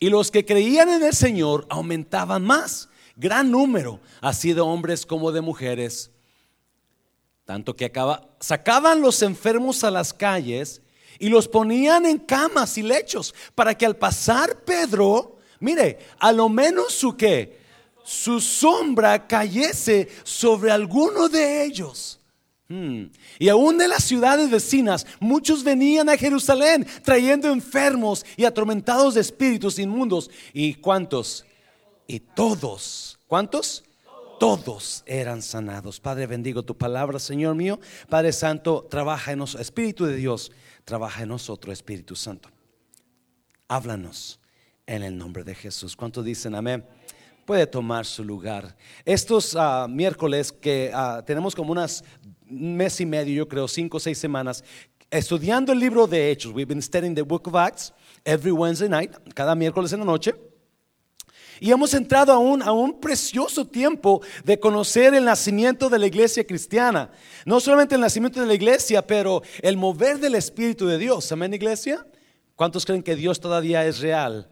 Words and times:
Y 0.00 0.08
los 0.08 0.30
que 0.30 0.46
creían 0.46 0.88
en 0.88 1.02
el 1.02 1.14
Señor 1.14 1.66
aumentaban 1.68 2.42
más, 2.42 2.88
gran 3.16 3.50
número, 3.50 4.00
así 4.22 4.54
de 4.54 4.62
hombres 4.62 5.04
como 5.04 5.30
de 5.30 5.42
mujeres. 5.42 6.10
Tanto 7.44 7.76
que 7.76 7.84
acaba, 7.84 8.28
sacaban 8.40 9.02
los 9.02 9.20
enfermos 9.22 9.84
a 9.84 9.90
las 9.90 10.14
calles 10.14 10.80
y 11.18 11.28
los 11.28 11.46
ponían 11.46 12.06
en 12.06 12.18
camas 12.18 12.78
y 12.78 12.82
lechos 12.82 13.34
para 13.54 13.76
que 13.76 13.84
al 13.84 13.96
pasar 13.96 14.64
Pedro, 14.64 15.36
mire, 15.58 15.98
a 16.18 16.32
lo 16.32 16.48
menos 16.48 16.94
su 16.94 17.14
que 17.14 17.60
su 18.02 18.40
sombra 18.40 19.26
cayese 19.26 20.08
sobre 20.24 20.70
alguno 20.70 21.28
de 21.28 21.64
ellos. 21.64 22.19
Hmm. 22.70 23.10
Y 23.40 23.48
aún 23.48 23.78
de 23.78 23.88
las 23.88 24.04
ciudades 24.04 24.48
vecinas, 24.48 25.04
muchos 25.18 25.64
venían 25.64 26.08
a 26.08 26.16
Jerusalén 26.16 26.86
trayendo 27.02 27.48
enfermos 27.48 28.24
y 28.36 28.44
atormentados 28.44 29.14
de 29.14 29.22
espíritus 29.22 29.80
inmundos. 29.80 30.30
¿Y 30.52 30.74
cuántos? 30.74 31.44
Y 32.06 32.20
todos, 32.20 33.18
¿cuántos? 33.26 33.82
Todos 34.38 35.02
eran 35.04 35.42
sanados. 35.42 35.98
Padre, 35.98 36.28
bendigo 36.28 36.62
tu 36.62 36.78
palabra, 36.78 37.18
Señor 37.18 37.56
mío. 37.56 37.80
Padre 38.08 38.32
Santo, 38.32 38.86
trabaja 38.88 39.32
en 39.32 39.40
nosotros. 39.40 39.66
Espíritu 39.66 40.06
de 40.06 40.14
Dios, 40.14 40.52
trabaja 40.84 41.24
en 41.24 41.30
nosotros, 41.30 41.72
Espíritu 41.72 42.14
Santo. 42.14 42.50
Háblanos 43.66 44.38
en 44.86 45.02
el 45.02 45.18
nombre 45.18 45.42
de 45.42 45.56
Jesús. 45.56 45.96
¿Cuántos 45.96 46.24
dicen 46.24 46.54
amén? 46.54 46.84
Puede 47.50 47.66
tomar 47.66 48.06
su 48.06 48.22
lugar. 48.22 48.76
Estos 49.04 49.56
ah, 49.56 49.88
miércoles 49.90 50.52
que 50.52 50.92
ah, 50.94 51.22
tenemos 51.26 51.54
como 51.54 51.72
unas 51.72 52.04
mes 52.50 53.00
y 53.00 53.06
medio, 53.06 53.34
yo 53.34 53.48
creo, 53.48 53.68
cinco 53.68 53.96
o 53.96 54.00
seis 54.00 54.18
semanas, 54.18 54.64
estudiando 55.10 55.72
el 55.72 55.78
libro 55.78 56.06
de 56.06 56.30
Hechos. 56.30 56.52
We've 56.52 56.68
been 56.68 56.82
studying 56.82 57.14
the 57.14 57.22
book 57.22 57.46
of 57.46 57.54
Acts 57.54 57.92
every 58.24 58.52
Wednesday 58.52 58.88
night, 58.88 59.12
cada 59.34 59.54
miércoles 59.54 59.92
en 59.92 60.00
la 60.00 60.04
noche. 60.04 60.34
Y 61.62 61.70
hemos 61.70 61.92
entrado 61.92 62.32
a 62.32 62.38
un, 62.38 62.62
a 62.62 62.72
un 62.72 63.00
precioso 63.00 63.66
tiempo 63.66 64.22
de 64.44 64.58
conocer 64.58 65.12
el 65.12 65.26
nacimiento 65.26 65.90
de 65.90 65.98
la 65.98 66.06
iglesia 66.06 66.46
cristiana. 66.46 67.10
No 67.44 67.60
solamente 67.60 67.94
el 67.94 68.00
nacimiento 68.00 68.40
de 68.40 68.46
la 68.46 68.54
iglesia, 68.54 69.06
pero 69.06 69.42
el 69.60 69.76
mover 69.76 70.18
del 70.18 70.36
Espíritu 70.36 70.86
de 70.86 70.96
Dios. 70.96 71.30
Amén, 71.32 71.52
iglesia. 71.52 72.06
¿Cuántos 72.56 72.86
creen 72.86 73.02
que 73.02 73.14
Dios 73.14 73.40
todavía 73.40 73.84
es 73.84 74.00
real 74.00 74.48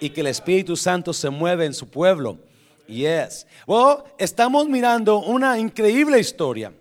y 0.00 0.10
que 0.10 0.20
el 0.20 0.26
Espíritu 0.26 0.76
Santo 0.76 1.14
se 1.14 1.30
mueve 1.30 1.64
en 1.64 1.72
su 1.72 1.88
pueblo? 1.88 2.38
Yes. 2.86 3.46
Bueno, 3.66 4.04
estamos 4.18 4.68
mirando 4.68 5.18
una 5.20 5.58
increíble 5.58 6.18
historia. 6.20 6.74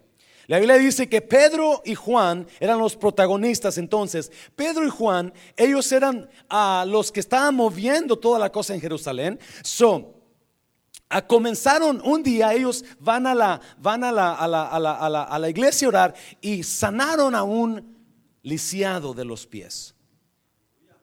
La 0.49 0.57
Biblia 0.57 0.79
dice 0.79 1.07
que 1.07 1.21
Pedro 1.21 1.83
y 1.85 1.93
Juan 1.93 2.47
eran 2.59 2.79
los 2.79 2.95
protagonistas 2.95 3.77
entonces. 3.77 4.31
Pedro 4.55 4.83
y 4.83 4.89
Juan, 4.89 5.31
ellos 5.55 5.91
eran 5.91 6.27
ah, 6.49 6.85
los 6.87 7.11
que 7.11 7.19
estaban 7.19 7.53
moviendo 7.53 8.17
toda 8.17 8.39
la 8.39 8.51
cosa 8.51 8.73
en 8.73 8.81
Jerusalén. 8.81 9.39
So, 9.61 10.15
a 11.07 11.21
comenzaron 11.21 12.01
un 12.03 12.23
día, 12.23 12.51
ellos 12.55 12.83
van 12.99 13.27
a 13.27 13.35
la, 13.35 13.61
van 13.77 14.03
a 14.03 14.11
la, 14.11 14.33
a 14.33 14.47
la, 14.47 14.63
a 14.63 14.79
la, 14.79 14.93
a 14.95 15.07
la, 15.07 15.23
a 15.23 15.37
la 15.37 15.49
iglesia 15.49 15.85
a 15.85 15.89
orar 15.89 16.15
y 16.41 16.63
sanaron 16.63 17.35
a 17.35 17.43
un 17.43 17.95
lisiado 18.41 19.13
de 19.13 19.25
los 19.25 19.45
pies. 19.45 19.93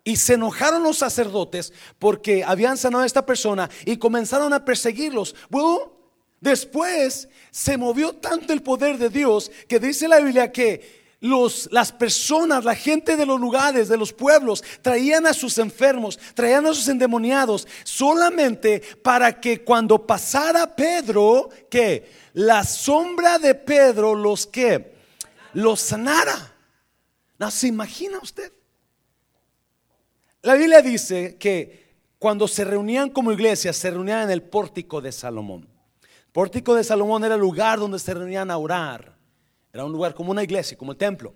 Y 0.03 0.17
se 0.17 0.35
enojaron 0.35 0.83
los 0.83 0.99
sacerdotes 0.99 1.73
porque 2.01 2.43
habían 2.43 2.77
sanado 2.77 3.05
a 3.05 3.07
esta 3.07 3.25
persona 3.25 3.71
y 3.85 3.97
comenzaron 3.97 4.53
a 4.53 4.65
perseguirlos. 4.65 5.37
Bueno, 5.51 5.96
Después 6.47 7.29
se 7.51 7.77
movió 7.77 8.13
tanto 8.13 8.53
el 8.53 8.63
poder 8.63 8.99
de 8.99 9.09
Dios 9.09 9.51
que 9.67 9.81
dice 9.81 10.07
la 10.07 10.21
Biblia 10.21 10.53
que 10.53 11.17
los, 11.19 11.69
las 11.73 11.91
personas, 11.91 12.65
la 12.65 12.77
gente 12.77 13.17
de 13.17 13.27
los 13.27 13.41
lugares, 13.41 13.89
de 13.89 13.97
los 13.97 14.13
pueblos, 14.13 14.63
traían 14.81 15.27
a 15.27 15.35
sus 15.35 15.59
enfermos, 15.59 16.21
traían 16.35 16.65
a 16.67 16.73
sus 16.73 16.87
endemoniados, 16.87 17.67
solamente 17.83 18.81
para 19.03 19.41
que 19.41 19.65
cuando 19.65 20.07
pasara 20.07 20.77
Pedro, 20.77 21.49
que 21.69 22.13
la 22.35 22.63
sombra 22.63 23.41
de 23.41 23.57
Pedro 23.57 24.15
los 24.15 24.47
que 24.47 24.95
los 25.53 25.81
sanara. 25.81 26.55
¿No 27.41 27.51
se 27.51 27.67
imagina 27.67 28.21
usted? 28.23 28.53
La 30.43 30.55
Biblia 30.55 30.81
dice 30.81 31.39
que 31.41 31.97
cuando 32.21 32.47
se 32.47 32.65
reunían 32.65 33.11
como 33.11 33.33
iglesia, 33.33 33.73
se 33.73 33.91
reunían 33.91 34.23
en 34.23 34.31
el 34.31 34.45
pórtico 34.45 35.01
de 35.01 35.11
Salomón. 35.11 35.75
Pórtico 36.37 36.75
de 36.75 36.85
Salomón 36.85 37.25
era 37.25 37.37
el 37.37 37.41
lugar 37.41 37.79
donde 37.79 37.99
se 37.99 38.13
reunían 38.13 38.51
a 38.51 38.59
orar. 38.59 39.17
Era 39.73 39.87
un 39.87 39.93
lugar 39.93 40.13
como 40.13 40.33
una 40.33 40.45
iglesia, 40.45 40.77
como 40.77 40.93
el 40.93 40.99
templo, 40.99 41.33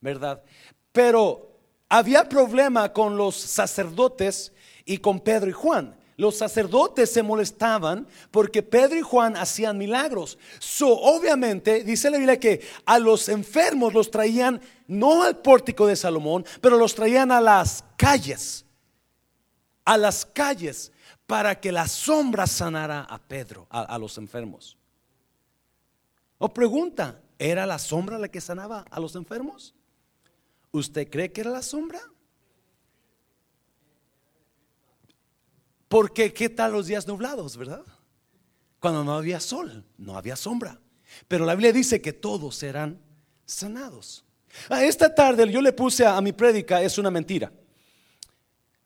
¿verdad? 0.00 0.42
Pero 0.90 1.56
había 1.88 2.28
problema 2.28 2.92
con 2.92 3.16
los 3.16 3.36
sacerdotes 3.36 4.52
y 4.84 4.98
con 4.98 5.20
Pedro 5.20 5.48
y 5.48 5.52
Juan. 5.52 5.96
Los 6.16 6.36
sacerdotes 6.36 7.12
se 7.12 7.22
molestaban 7.22 8.08
porque 8.32 8.60
Pedro 8.60 8.96
y 8.98 9.02
Juan 9.02 9.36
hacían 9.36 9.78
milagros. 9.78 10.36
So, 10.58 10.88
obviamente, 10.88 11.84
dice 11.84 12.10
la 12.10 12.18
Biblia 12.18 12.40
que 12.40 12.60
a 12.86 12.98
los 12.98 13.28
enfermos 13.28 13.94
los 13.94 14.10
traían 14.10 14.60
no 14.88 15.22
al 15.22 15.36
pórtico 15.36 15.86
de 15.86 15.94
Salomón, 15.94 16.44
pero 16.60 16.76
los 16.76 16.92
traían 16.96 17.30
a 17.30 17.40
las 17.40 17.84
calles. 17.96 18.64
A 19.84 19.96
las 19.96 20.26
calles 20.26 20.90
para 21.28 21.60
que 21.60 21.70
la 21.70 21.86
sombra 21.86 22.46
sanara 22.46 23.02
a 23.02 23.18
Pedro, 23.18 23.66
a, 23.68 23.98
los 23.98 24.16
enfermos. 24.16 24.78
O 26.38 26.48
pregunta, 26.54 27.20
¿era 27.38 27.66
la 27.66 27.78
sombra 27.78 28.18
la 28.18 28.28
que 28.28 28.40
sanaba 28.40 28.86
a 28.90 28.98
los 28.98 29.14
enfermos? 29.14 29.74
¿Usted 30.72 31.10
cree 31.10 31.30
que 31.30 31.42
era 31.42 31.50
la 31.50 31.60
sombra? 31.60 32.00
Porque 35.86 36.32
qué 36.32 36.48
tal 36.48 36.72
los 36.72 36.86
días 36.86 37.06
nublados, 37.06 37.58
¿verdad? 37.58 37.84
Cuando 38.80 39.04
no 39.04 39.12
había 39.12 39.38
sol, 39.38 39.84
no 39.98 40.16
había 40.16 40.34
sombra. 40.34 40.80
Pero 41.28 41.44
la 41.44 41.54
Biblia 41.54 41.74
dice 41.74 42.00
que 42.00 42.14
todos 42.14 42.62
eran 42.62 42.98
sanados. 43.44 44.24
A 44.70 44.82
esta 44.82 45.14
tarde 45.14 45.46
yo 45.52 45.60
le 45.60 45.74
puse 45.74 46.06
a 46.06 46.18
mi 46.22 46.32
prédica, 46.32 46.80
es 46.80 46.96
una 46.96 47.10
mentira. 47.10 47.52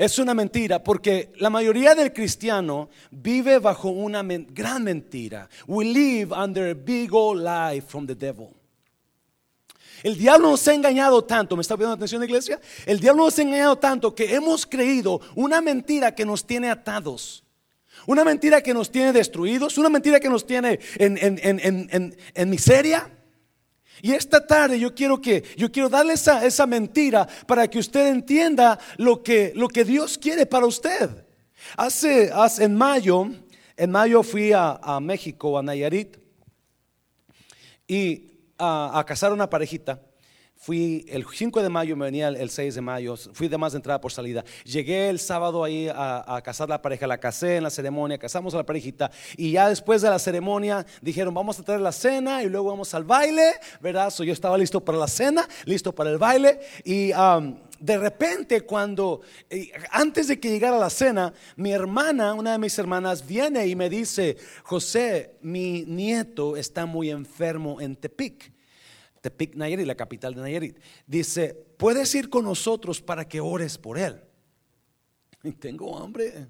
Es 0.02 0.18
una 0.18 0.34
mentira 0.34 0.82
porque 0.82 1.30
la 1.36 1.48
mayoría 1.48 1.94
del 1.94 2.12
cristiano 2.12 2.90
vive 3.12 3.60
bajo 3.60 3.90
una 3.90 4.24
gran 4.24 4.82
mentira. 4.82 5.48
We 5.68 5.84
live 5.84 6.34
under 6.34 6.72
a 6.72 6.74
big 6.74 7.14
old 7.14 7.40
lie 7.40 7.80
from 7.80 8.08
the 8.08 8.16
devil. 8.16 8.48
El 10.02 10.18
diablo 10.18 10.50
nos 10.50 10.66
ha 10.66 10.74
engañado 10.74 11.22
tanto, 11.22 11.54
¿me 11.54 11.62
está 11.62 11.76
poniendo 11.76 11.94
atención 11.94 12.20
iglesia? 12.24 12.60
El 12.84 12.98
diablo 12.98 13.26
nos 13.26 13.38
ha 13.38 13.42
engañado 13.42 13.78
tanto 13.78 14.12
que 14.12 14.34
hemos 14.34 14.66
creído 14.66 15.20
una 15.36 15.60
mentira 15.60 16.12
que 16.16 16.24
nos 16.24 16.44
tiene 16.44 16.68
atados. 16.68 17.44
Una 18.08 18.24
mentira 18.24 18.60
que 18.60 18.74
nos 18.74 18.90
tiene 18.90 19.12
destruidos, 19.12 19.78
una 19.78 19.88
mentira 19.88 20.18
que 20.18 20.28
nos 20.28 20.44
tiene 20.44 20.80
en, 20.96 22.16
en 22.34 22.50
miseria. 22.50 23.08
Y 24.00 24.12
esta 24.12 24.44
tarde 24.44 24.78
yo 24.80 24.94
quiero 24.94 25.20
que 25.20 25.44
yo 25.56 25.70
quiero 25.70 25.88
darle 25.88 26.14
esa, 26.14 26.66
mentira 26.66 27.28
para 27.46 27.68
que 27.68 27.78
usted 27.78 28.08
entienda 28.08 28.78
lo 28.96 29.22
que, 29.22 29.52
lo 29.54 29.68
que 29.68 29.84
Dios 29.84 30.18
quiere 30.18 30.46
para 30.46 30.66
usted. 30.66 31.24
Hace, 31.76 32.30
hace 32.32 32.64
en 32.64 32.74
mayo, 32.74 33.26
en 33.76 33.90
mayo 33.90 34.22
fui 34.22 34.52
a, 34.52 34.80
a 34.82 34.98
México, 35.00 35.58
a 35.58 35.62
Nayarit, 35.62 36.16
y 37.86 38.30
a, 38.58 38.98
a 38.98 39.04
casar 39.04 39.32
una 39.32 39.48
parejita. 39.48 40.00
Fui 40.62 41.04
el 41.08 41.26
5 41.26 41.60
de 41.60 41.68
mayo, 41.68 41.96
me 41.96 42.04
venía 42.04 42.28
el 42.28 42.48
6 42.48 42.76
de 42.76 42.80
mayo, 42.80 43.16
fui 43.16 43.48
de 43.48 43.58
más 43.58 43.72
de 43.72 43.78
entrada 43.78 44.00
por 44.00 44.12
salida. 44.12 44.44
Llegué 44.62 45.08
el 45.08 45.18
sábado 45.18 45.64
ahí 45.64 45.88
a, 45.92 46.40
casar 46.44 46.68
la 46.68 46.80
pareja, 46.80 47.04
la 47.08 47.18
casé 47.18 47.56
en 47.56 47.64
la 47.64 47.70
ceremonia, 47.70 48.16
casamos 48.16 48.54
a 48.54 48.58
la 48.58 48.62
parejita 48.64 49.10
y 49.36 49.50
ya 49.50 49.68
después 49.68 50.02
de 50.02 50.10
la 50.10 50.20
ceremonia 50.20 50.86
dijeron 51.00 51.34
vamos 51.34 51.58
a 51.58 51.64
traer 51.64 51.80
la 51.80 51.90
cena 51.90 52.44
y 52.44 52.48
luego 52.48 52.68
vamos 52.68 52.94
al 52.94 53.02
baile, 53.02 53.54
¿verdad? 53.80 54.12
yo 54.16 54.32
estaba 54.32 54.56
listo 54.56 54.80
para 54.84 54.98
la 54.98 55.08
cena, 55.08 55.48
listo 55.64 55.92
para 55.92 56.10
el 56.10 56.18
baile 56.18 56.60
y 56.84 57.08
de 57.08 57.98
repente 57.98 58.60
cuando, 58.60 59.22
eh, 59.50 59.72
antes 59.90 60.28
de 60.28 60.38
que 60.38 60.48
llegara 60.48 60.78
la 60.78 60.90
cena, 60.90 61.34
mi 61.56 61.72
hermana, 61.72 62.34
una 62.34 62.52
de 62.52 62.58
mis 62.58 62.78
hermanas, 62.78 63.26
viene 63.26 63.66
y 63.66 63.74
me 63.74 63.90
dice, 63.90 64.36
José, 64.62 65.38
mi 65.40 65.84
nieto 65.86 66.56
está 66.56 66.86
muy 66.86 67.10
enfermo 67.10 67.80
en 67.80 67.96
Tepic. 67.96 68.51
Tepic, 69.22 69.54
Nayarit, 69.54 69.86
la 69.86 69.94
capital 69.94 70.34
de 70.34 70.42
Nayarit. 70.42 70.78
Dice, 71.06 71.54
puedes 71.78 72.12
ir 72.14 72.28
con 72.28 72.44
nosotros 72.44 73.00
para 73.00 73.26
que 73.26 73.40
ores 73.40 73.78
por 73.78 73.96
él. 73.96 74.20
Y 75.42 75.52
tengo 75.52 75.96
hambre. 75.96 76.48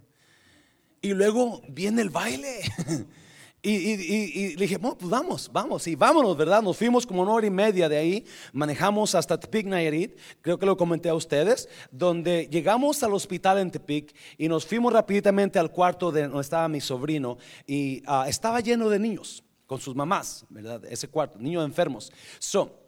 Y 1.03 1.13
luego 1.13 1.63
viene 1.69 2.03
el 2.03 2.11
baile. 2.11 2.61
Y, 3.65 4.57
le 4.57 4.67
dije, 4.67 4.77
pues 4.81 4.97
vamos, 5.09 5.49
vamos, 5.53 5.87
y 5.87 5.95
vámonos, 5.95 6.37
¿verdad? 6.37 6.61
Nos 6.63 6.77
fuimos 6.77 7.07
como 7.07 7.23
una 7.23 7.31
hora 7.31 7.47
y 7.47 7.51
media 7.51 7.89
de 7.89 7.97
ahí, 7.97 8.25
manejamos 8.53 9.15
hasta 9.15 9.39
Tepic, 9.39 9.67
Nayarit, 9.67 10.19
creo 10.41 10.59
que 10.59 10.67
lo 10.67 10.77
comenté 10.77 11.09
a 11.09 11.15
ustedes, 11.15 11.69
donde 11.93 12.49
llegamos 12.51 13.01
al 13.05 13.15
hospital 13.15 13.59
en 13.59 13.71
Tepic 13.71 14.17
y 14.37 14.49
nos 14.49 14.67
fuimos 14.67 14.93
rápidamente 14.93 15.61
al 15.61 15.71
cuarto 15.71 16.11
de 16.11 16.23
donde 16.23 16.41
estaba 16.41 16.67
mi 16.67 16.81
sobrino 16.81 17.39
y 17.65 18.03
ah, 18.07 18.25
estaba 18.27 18.59
lleno 18.59 18.89
de 18.89 18.99
niños 18.99 19.45
con 19.73 19.81
sus 19.81 19.97
mamás, 19.97 20.45
¿verdad? 20.51 20.85
Ese 20.85 21.09
cuarto, 21.09 21.39
niños 21.39 21.65
enfermos. 21.65 22.13
So, 22.39 22.79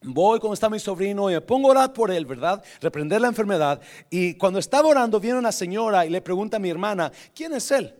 Voy 0.00 0.38
cuando 0.38 0.54
está 0.54 0.68
mi 0.68 0.78
sobrino 0.78 1.30
y 1.30 1.34
me 1.34 1.40
pongo 1.40 1.68
a 1.68 1.70
orar 1.70 1.92
por 1.92 2.10
él, 2.10 2.24
¿verdad? 2.26 2.62
Reprender 2.80 3.20
la 3.20 3.28
enfermedad. 3.28 3.80
Y 4.10 4.34
cuando 4.34 4.58
estaba 4.58 4.86
orando, 4.86 5.18
viene 5.18 5.38
una 5.38 5.50
señora 5.50 6.04
y 6.04 6.10
le 6.10 6.20
pregunta 6.20 6.58
a 6.58 6.60
mi 6.60 6.68
hermana, 6.68 7.10
¿quién 7.34 7.54
es 7.54 7.70
él? 7.70 7.94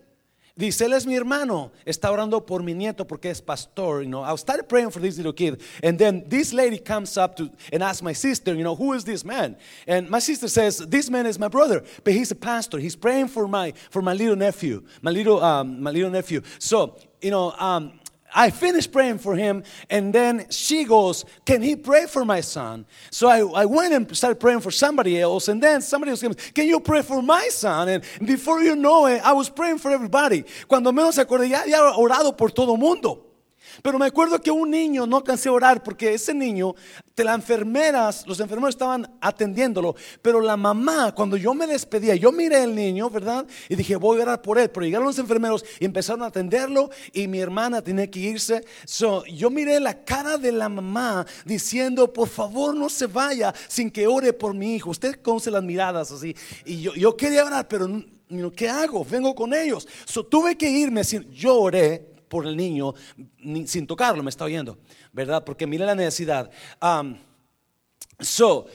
Dice, 0.57 0.85
él 0.85 0.93
es 0.93 1.05
mi 1.05 1.17
hermano. 1.17 1.73
Está 1.85 2.13
orando 2.13 2.47
por 2.47 2.63
mi 2.63 2.75
nieto 2.75 3.05
porque 3.07 3.31
es 3.31 3.43
pastor. 3.43 4.03
You 4.03 4.09
know, 4.09 4.23
I 4.23 4.37
started 4.37 4.69
praying 4.69 4.91
for 4.93 5.01
this 5.01 5.17
little 5.17 5.33
kid. 5.33 5.61
And 5.83 5.99
then 5.99 6.25
this 6.29 6.53
lady 6.53 6.79
comes 6.79 7.17
up 7.17 7.35
to 7.37 7.51
and 7.73 7.83
asks 7.83 8.03
my 8.03 8.13
sister, 8.15 8.55
you 8.55 8.63
know, 8.63 8.77
who 8.77 8.93
is 8.93 9.05
this 9.05 9.25
man? 9.25 9.57
And 9.87 10.09
my 10.09 10.21
sister 10.21 10.47
says, 10.47 10.79
this 10.79 11.11
man 11.11 11.27
is 11.27 11.41
my 11.41 11.49
brother, 11.49 11.83
but 12.05 12.13
he's 12.13 12.31
a 12.31 12.37
pastor. 12.37 12.79
He's 12.79 12.95
praying 12.95 13.29
for 13.29 13.49
my 13.49 13.73
for 13.91 14.01
my 14.01 14.15
little 14.15 14.37
nephew, 14.37 14.85
my 15.03 15.11
little 15.11 15.43
um, 15.43 15.83
my 15.83 15.91
little 15.91 16.11
nephew. 16.11 16.41
So, 16.61 16.99
you 17.21 17.33
know, 17.33 17.51
um, 17.59 17.99
I 18.35 18.51
finished 18.51 18.91
praying 18.91 19.19
for 19.19 19.37
him, 19.37 19.63
and 19.89 20.13
then 20.13 20.47
she 20.51 20.85
goes, 20.85 21.25
Can 21.47 21.63
he 21.63 21.77
pray 21.77 22.07
for 22.07 22.25
my 22.25 22.41
son? 22.41 22.85
So 23.11 23.29
I, 23.29 23.63
I 23.63 23.65
went 23.65 23.95
and 23.95 24.17
started 24.17 24.41
praying 24.41 24.61
for 24.61 24.71
somebody 24.71 25.21
else, 25.21 25.49
and 25.49 25.63
then 25.63 25.81
somebody 25.81 26.11
else 26.11 26.21
came, 26.21 26.35
Can 26.35 26.67
you 26.67 26.81
pray 26.81 27.03
for 27.03 27.23
my 27.23 27.49
son? 27.49 27.89
And 27.89 28.05
before 28.27 28.61
you 28.61 28.75
know 28.75 29.07
it, 29.07 29.25
I 29.25 29.33
was 29.33 29.49
praying 29.49 29.79
for 29.79 29.91
everybody. 29.91 30.45
Cuando 30.67 30.91
menos 30.91 31.17
acordé, 31.19 31.49
ya 31.49 31.63
había 31.63 31.97
orado 31.97 32.37
por 32.37 32.51
todo 32.51 32.77
mundo. 32.77 33.24
Pero 33.83 33.99
me 33.99 34.07
acuerdo 34.07 34.41
que 34.41 34.51
un 34.51 34.71
niño 34.71 35.07
no 35.07 35.23
cansé 35.23 35.49
de 35.49 35.55
orar 35.55 35.83
porque 35.83 36.15
ese 36.15 36.35
niño, 36.35 36.75
las 37.17 37.35
enfermeras, 37.35 38.27
los 38.27 38.41
enfermeros 38.41 38.75
estaban 38.75 39.09
atendiéndolo, 39.21 39.95
pero 40.23 40.41
la 40.41 40.57
mamá, 40.57 41.15
cuando 41.15 41.37
yo 41.37 41.55
me 41.55 41.67
despedía, 41.67 42.15
yo 42.17 42.33
miré 42.33 42.63
al 42.63 42.75
niño, 42.75 43.11
¿verdad? 43.11 43.47
Y 43.69 43.77
dije, 43.77 43.97
voy 43.97 44.19
a 44.19 44.23
orar 44.23 44.43
por 44.43 44.59
él, 44.59 44.71
pero 44.71 44.87
llegaron 44.87 45.07
los 45.07 45.19
enfermeros 45.19 45.65
y 45.79 45.85
empezaron 45.85 46.23
a 46.23 46.27
atenderlo 46.27 46.91
y 47.13 47.29
mi 47.29 47.41
hermana 47.41 47.83
tenía 47.83 48.11
que 48.11 48.21
irse. 48.21 48.65
So, 48.85 49.25
yo 49.27 49.51
miré 49.51 49.79
la 49.81 50.05
cara 50.05 50.39
de 50.39 50.53
la 50.53 50.69
mamá 50.69 51.27
diciendo, 51.45 52.13
por 52.13 52.29
favor 52.29 52.75
no 52.75 52.89
se 52.89 53.07
vaya 53.07 53.55
sin 53.69 53.91
que 53.91 54.07
ore 54.07 54.33
por 54.33 54.55
mi 54.55 54.75
hijo. 54.75 54.91
Usted 54.91 55.21
conoce 55.23 55.51
las 55.51 55.63
miradas 55.63 56.11
así. 56.11 56.35
Y 56.65 56.81
yo, 56.81 56.95
yo 56.95 57.17
quería 57.17 57.45
orar, 57.45 57.69
pero 57.69 57.89
¿qué 58.57 58.69
hago? 58.69 59.05
Vengo 59.05 59.35
con 59.35 59.55
ellos. 59.55 59.87
So, 60.05 60.25
tuve 60.25 60.57
que 60.57 60.69
irme, 60.69 61.03
yo 61.31 61.61
oré 61.61 62.14
por 62.35 62.49
el 62.49 62.57
niño 62.57 62.95
sin 63.65 63.87
tocarlo, 63.87 64.21
me 64.21 64.31
está 64.31 64.45
oyendo, 64.45 64.77
¿verdad? 65.13 65.45
Porque 65.45 65.69
mire 65.69 65.87
la 65.87 65.95
necesidad. 65.95 66.51
Um, 66.83 67.17
so, 68.19 68.67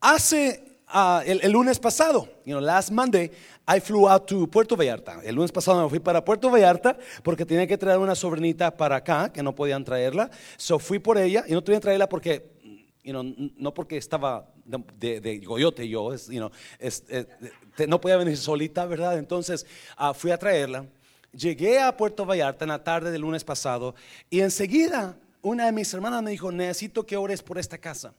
hace 0.00 0.80
uh, 0.92 1.20
el, 1.24 1.52
lunes 1.52 1.78
pasado, 1.78 2.28
you 2.44 2.54
know, 2.54 2.60
last 2.60 2.90
Monday, 2.90 3.30
I 3.68 3.78
flew 3.78 4.08
out 4.08 4.26
to 4.26 4.48
Puerto 4.48 4.76
Vallarta. 4.76 5.20
El 5.22 5.36
lunes 5.36 5.52
pasado 5.52 5.80
me 5.80 5.88
fui 5.88 6.00
para 6.00 6.24
Puerto 6.24 6.50
Vallarta 6.50 6.98
porque 7.22 7.46
tenía 7.46 7.68
que 7.68 7.78
traer 7.78 8.00
una 8.00 8.16
sobrinita 8.16 8.76
para 8.76 8.96
acá, 8.96 9.32
que 9.32 9.40
no 9.40 9.54
podían 9.54 9.84
traerla. 9.84 10.28
So 10.56 10.80
fui 10.80 10.98
por 10.98 11.18
ella 11.18 11.44
y 11.46 11.52
no 11.52 11.62
tenía 11.62 11.78
que 11.78 11.82
traerla 11.82 12.08
porque, 12.08 12.50
you 13.04 13.12
know, 13.12 13.22
no 13.22 13.72
porque 13.72 13.96
estaba 13.96 14.44
de, 14.64 15.20
de, 15.20 15.38
goyote 15.38 15.88
yo, 15.88 16.16
you 16.16 16.40
know, 16.40 16.50
no 17.86 18.00
podía 18.00 18.16
venir 18.16 18.36
solita, 18.36 18.86
¿verdad? 18.86 19.18
Entonces 19.18 19.64
uh, 20.00 20.12
fui 20.12 20.32
a 20.32 20.36
traerla. 20.36 20.84
Llegué 21.38 21.78
a 21.78 21.96
Puerto 21.96 22.26
Vallarta 22.26 22.64
en 22.64 22.70
la 22.70 22.82
tarde 22.82 23.12
del 23.12 23.20
lunes 23.20 23.44
pasado 23.44 23.94
y 24.28 24.40
enseguida 24.40 25.16
una 25.40 25.66
de 25.66 25.72
mis 25.72 25.94
hermanas 25.94 26.20
me 26.20 26.32
dijo, 26.32 26.50
necesito 26.50 27.06
que 27.06 27.16
ores 27.16 27.42
por 27.42 27.58
esta 27.58 27.78
casa. 27.78 28.12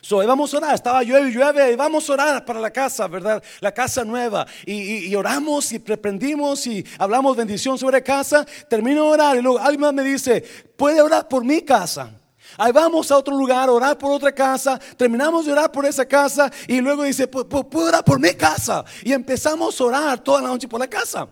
So, 0.00 0.16
vamos 0.26 0.54
a 0.54 0.56
orar, 0.56 0.74
estaba 0.74 1.02
llueve 1.02 1.28
y 1.28 1.32
llueve, 1.32 1.72
y 1.72 1.76
vamos 1.76 2.08
a 2.08 2.14
orar 2.14 2.44
para 2.46 2.58
la 2.58 2.70
casa, 2.70 3.06
¿verdad? 3.06 3.42
La 3.60 3.72
casa 3.72 4.02
nueva. 4.02 4.46
Y, 4.64 5.14
oramos 5.14 5.72
y 5.72 5.78
reprendimos 5.78 6.66
y 6.66 6.82
hablamos 6.98 7.36
bendición 7.36 7.76
sobre 7.76 8.02
casa. 8.02 8.46
Termino 8.70 9.04
de 9.04 9.10
orar 9.10 9.36
y 9.36 9.42
luego 9.42 9.58
alguien 9.58 9.94
me 9.94 10.02
dice, 10.02 10.40
puede 10.78 11.02
orar 11.02 11.28
por 11.28 11.44
mi 11.44 11.60
casa. 11.60 12.18
Ahí 12.56 12.72
vamos 12.72 13.10
a 13.10 13.18
otro 13.18 13.36
lugar, 13.36 13.68
orar 13.68 13.98
por 13.98 14.10
otra 14.10 14.32
casa, 14.32 14.80
terminamos 14.96 15.44
de 15.44 15.52
orar 15.52 15.70
por 15.70 15.84
esa 15.84 16.06
casa 16.06 16.50
y 16.66 16.80
luego 16.80 17.02
dice, 17.02 17.26
puedo 17.26 17.88
orar 17.88 18.04
por 18.04 18.18
mi 18.18 18.32
casa. 18.32 18.86
Y 19.02 19.12
empezamos 19.12 19.78
a 19.78 19.84
orar 19.84 20.18
toda 20.20 20.40
la 20.40 20.48
noche 20.48 20.66
por 20.66 20.80
la 20.80 20.88
casa 20.88 21.28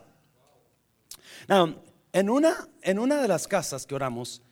en, 1.48 2.30
una, 2.30 2.68
en 2.82 2.98
una 2.98 3.20
de 3.20 3.28
las 3.28 3.48
casas 3.48 3.86
que 3.86 3.94
oramos, 3.94 4.42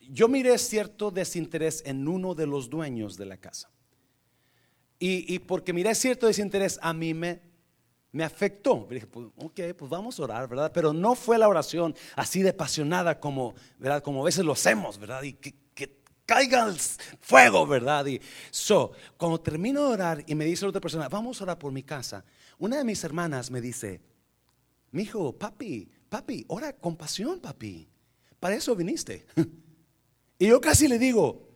yo 0.00 0.28
miré 0.28 0.58
cierto 0.58 1.10
desinterés 1.10 1.82
en 1.86 2.06
uno 2.06 2.34
de 2.34 2.46
los 2.46 2.68
dueños 2.68 3.16
de 3.16 3.26
la 3.26 3.36
casa. 3.36 3.70
Y, 4.98 5.40
porque 5.40 5.72
miré 5.72 5.96
cierto 5.96 6.28
desinterés, 6.28 6.78
a 6.80 6.92
mí 6.92 7.12
me, 7.12 7.40
me 8.12 8.22
afectó. 8.22 8.86
Dije, 8.88 9.08
pues, 9.08 9.26
ok, 9.36 9.60
pues 9.76 9.90
vamos 9.90 10.20
a 10.20 10.22
orar, 10.22 10.48
¿verdad? 10.48 10.70
Pero 10.72 10.92
no 10.92 11.16
fue 11.16 11.38
la 11.38 11.48
oración 11.48 11.96
así 12.14 12.40
de 12.40 12.50
apasionada 12.50 13.18
como, 13.18 13.54
¿verdad? 13.78 14.00
Como 14.00 14.22
a 14.22 14.26
veces 14.26 14.44
lo 14.44 14.52
hacemos, 14.52 14.98
¿verdad? 14.98 15.24
Y 15.24 15.32
que 15.32 15.54
caiga 16.32 16.66
el 16.66 16.76
fuego, 17.20 17.66
¿verdad? 17.66 18.06
Y 18.06 18.20
so, 18.50 18.92
cuando 19.18 19.38
termino 19.40 19.86
de 19.86 19.92
orar 19.92 20.24
y 20.26 20.34
me 20.34 20.46
dice 20.46 20.64
la 20.64 20.70
otra 20.70 20.80
persona, 20.80 21.08
vamos 21.08 21.40
a 21.40 21.44
orar 21.44 21.58
por 21.58 21.72
mi 21.72 21.82
casa, 21.82 22.24
una 22.58 22.78
de 22.78 22.84
mis 22.84 23.04
hermanas 23.04 23.50
me 23.50 23.60
dice, 23.60 24.00
mi 24.92 25.02
hijo, 25.02 25.36
papi, 25.36 25.90
papi, 26.08 26.44
ora 26.48 26.72
con 26.74 26.96
pasión, 26.96 27.38
papi. 27.40 27.88
Para 28.40 28.54
eso 28.54 28.74
viniste. 28.74 29.26
Y 30.38 30.48
yo 30.48 30.60
casi 30.60 30.88
le 30.88 30.98
digo, 30.98 31.48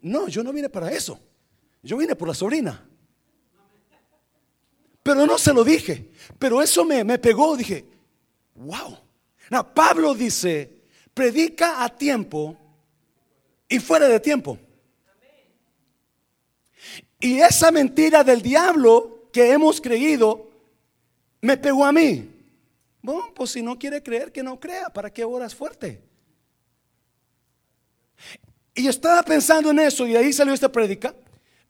no, 0.00 0.28
yo 0.28 0.42
no 0.42 0.52
vine 0.52 0.68
para 0.68 0.92
eso. 0.92 1.18
Yo 1.82 1.96
vine 1.96 2.14
por 2.14 2.28
la 2.28 2.34
sobrina. 2.34 2.86
Pero 5.02 5.24
no 5.26 5.38
se 5.38 5.54
lo 5.54 5.64
dije. 5.64 6.10
Pero 6.38 6.60
eso 6.60 6.84
me, 6.84 7.02
me 7.02 7.18
pegó. 7.18 7.56
Dije, 7.56 7.86
wow. 8.56 8.98
No, 9.48 9.72
Pablo 9.72 10.14
dice, 10.14 10.82
predica 11.14 11.82
a 11.82 11.88
tiempo 11.88 12.65
y 13.68 13.78
fuera 13.78 14.08
de 14.08 14.20
tiempo. 14.20 14.58
Y 17.20 17.40
esa 17.40 17.70
mentira 17.70 18.22
del 18.22 18.42
diablo 18.42 19.28
que 19.32 19.52
hemos 19.52 19.80
creído 19.80 20.50
me 21.40 21.56
pegó 21.56 21.84
a 21.84 21.92
mí. 21.92 22.30
Bueno, 23.02 23.32
pues 23.34 23.50
si 23.50 23.62
no 23.62 23.78
quiere 23.78 24.02
creer, 24.02 24.32
que 24.32 24.42
no 24.42 24.58
crea. 24.58 24.90
¿Para 24.90 25.10
qué 25.10 25.24
oras 25.24 25.54
fuerte? 25.54 26.02
Y 28.74 28.88
estaba 28.88 29.22
pensando 29.22 29.70
en 29.70 29.78
eso 29.78 30.06
y 30.06 30.16
ahí 30.16 30.32
salió 30.32 30.52
esta 30.52 30.70
prédica. 30.70 31.14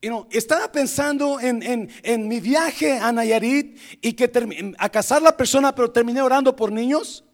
Y 0.01 0.09
no, 0.09 0.27
estaba 0.31 0.71
pensando 0.71 1.41
en, 1.41 1.63
en, 2.03 2.29
mi 2.29 2.41
viaje 2.41 2.99
a 2.99 3.11
Nayarit 3.13 3.79
y 4.03 4.13
que 4.13 4.31
a 4.79 4.89
casar 4.89 5.23
la 5.23 5.37
persona, 5.37 5.75
pero 5.75 5.91
terminé 5.91 6.21
orando 6.21 6.55
por 6.55 6.71
niños. 6.71 7.25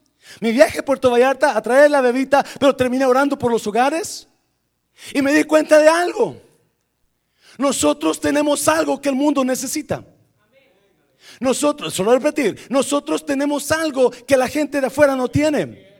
Mi 0.40 0.52
viaje 0.52 0.78
a 0.78 0.84
Puerto 0.84 1.10
Vallarta 1.10 1.56
a 1.56 1.62
traer 1.62 1.90
la 1.90 2.00
bebita, 2.00 2.44
pero 2.60 2.76
terminé 2.76 3.04
orando 3.04 3.38
por 3.38 3.50
los 3.50 3.66
hogares. 3.66 4.28
Y 5.12 5.22
me 5.22 5.32
di 5.32 5.44
cuenta 5.44 5.78
de 5.78 5.88
algo. 5.88 6.40
Nosotros 7.58 8.20
tenemos 8.20 8.66
algo 8.68 9.00
que 9.00 9.08
el 9.08 9.14
mundo 9.14 9.44
necesita. 9.44 10.04
Nosotros, 11.40 11.92
solo 11.92 12.12
repetir, 12.12 12.66
nosotros 12.68 13.26
tenemos 13.26 13.70
algo 13.72 14.10
que 14.10 14.36
la 14.36 14.48
gente 14.48 14.80
de 14.80 14.86
afuera 14.86 15.16
no 15.16 15.28
tiene. 15.28 15.90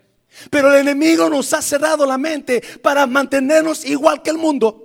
Pero 0.50 0.72
el 0.72 0.80
enemigo 0.80 1.28
nos 1.28 1.52
ha 1.52 1.60
cerrado 1.60 2.06
la 2.06 2.16
mente 2.16 2.62
para 2.80 3.06
mantenernos 3.06 3.84
igual 3.84 4.22
que 4.22 4.30
el 4.30 4.38
mundo. 4.38 4.82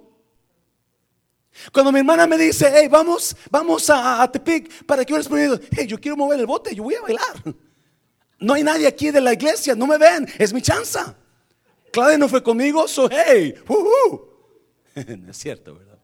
Cuando 1.72 1.92
mi 1.92 2.00
hermana 2.00 2.28
me 2.28 2.38
dice, 2.38 2.72
hey, 2.74 2.88
vamos, 2.88 3.36
vamos 3.50 3.90
a, 3.90 4.30
Tepic 4.32 4.86
para 4.86 5.04
que 5.04 5.14
ores 5.14 5.28
por 5.28 5.40
hey, 5.40 5.88
yo 5.88 6.00
quiero 6.00 6.18
mover 6.18 6.40
el 6.40 6.46
bote, 6.46 6.76
yo 6.76 6.84
voy 6.84 6.96
a 6.96 7.02
bailar. 7.02 7.56
No 8.40 8.54
hay 8.54 8.64
nadie 8.64 8.86
aquí 8.86 9.10
de 9.10 9.20
la 9.20 9.34
iglesia, 9.34 9.74
no 9.74 9.88
me 9.88 9.98
ven, 9.98 10.28
es 10.38 10.54
mi 10.54 10.62
chance. 10.62 11.00
Claudia 11.98 12.20
no 12.20 12.30
fue 12.30 12.44
conmigo, 12.44 12.88
so 12.88 13.10
hey, 13.10 13.56
no 15.18 15.32
es 15.32 15.38
cierto, 15.38 15.74
¿verdad? 15.74 15.98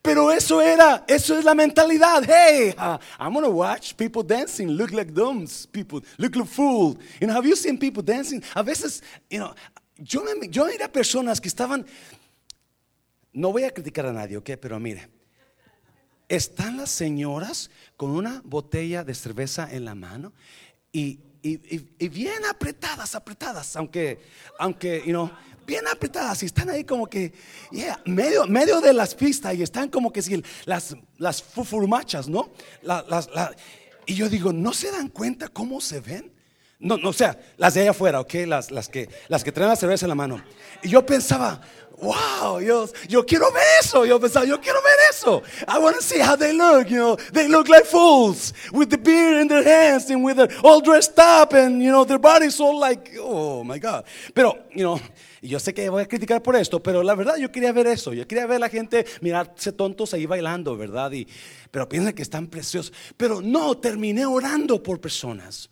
Pero 0.00 0.30
eso 0.30 0.62
era, 0.62 1.04
eso 1.08 1.36
es 1.36 1.44
la 1.44 1.52
mentalidad. 1.52 2.22
Hey, 2.24 2.72
uh, 2.78 2.96
I'm 3.18 3.34
gonna 3.34 3.48
watch 3.48 3.96
people 3.96 4.22
dancing, 4.22 4.68
look 4.68 4.92
like 4.92 5.12
dumb 5.12 5.48
people, 5.72 6.00
look 6.16 6.36
like 6.36 6.48
fool. 6.48 6.96
You 7.20 7.26
know, 7.26 7.34
have 7.34 7.44
you 7.44 7.56
seen 7.56 7.76
people 7.76 8.04
dancing? 8.04 8.40
A 8.54 8.62
veces, 8.62 9.02
you 9.28 9.40
know, 9.40 9.52
yo, 9.98 10.22
yo 10.48 10.68
personas 10.92 11.40
que 11.40 11.48
estaban, 11.48 11.84
no 13.32 13.50
voy 13.50 13.64
a 13.64 13.72
criticar 13.72 14.06
a 14.06 14.12
nadie, 14.12 14.36
ok, 14.36 14.50
pero 14.60 14.78
mire, 14.78 15.08
están 16.28 16.76
las 16.76 16.90
señoras 16.90 17.68
con 17.96 18.12
una 18.12 18.42
botella 18.44 19.02
de 19.02 19.14
cerveza 19.14 19.68
en 19.68 19.84
la 19.84 19.96
mano 19.96 20.32
y, 20.92 21.18
y, 21.42 21.88
y 21.98 22.08
bien 22.08 22.44
apretadas, 22.44 23.14
apretadas, 23.14 23.76
aunque, 23.76 24.20
aunque, 24.58 25.02
you 25.06 25.12
know, 25.12 25.30
bien 25.66 25.86
apretadas 25.88 26.42
y 26.42 26.46
están 26.46 26.70
ahí 26.70 26.84
como 26.84 27.06
que, 27.06 27.32
yeah, 27.72 28.00
medio, 28.06 28.46
medio 28.46 28.80
de 28.80 28.92
las 28.92 29.14
pistas 29.14 29.54
y 29.54 29.62
están 29.62 29.88
como 29.88 30.12
que 30.12 30.22
si 30.22 30.42
las, 30.64 30.96
las 31.18 31.42
fufurmachas, 31.42 32.28
¿no? 32.28 32.50
y 34.06 34.14
yo 34.14 34.28
digo, 34.28 34.52
¿no 34.52 34.72
se 34.72 34.90
dan 34.92 35.08
cuenta 35.08 35.48
cómo 35.48 35.80
se 35.80 36.00
ven? 36.00 36.32
No, 36.78 36.98
no, 36.98 37.08
o 37.08 37.12
sea, 37.12 37.38
las 37.56 37.74
de 37.74 37.80
allá 37.80 37.90
afuera, 37.90 38.20
¿ok? 38.20 38.34
Las, 38.46 38.70
las, 38.70 38.88
que, 38.88 39.08
las 39.28 39.42
que 39.42 39.50
traen 39.50 39.70
la 39.70 39.76
cerveza 39.76 40.04
en 40.04 40.10
la 40.10 40.14
mano. 40.14 40.42
Y 40.82 40.90
yo 40.90 41.04
pensaba, 41.04 41.60
wow, 42.00 42.58
yo, 42.60 42.88
yo 43.08 43.24
quiero 43.24 43.50
ver 43.52 43.64
eso. 43.80 44.04
Yo 44.04 44.18
pensaba, 44.20 44.46
yo 44.46 44.60
quiero 44.60 44.80
ver 44.82 44.96
eso. 45.10 45.42
I 45.66 45.78
want 45.78 45.96
to 45.96 46.02
see 46.02 46.18
how 46.18 46.36
they 46.36 46.52
look, 46.52 46.88
you 46.88 46.98
know. 46.98 47.16
They 47.32 47.48
look 47.48 47.68
like 47.68 47.84
fools 47.84 48.52
with 48.72 48.90
the 48.90 48.98
beer 48.98 49.40
in 49.40 49.48
their 49.48 49.64
hands 49.64 50.10
and 50.10 50.24
with 50.24 50.36
their 50.36 50.48
all 50.62 50.80
dressed 50.80 51.18
up 51.18 51.52
and, 51.52 51.82
you 51.82 51.90
know, 51.90 52.04
their 52.04 52.18
bodies 52.18 52.60
all 52.60 52.78
like, 52.78 53.12
oh 53.18 53.64
my 53.64 53.78
God. 53.78 54.04
Pero, 54.34 54.58
you 54.74 54.82
know, 54.82 55.00
yo 55.42 55.58
sé 55.58 55.74
que 55.74 55.88
voy 55.88 56.02
a 56.02 56.08
criticar 56.08 56.42
por 56.42 56.56
esto, 56.56 56.82
pero 56.82 57.02
la 57.02 57.14
verdad 57.14 57.36
yo 57.36 57.50
quería 57.50 57.72
ver 57.72 57.86
eso. 57.86 58.12
Yo 58.12 58.26
quería 58.26 58.46
ver 58.46 58.56
a 58.56 58.60
la 58.60 58.68
gente 58.68 59.06
mirarse 59.20 59.72
tontos 59.72 60.14
ahí 60.14 60.26
bailando, 60.26 60.76
¿verdad? 60.76 61.12
Y, 61.12 61.26
pero 61.70 61.88
piensan 61.88 62.12
que 62.12 62.22
están 62.22 62.46
preciosos. 62.48 62.92
Pero 63.16 63.40
no, 63.40 63.76
terminé 63.78 64.26
orando 64.26 64.82
por 64.82 65.00
personas. 65.00 65.70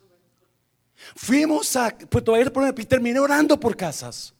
Fuimos 1.15 1.75
a 1.75 1.95
Puerto 2.09 2.31
Vallarta 2.31 2.73
terminé 2.87 3.19
orando 3.19 3.59
por 3.59 3.75
casas. 3.75 4.34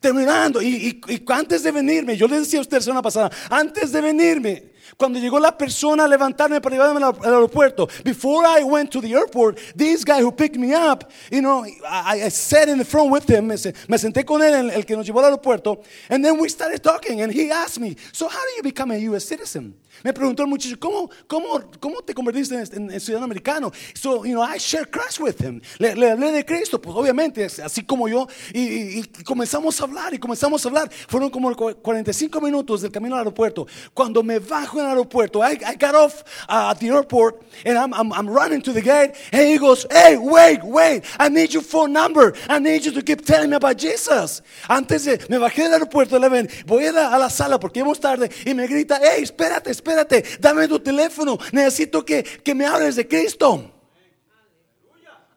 Terminando, 0.00 0.60
y, 0.60 1.00
antes 1.28 1.62
de 1.62 1.72
venirme, 1.72 2.16
yo 2.16 2.26
le 2.28 2.40
decía 2.40 2.58
a 2.58 2.62
usted 2.62 2.78
la 2.78 2.82
semana 2.82 3.02
pasada, 3.02 3.30
antes 3.50 3.92
de 3.92 4.00
venirme, 4.00 4.67
cuando 4.98 5.20
llegó 5.20 5.38
la 5.38 5.56
persona 5.56 6.04
a 6.04 6.08
levantarme 6.08 6.60
para 6.60 6.74
llevarme 6.74 7.04
al, 7.04 7.14
aeropuerto, 7.22 7.88
before 8.04 8.44
I 8.44 8.64
went 8.64 8.90
to 8.90 9.00
the 9.00 9.14
airport, 9.14 9.56
this 9.76 10.04
guy 10.04 10.20
who 10.20 10.32
picked 10.32 10.58
me 10.58 10.74
up, 10.74 11.08
you 11.30 11.40
know, 11.40 11.64
I, 11.88 12.24
I 12.24 12.28
sat 12.30 12.68
in 12.68 12.78
the 12.78 12.84
front 12.84 13.10
with 13.10 13.30
him, 13.30 13.46
me, 13.46 13.56
senté 13.96 14.24
con 14.24 14.42
él, 14.42 14.52
el, 14.54 14.70
el 14.70 14.84
que 14.84 14.96
nos 14.96 15.06
llevó 15.06 15.20
al 15.20 15.26
aeropuerto, 15.26 15.84
and 16.10 16.24
then 16.24 16.38
we 16.40 16.48
started 16.48 16.82
talking, 16.82 17.20
and 17.20 17.32
he 17.32 17.48
asked 17.48 17.78
me, 17.78 17.96
so 18.12 18.26
how 18.26 18.44
do 18.44 18.56
you 18.56 18.62
become 18.64 18.90
a 18.90 18.98
U.S. 18.98 19.24
citizen? 19.24 19.74
Me 20.04 20.12
preguntó 20.12 20.42
el 20.42 20.48
muchacho, 20.48 20.78
¿cómo, 20.78 21.10
cómo, 21.26 21.60
cómo 21.80 22.02
te 22.02 22.14
convertiste 22.14 22.54
en, 22.54 22.90
en, 22.90 23.00
ciudadano 23.00 23.24
americano? 23.24 23.72
So, 23.94 24.24
you 24.24 24.32
know, 24.32 24.42
I 24.42 24.58
share 24.58 24.86
Christ 24.86 25.18
with 25.20 25.40
him. 25.40 25.60
Le, 25.78 25.90
hablé 25.90 26.30
de 26.30 26.44
Cristo, 26.44 26.80
pues 26.80 26.94
obviamente, 26.96 27.44
así 27.44 27.82
como 27.82 28.08
yo, 28.08 28.28
y, 28.54 29.02
comenzamos 29.24 29.80
a 29.80 29.84
hablar, 29.84 30.14
y 30.14 30.18
comenzamos 30.18 30.64
a 30.64 30.68
hablar. 30.68 30.90
Fueron 31.08 31.30
como 31.30 31.54
45 31.54 32.40
minutos 32.40 32.82
del 32.82 32.92
camino 32.92 33.16
al 33.16 33.20
aeropuerto. 33.20 33.66
Cuando 33.92 34.22
me 34.22 34.38
bajo 34.38 34.80
en 34.80 34.86
el 34.88 34.98
aeropuerto, 34.98 35.42
I, 35.42 35.74
got 35.74 35.94
off 35.94 36.24
uh, 36.48 36.70
at 36.70 36.80
the 36.80 36.88
airport, 36.88 37.42
and 37.64 37.78
I'm, 37.78 38.28
running 38.28 38.62
to 38.62 38.72
the 38.72 38.82
gate, 38.82 39.14
and 39.32 39.48
he 39.48 39.58
goes, 39.58 39.86
hey, 39.90 40.16
wait, 40.16 40.62
wait, 40.62 41.04
I 41.18 41.28
need 41.28 41.52
your 41.52 41.62
phone 41.62 41.92
number. 41.92 42.34
I 42.48 42.58
need 42.58 42.84
you 42.84 42.92
to 42.92 43.02
keep 43.02 43.24
telling 43.24 43.50
me 43.50 43.56
about 43.56 43.78
Jesus. 43.78 44.42
Antes 44.68 45.04
de, 45.04 45.18
me 45.28 45.38
bajé 45.38 45.64
del 45.64 45.74
aeropuerto, 45.74 46.18
le 46.18 46.28
ven, 46.28 46.48
voy 46.66 46.86
a, 46.86 46.92
la, 46.92 47.14
a 47.14 47.18
la 47.18 47.28
sala 47.28 47.58
porque 47.58 47.80
íbamos 47.80 48.00
tarde, 48.00 48.30
y 48.44 48.54
me 48.54 48.66
grita, 48.66 49.00
hey, 49.02 49.22
espérate, 49.22 49.70
espérate 49.70 50.24
dame 50.40 50.68
tu 50.68 50.78
teléfono, 50.78 51.38
necesito 51.52 52.04
que, 52.04 52.22
que 52.22 52.54
me 52.54 52.66
hables 52.66 52.96
de 52.96 53.06
Cristo. 53.06 53.72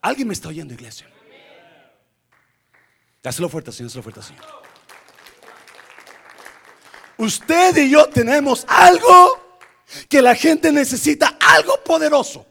Alguien 0.02 0.28
me 0.28 0.34
está 0.34 0.50
oyendo, 0.50 0.74
iglesia. 0.74 1.08
Dáselo 3.22 3.50
fuerte, 3.50 3.72
Señor, 3.72 3.90
dáselo 3.90 4.04
fuerte, 4.04 4.22
Señor. 4.24 4.46
Usted 7.18 7.78
y 7.78 7.92
yo 7.92 8.08
tenemos 8.08 8.66
algo 8.68 9.41
que 10.08 10.22
la 10.22 10.36
gente 10.36 10.72
necesita, 10.72 11.38
algo 11.40 11.84
poderoso. 11.84 12.46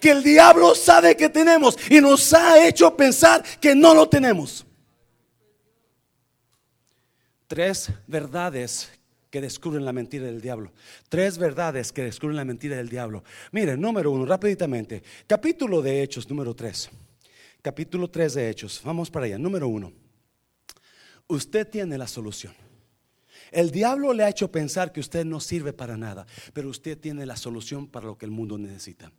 Que 0.00 0.10
el 0.10 0.22
diablo 0.22 0.74
sabe 0.74 1.16
que 1.16 1.28
tenemos 1.28 1.78
y 1.90 2.00
nos 2.00 2.32
ha 2.34 2.66
hecho 2.66 2.94
pensar 2.96 3.42
que 3.60 3.74
no 3.74 3.94
lo 3.94 4.08
tenemos. 4.08 4.66
Tres 7.46 7.90
verdades 8.06 8.90
que 9.30 9.40
descubren 9.40 9.84
la 9.84 9.92
mentira 9.92 10.26
del 10.26 10.40
diablo. 10.40 10.72
Tres 11.08 11.38
verdades 11.38 11.90
que 11.90 12.02
descubren 12.02 12.36
la 12.36 12.44
mentira 12.44 12.76
del 12.76 12.88
diablo. 12.88 13.24
Miren, 13.52 13.80
número 13.80 14.10
uno, 14.10 14.24
rápidamente. 14.26 15.02
Capítulo 15.26 15.82
de 15.82 16.02
Hechos, 16.02 16.28
número 16.28 16.54
tres. 16.54 16.90
Capítulo 17.62 18.08
tres 18.08 18.34
de 18.34 18.48
Hechos. 18.48 18.80
Vamos 18.84 19.10
para 19.10 19.26
allá. 19.26 19.38
Número 19.38 19.66
uno. 19.68 19.92
Usted 21.26 21.66
tiene 21.68 21.96
la 21.96 22.06
solución. 22.06 22.54
El 23.54 23.70
diablo 23.70 24.12
le 24.12 24.24
ha 24.24 24.28
hecho 24.28 24.50
pensar 24.50 24.92
que 24.92 24.98
usted 24.98 25.24
no 25.24 25.38
sirve 25.38 25.72
para 25.72 25.96
nada, 25.96 26.26
pero 26.52 26.68
usted 26.68 26.98
tiene 26.98 27.24
la 27.24 27.36
solución 27.36 27.86
para 27.86 28.06
lo 28.06 28.18
que 28.18 28.24
el 28.24 28.32
mundo 28.32 28.58
necesita. 28.58 29.12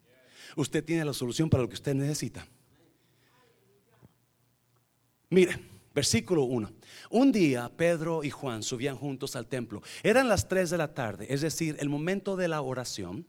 Usted 0.58 0.84
tiene 0.84 1.06
la 1.06 1.14
solución 1.14 1.50
para 1.50 1.64
lo 1.64 1.70
que 1.70 1.76
usted 1.76 1.96
necesita. 1.96 2.46
Mire. 5.30 5.76
Versículo 5.96 6.44
1. 6.44 6.70
Un 7.12 7.32
día 7.32 7.72
Pedro 7.74 8.22
y 8.26 8.30
Juan 8.30 8.64
subían 8.64 8.98
juntos 8.98 9.38
al 9.38 9.48
templo. 9.48 9.82
Eran 10.04 10.28
las 10.28 10.50
3 10.50 10.70
de 10.70 10.78
la 10.78 10.94
tarde, 10.94 11.26
es 11.30 11.40
decir, 11.40 11.78
el 11.80 11.88
momento 11.88 12.36
de 12.36 12.50
la 12.50 12.60
oración. 12.62 13.26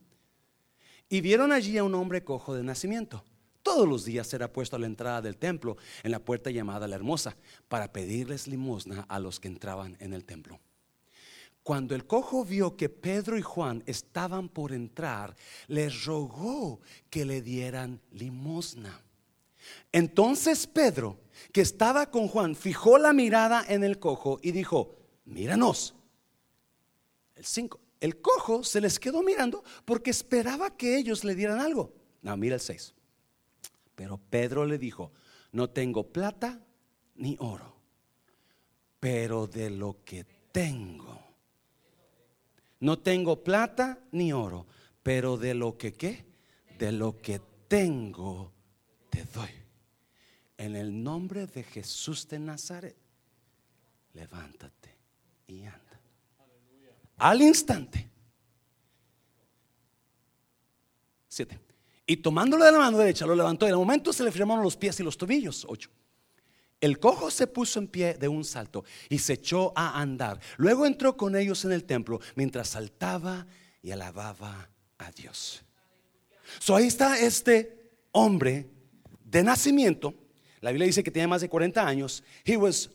Y 1.08 1.20
vieron 1.20 1.52
allí 1.52 1.78
a 1.78 1.84
un 1.84 1.94
hombre 1.94 2.25
cojo 2.25 2.56
de 2.56 2.64
nacimiento. 2.64 3.25
Todos 3.62 3.88
los 3.88 4.04
días 4.04 4.34
era 4.34 4.52
puesto 4.52 4.75
a 4.75 4.80
la 4.80 4.86
entrada 4.86 5.22
del 5.22 5.36
templo, 5.36 5.76
en 6.02 6.10
la 6.10 6.18
puerta 6.18 6.50
llamada 6.50 6.88
la 6.88 6.96
Hermosa, 6.96 7.36
para 7.68 7.92
pedirles 7.92 8.48
limosna 8.48 9.02
a 9.08 9.20
los 9.20 9.38
que 9.38 9.46
entraban 9.46 9.96
en 10.00 10.12
el 10.12 10.25
templo. 10.25 10.58
Cuando 11.66 11.96
el 11.96 12.06
cojo 12.06 12.44
vio 12.44 12.76
que 12.76 12.88
Pedro 12.88 13.37
y 13.37 13.42
Juan 13.42 13.82
estaban 13.87 14.49
por 14.49 14.73
entrar, 14.73 15.35
les 15.66 16.04
rogó 16.04 16.80
que 17.11 17.25
le 17.25 17.42
dieran 17.42 18.00
limosna. 18.12 19.02
Entonces 19.90 20.68
Pedro, 20.68 21.18
que 21.50 21.62
estaba 21.62 22.08
con 22.12 22.28
Juan, 22.28 22.54
fijó 22.54 22.99
la 22.99 23.12
mirada 23.12 23.64
en 23.66 23.82
el 23.82 23.99
cojo 23.99 24.38
y 24.42 24.52
dijo, 24.52 24.94
míranos. 25.25 25.96
El 27.35 27.44
5. 27.44 27.80
El 27.99 28.20
cojo 28.20 28.62
se 28.62 28.80
les 28.80 29.00
quedó 29.00 29.25
mirando 29.25 29.64
porque 29.85 30.12
esperaba 30.12 30.76
que 30.76 30.96
ellos 30.96 31.25
le 31.25 31.35
dieran 31.35 31.58
algo. 31.58 31.92
No, 32.23 32.37
mira 32.37 32.54
el 32.54 32.61
6. 32.61 32.94
Pero 33.96 34.18
Pedro 34.18 34.66
le 34.66 34.78
dijo, 34.78 35.11
no 35.50 35.68
tengo 35.68 36.12
plata 36.12 36.64
ni 37.16 37.37
oro, 37.40 37.75
pero 39.00 39.49
de 39.49 39.70
lo 39.70 40.04
que 40.04 40.25
tengo. 40.52 41.25
No 42.80 42.99
tengo 42.99 43.42
plata 43.42 43.99
ni 44.12 44.33
oro, 44.33 44.66
pero 45.02 45.37
de 45.37 45.54
lo 45.54 45.78
que 45.78 45.95
qué? 45.95 46.25
De 46.78 46.92
lo 46.92 47.21
que 47.21 47.40
tengo 47.68 48.52
te 49.11 49.25
doy. 49.25 49.50
En 50.59 50.76
el 50.76 51.02
nombre 51.02 51.47
de 51.47 51.62
Jesús 51.62 52.28
de 52.28 52.38
Nazaret, 52.38 52.97
levántate 54.14 54.97
y 55.47 55.64
anda. 55.64 56.00
Al 57.18 57.40
instante. 57.42 58.11
Siete. 61.28 61.59
Y 62.06 62.18
tomándolo 62.18 62.64
de 62.64 62.73
la 62.73 62.78
mano 62.78 62.99
derecha, 62.99 63.26
lo 63.26 63.35
levantó. 63.35 63.66
Y 63.66 63.68
en 63.68 63.75
el 63.75 63.78
momento 63.78 64.12
se 64.12 64.23
le 64.23 64.30
firmaron 64.30 64.62
los 64.62 64.76
pies 64.76 64.99
y 65.00 65.02
los 65.02 65.16
tobillos. 65.16 65.66
Ocho. 65.68 65.90
El 66.80 66.99
cojo 66.99 67.30
se 67.30 67.47
puso 67.47 67.78
en 67.78 67.88
pie 67.88 68.14
de 68.14 68.28
un 68.28 68.45
salto 68.45 68.85
y 69.09 69.18
se 69.18 69.35
echó 69.35 69.73
a 69.75 70.00
andar. 70.00 70.40
Luego 70.59 70.85
entró 70.87 71.16
con 71.16 71.35
ellos 71.35 71.64
en 71.64 71.73
el 71.73 71.85
templo 71.85 72.21
mientras 72.35 72.68
saltaba 72.68 73.47
y 73.83 73.90
alababa 73.90 74.68
a 74.99 75.11
Dios. 75.11 75.64
So 76.59 76.76
ahí 76.76 76.87
está 76.87 77.18
este 77.18 77.92
hombre 78.12 78.68
de 79.25 79.42
nacimiento, 79.42 80.14
la 80.61 80.71
Biblia 80.71 80.87
dice 80.87 81.02
que 81.02 81.11
tenía 81.11 81.28
más 81.28 81.40
de 81.40 81.49
40 81.49 81.87
años. 81.87 82.23
He 82.45 82.56
was, 82.56 82.90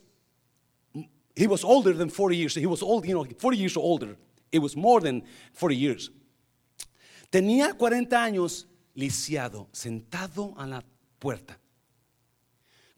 he 1.35 1.47
was 1.47 1.63
older 1.63 1.95
than 1.95 2.09
40 2.09 2.35
years. 2.35 2.55
He 2.55 2.65
was 2.65 2.81
old, 2.81 3.05
you 3.05 3.13
know, 3.13 3.23
40 3.23 3.57
years 3.57 3.77
older. 3.77 4.17
It 4.51 4.59
was 4.59 4.75
more 4.75 5.01
than 5.01 5.23
40 5.53 5.75
years. 5.75 6.11
Tenía 7.29 7.77
40 7.77 8.21
años 8.21 8.67
lisiado, 8.93 9.69
sentado 9.71 10.53
a 10.57 10.67
la 10.67 10.83
puerta. 11.19 11.60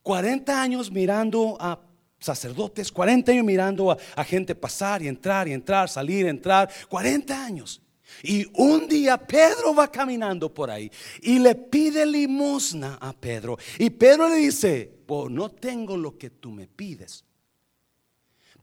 40 0.04 0.62
años 0.62 0.92
mirando 0.92 1.58
a 1.60 1.80
sacerdotes, 2.20 2.92
40 2.92 3.32
años 3.32 3.46
mirando 3.46 3.92
a, 3.92 4.24
gente 4.24 4.56
pasar 4.56 5.02
y 5.02 5.08
entrar 5.08 5.48
y 5.48 5.54
entrar, 5.54 5.90
salir, 5.90 6.26
entrar, 6.28 6.70
40 6.90 7.46
años. 7.46 7.82
Y 8.22 8.46
un 8.54 8.88
día 8.88 9.18
Pedro 9.18 9.74
va 9.74 9.92
caminando 9.92 10.54
por 10.54 10.70
ahí 10.70 10.92
y 11.22 11.40
le 11.40 11.56
pide 11.56 12.06
limosna 12.06 12.98
a 13.02 13.14
Pedro. 13.14 13.58
Y 13.80 13.90
Pedro 13.90 14.30
le 14.30 14.36
dice, 14.36 15.04
oh, 15.08 15.30
no 15.30 15.50
tengo 15.50 15.96
lo 15.96 16.18
que 16.18 16.30
tú 16.30 16.52
me 16.52 16.68
pides, 16.68 17.24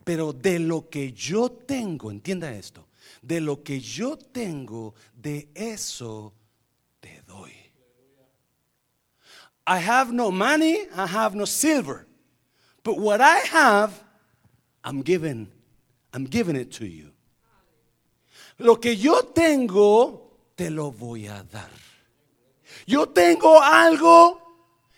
pero 0.05 0.33
de 0.33 0.59
lo 0.59 0.89
que 0.89 1.13
yo 1.13 1.51
tengo, 1.51 2.11
entienda 2.11 2.53
esto, 2.53 2.89
de 3.23 3.41
lo 3.41 3.63
que 3.63 3.81
yo 3.81 4.17
tengo, 4.17 4.95
de 5.15 5.49
eso 5.55 6.35
te 7.01 7.23
doy. 7.23 7.53
I 9.67 9.79
have 9.79 10.13
no 10.13 10.31
money, 10.31 10.87
I 10.97 11.07
have 11.07 11.35
no 11.35 11.45
silver, 11.45 12.07
but 12.83 12.99
what 12.99 13.21
I 13.21 13.39
have, 13.39 13.93
I'm 14.83 15.03
giving, 15.03 15.49
I'm 16.13 16.25
giving 16.25 16.57
it 16.57 16.73
to 16.73 16.87
you. 16.87 17.11
Lo 18.59 18.77
que 18.77 18.97
yo 18.97 19.23
tengo, 19.35 20.23
te 20.57 20.71
lo 20.71 20.91
voy 20.91 21.27
a 21.27 21.45
dar. 21.51 21.71
Yo 22.87 23.07
tengo 23.07 23.61
algo 23.63 24.41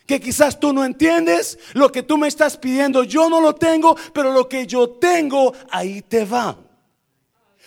que 0.06 0.20
quizás 0.20 0.58
tú 0.58 0.72
no 0.72 0.84
entiendes, 0.84 1.58
lo 1.74 1.90
que 1.90 2.02
tú 2.02 2.18
me 2.18 2.28
estás 2.28 2.56
pidiendo, 2.56 3.04
yo 3.04 3.28
no 3.28 3.40
lo 3.40 3.54
tengo, 3.54 3.96
pero 4.12 4.32
lo 4.32 4.48
que 4.48 4.66
yo 4.66 4.90
tengo, 4.90 5.52
ahí 5.70 6.02
te 6.02 6.24
va. 6.24 6.56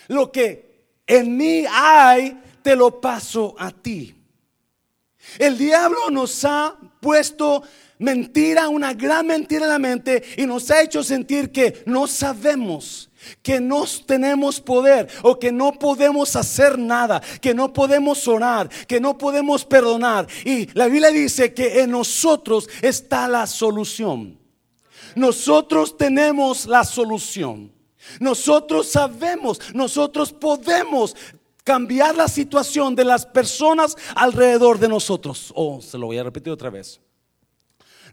Lo 0.08 0.32
que 0.32 1.00
en 1.08 1.36
mí 1.38 1.66
hay, 1.70 2.42
te 2.62 2.76
lo 2.76 3.00
paso 3.00 3.56
a 3.58 3.72
ti. 3.72 4.15
El 5.40 5.58
diablo 5.58 6.10
nos 6.10 6.44
ha 6.46 6.78
puesto 7.00 7.64
mentira, 8.00 8.70
una 8.70 8.94
gran 8.94 9.28
mentira 9.28 9.66
en 9.66 9.72
la 9.72 9.80
mente 9.80 10.24
y 10.38 10.46
nos 10.46 10.70
ha 10.72 10.82
hecho 10.82 11.04
sentir 11.04 11.52
que 11.52 11.84
no 11.86 12.08
sabemos, 12.08 13.10
que 13.42 13.60
no 13.60 13.86
tenemos 14.06 14.60
poder 14.60 15.08
o 15.24 15.40
que 15.40 15.52
no 15.52 15.74
podemos 15.74 16.36
hacer 16.36 16.78
nada, 16.78 17.22
que 17.42 17.54
no 17.54 17.74
podemos 17.74 18.28
orar, 18.28 18.70
que 18.88 19.00
no 19.00 19.18
podemos 19.18 19.66
perdonar. 19.66 20.28
Y 20.44 20.68
la 20.78 20.88
Biblia 20.88 21.10
dice 21.10 21.54
que 21.54 21.82
en 21.82 21.92
nosotros 21.92 22.70
está 22.82 23.28
la 23.28 23.48
solución. 23.48 24.38
Nosotros 25.16 25.98
tenemos 25.98 26.66
la 26.66 26.84
solución. 26.84 27.72
Nosotros 28.20 28.88
sabemos, 28.88 29.60
nosotros 29.74 30.32
podemos 30.32 31.16
cambiar 31.66 32.16
la 32.16 32.30
situación 32.30 32.96
de 32.96 33.04
las 33.04 33.26
personas 33.26 33.98
alrededor 34.16 34.80
de 34.80 34.88
nosotros. 34.88 35.52
Oh, 35.56 35.82
se 35.82 35.98
lo 35.98 36.06
voy 36.06 36.18
a 36.18 36.24
repetir 36.24 36.54
otra 36.54 36.70
vez. 36.70 37.02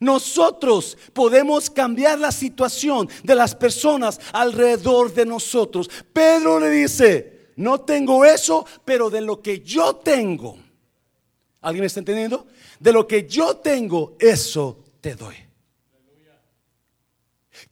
Nosotros 0.01 0.99
podemos 1.13 1.71
cambiar 1.71 2.19
la 2.19 2.33
situación 2.33 3.09
de 3.23 3.37
las 3.37 3.55
personas 3.55 4.19
alrededor 4.33 5.15
de 5.15 5.27
nosotros. 5.27 5.89
Pedro 6.13 6.59
le 6.59 6.71
dice, 6.71 7.53
no 7.55 7.83
tengo 7.83 8.25
eso, 8.25 8.67
pero 8.85 9.11
de 9.11 9.21
lo 9.21 9.41
que 9.41 9.61
yo 9.61 9.97
tengo, 9.97 10.59
¿alguien 11.61 11.83
me 11.83 11.87
está 11.87 12.01
entendiendo? 12.01 12.47
De 12.81 12.91
lo 12.91 13.07
que 13.07 13.29
yo 13.29 13.59
tengo, 13.59 14.17
eso 14.19 14.83
te 15.01 15.15
doy. 15.15 15.37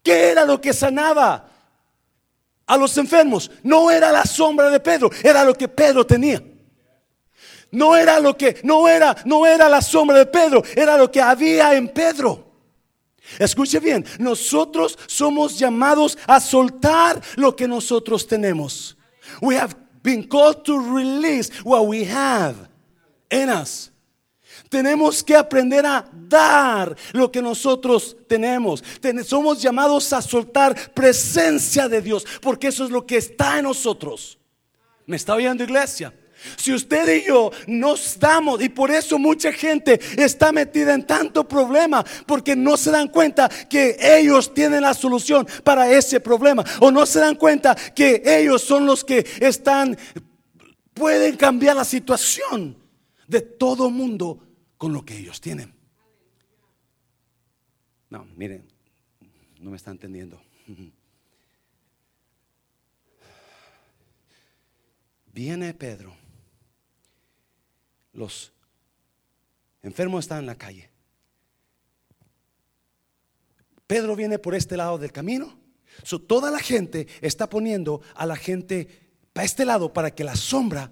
¿Qué 0.03 0.29
era 0.31 0.45
lo 0.45 0.61
que 0.61 0.73
sanaba 0.73 1.51
a 2.71 2.77
los 2.77 2.97
enfermos? 2.97 3.51
No 3.65 3.91
era 3.91 4.13
la 4.13 4.25
sombra 4.25 4.71
de 4.71 4.79
Pedro, 4.79 5.11
era 5.25 5.43
lo 5.43 5.55
que 5.55 5.67
Pedro 5.67 6.07
tenía. 6.07 6.41
No 7.73 7.97
era 7.97 8.21
lo 8.21 8.37
que, 8.37 8.61
no 8.63 8.89
era, 8.89 9.17
no 9.25 9.45
era 9.45 9.69
la 9.69 9.83
sombra 9.83 10.19
de 10.19 10.27
Pedro, 10.27 10.63
era 10.77 10.97
lo 10.97 11.11
que 11.11 11.21
había 11.21 11.75
en 11.75 11.89
Pedro. 11.89 12.47
Escuche 13.41 13.81
bien, 13.81 14.05
nosotros 14.19 14.97
somos 15.07 15.59
llamados 15.59 16.17
a 16.29 16.39
soltar 16.39 17.21
lo 17.37 17.57
que 17.57 17.67
nosotros 17.67 18.27
tenemos. 18.27 18.97
We 19.41 19.57
have 19.57 19.75
been 20.03 20.29
called 20.29 20.65
to 20.65 20.79
release 20.79 21.51
what 21.65 21.87
we 21.87 22.05
have 22.05 22.55
in 23.31 23.51
us. 23.51 23.91
Tenemos 24.71 25.25
que 25.25 25.35
aprender 25.35 25.85
a 25.85 26.09
dar 26.13 26.97
lo 27.13 27.31
que 27.31 27.43
nosotros 27.43 28.17
tenemos. 28.29 28.85
Somos 29.25 29.61
llamados 29.61 30.13
a 30.13 30.23
soltar 30.23 30.95
presencia 30.95 31.89
de 31.89 32.01
Dios, 32.01 32.25
porque 32.41 32.69
eso 32.69 32.85
es 32.85 32.91
lo 32.91 33.05
que 33.05 33.17
está 33.17 33.59
en 33.59 33.65
nosotros. 33.65 34.39
¿Me 35.07 35.17
está 35.17 35.35
oyendo 35.35 35.65
iglesia? 35.65 36.15
Si 36.57 36.73
usted 36.73 37.17
y 37.17 37.27
yo 37.27 37.51
nos 37.67 38.17
damos, 38.17 38.63
y 38.63 38.69
por 38.69 38.93
eso 38.93 39.19
mucha 39.19 39.53
gente 39.53 40.01
está 40.17 40.53
metida 40.53 40.95
en 40.95 41.05
tanto 41.05 41.49
problema, 41.49 42.05
porque 42.25 42.55
no 42.55 42.77
se 42.77 42.93
dan 42.93 43.09
cuenta 43.09 43.49
que 43.69 43.97
ellos 44.01 44.55
tienen 44.55 44.83
la 44.83 44.95
solución 44.95 45.49
para 45.65 45.91
ese 45.91 46.21
problema, 46.21 46.65
o 46.79 46.93
no 46.93 47.05
se 47.07 47.19
dan 47.19 47.35
cuenta 47.35 47.75
que 47.75 48.23
ellos 48.25 48.63
son 48.63 48.87
los 48.87 49.05
que 49.05 49.27
están, 49.41 49.99
pueden 50.95 51.37
cambiar 51.37 51.75
la 51.75 51.85
situación 51.85 52.77
de 53.27 53.41
todo 53.41 53.91
mundo 53.91 54.39
con 54.81 54.95
lo 54.95 55.05
que 55.05 55.19
ellos 55.19 55.43
tienen. 55.43 55.75
No, 58.09 58.25
miren, 58.35 58.67
no 59.61 59.69
me 59.69 59.77
está 59.77 59.91
entendiendo. 59.91 60.41
Viene 65.35 65.75
Pedro 65.75 66.17
los 68.15 68.55
enfermos 69.83 70.25
están 70.25 70.39
en 70.39 70.47
la 70.47 70.57
calle. 70.57 70.91
Pedro 73.87 74.17
viene 74.17 74.39
por 74.39 74.55
este 74.55 74.79
lado 74.79 74.97
del 74.97 75.13
camino. 75.13 75.59
toda 76.27 76.51
la 76.51 76.59
gente 76.59 77.07
está 77.21 77.51
poniendo 77.51 78.01
a 78.15 78.25
la 78.25 78.37
gente 78.37 78.89
para 79.35 79.45
este 79.45 79.67
lado 79.67 79.93
para 79.93 80.15
que 80.15 80.25
la 80.25 80.37
sombra 80.37 80.91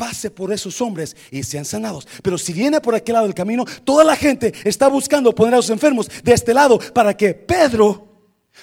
pase 0.00 0.30
por 0.30 0.50
esos 0.50 0.80
hombres 0.80 1.14
y 1.30 1.42
sean 1.42 1.66
sanados. 1.66 2.08
Pero 2.22 2.38
si 2.38 2.54
viene 2.54 2.80
por 2.80 2.94
aquel 2.94 3.12
lado 3.12 3.26
del 3.26 3.34
camino, 3.34 3.66
toda 3.84 4.02
la 4.02 4.16
gente 4.16 4.54
está 4.64 4.88
buscando 4.88 5.34
poner 5.34 5.52
a 5.52 5.56
los 5.58 5.68
enfermos 5.68 6.08
de 6.24 6.32
este 6.32 6.54
lado 6.54 6.78
para 6.94 7.14
que 7.14 7.34
Pedro, 7.34 8.08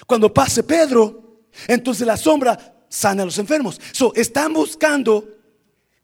cuando 0.04 0.34
pase 0.34 0.64
Pedro, 0.64 1.44
entonces 1.68 2.04
la 2.04 2.16
sombra 2.16 2.84
sane 2.88 3.22
a 3.22 3.24
los 3.24 3.38
enfermos. 3.38 3.80
So, 3.92 4.12
están 4.16 4.52
buscando 4.52 5.28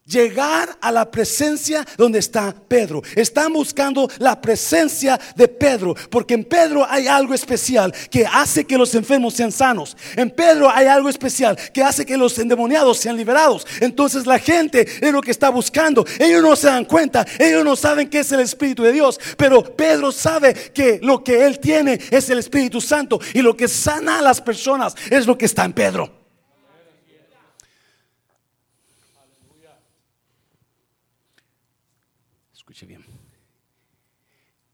llegar 0.07 0.77
a 0.81 0.93
la 0.93 1.11
presencia 1.11 1.85
donde 1.97 2.19
está 2.19 2.55
Pedro. 2.69 3.03
Están 3.17 3.53
buscando 3.53 4.09
la 4.19 4.41
presencia 4.41 5.19
de 5.37 5.49
Pedro, 5.49 5.95
porque 6.11 6.35
en 6.35 6.45
Pedro 6.45 6.87
hay 6.89 7.07
algo 7.07 7.35
especial 7.35 7.93
que 8.11 8.27
hace 8.27 8.65
que 8.65 8.79
los 8.79 8.95
enfermos 8.95 9.35
sean 9.35 9.53
sanos. 9.53 9.97
En 10.17 10.31
Pedro 10.31 10.71
hay 10.71 10.87
algo 10.87 11.09
especial 11.09 11.57
que 11.73 11.83
hace 11.83 12.05
que 12.05 12.17
los 12.17 12.39
endemoniados 12.39 12.99
sean 12.99 13.17
liberados. 13.17 13.67
Entonces 13.81 14.27
la 14.27 14.39
gente 14.39 14.87
es 15.01 15.13
lo 15.13 15.21
que 15.21 15.31
está 15.31 15.49
buscando. 15.49 16.05
Ellos 16.19 16.43
no 16.43 16.57
se 16.57 16.67
dan 16.67 16.85
cuenta, 16.85 17.27
ellos 17.39 17.65
no 17.65 17.77
saben 17.77 18.09
que 18.09 18.21
es 18.21 18.33
el 18.33 18.41
Espíritu 18.41 18.83
de 18.83 18.93
Dios, 18.93 19.19
pero 19.37 19.63
Pedro 19.63 20.13
sabe 20.13 20.55
que 20.55 20.99
lo 21.03 21.25
que 21.25 21.47
él 21.47 21.59
tiene 21.59 21.99
es 22.11 22.29
el 22.31 22.39
Espíritu 22.39 22.81
Santo 22.81 23.21
y 23.33 23.43
lo 23.43 23.57
que 23.57 23.69
sana 23.69 24.19
a 24.19 24.23
las 24.23 24.41
personas 24.41 24.95
es 25.11 25.27
lo 25.27 25.39
que 25.39 25.47
está 25.47 25.65
en 25.65 25.73
Pedro. 25.73 26.24
Bien. 32.83 33.05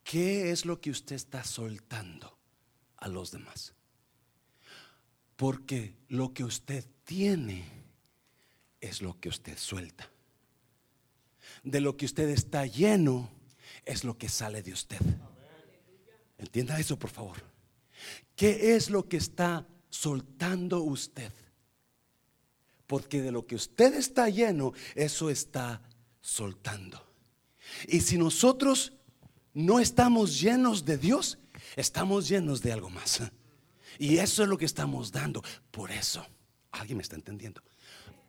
¿Qué 0.03 0.51
es 0.51 0.65
lo 0.65 0.81
que 0.81 0.91
usted 0.91 1.15
está 1.17 1.45
soltando 1.45 2.37
a 2.97 3.07
los 3.07 3.31
demás? 3.31 3.75
Porque 5.37 5.95
lo 6.09 6.33
que 6.33 6.45
usted 6.45 6.85
tiene 7.05 7.65
es 8.81 9.03
lo 9.03 9.21
que 9.21 9.29
usted 9.29 9.57
suelta. 9.57 10.11
De 11.63 11.81
lo 11.81 11.97
que 11.97 12.07
usted 12.07 12.29
está 12.31 12.67
lleno 12.67 13.31
es 13.85 14.05
lo 14.05 14.17
que 14.19 14.29
sale 14.29 14.63
de 14.63 14.73
usted. 14.73 15.01
Entienda 16.39 16.79
eso, 16.81 16.99
por 16.99 17.11
favor. 17.11 17.37
¿Qué 18.35 18.75
es 18.75 18.91
lo 18.91 19.09
que 19.09 19.19
está 19.19 19.67
soltando 19.91 20.83
usted? 20.83 21.33
Porque 22.87 23.23
de 23.23 23.31
lo 23.31 23.47
que 23.47 23.55
usted 23.55 23.95
está 23.95 24.29
lleno, 24.29 24.73
eso 24.95 25.31
está 25.31 25.83
soltando. 26.21 27.10
Y 27.89 28.01
si 28.01 28.19
nosotros 28.19 28.93
no 29.55 29.81
estamos 29.81 30.41
llenos 30.41 30.85
de 30.85 30.99
Dios, 30.99 31.39
estamos 31.77 32.29
llenos 32.29 32.63
de 32.63 32.73
algo 32.73 32.91
más. 32.91 33.23
Y 33.99 34.19
eso 34.19 34.43
es 34.43 34.49
lo 34.49 34.57
que 34.57 34.65
estamos 34.65 35.13
dando. 35.13 35.43
Por 35.71 35.91
eso, 35.91 36.27
¿alguien 36.71 36.97
me 36.97 37.03
está 37.03 37.17
entendiendo? 37.17 37.63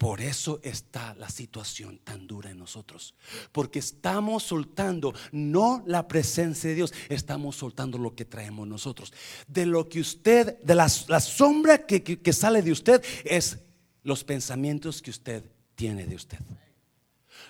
Por 0.02 0.20
eso 0.20 0.60
está 0.64 1.14
la 1.14 1.30
situación 1.30 2.00
tan 2.00 2.26
dura 2.26 2.50
en 2.50 2.58
nosotros. 2.58 3.14
Porque 3.52 3.78
estamos 3.78 4.42
soltando 4.42 5.14
no 5.32 5.84
la 5.86 6.08
presencia 6.08 6.72
de 6.72 6.76
Dios, 6.76 6.92
estamos 7.08 7.56
soltando 7.56 8.00
lo 8.00 8.16
que 8.16 8.26
traemos 8.26 8.68
nosotros. 8.68 9.14
De 9.48 9.68
lo 9.68 9.88
que 9.88 10.00
usted, 10.00 10.60
de 10.64 10.74
la, 10.74 10.90
sombra 10.90 11.86
que, 11.86 12.34
sale 12.34 12.64
de 12.64 12.72
usted 12.72 13.04
es 13.24 13.60
los 14.02 14.24
pensamientos 14.24 15.04
que 15.04 15.12
usted 15.12 15.44
tiene 15.76 16.08
de 16.08 16.16
usted. 16.16 16.40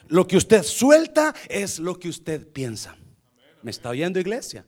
Lo 0.08 0.28
que 0.28 0.38
usted 0.38 0.64
suelta 0.64 1.34
es 1.48 1.80
lo 1.80 1.98
que 1.98 2.10
usted 2.10 2.48
piensa. 2.48 2.96
¿Me 3.62 3.72
está 3.72 3.90
oyendo 3.90 4.20
iglesia? 4.20 4.66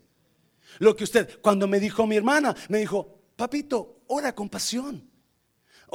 Lo 0.79 0.95
que 0.95 1.03
usted, 1.03 1.39
cuando 1.41 1.67
me 1.67 1.79
dijo 1.79 2.05
mi 2.07 2.15
hermana, 2.15 2.55
me 2.69 2.79
dijo, 2.79 3.21
papito, 3.35 4.03
ora 4.07 4.33
con 4.33 4.49
pasión. 4.49 5.09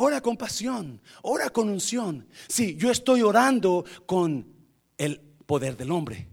Ora 0.01 0.20
con 0.20 0.37
pasión, 0.37 1.01
ora 1.22 1.51
con 1.51 1.68
unción. 1.68 2.29
Sí, 2.46 2.77
yo 2.77 2.90
estoy 2.90 3.22
orando 3.22 3.85
con 4.07 4.46
el 4.96 5.20
poder 5.44 5.77
del 5.77 5.90
hombre. 5.90 6.29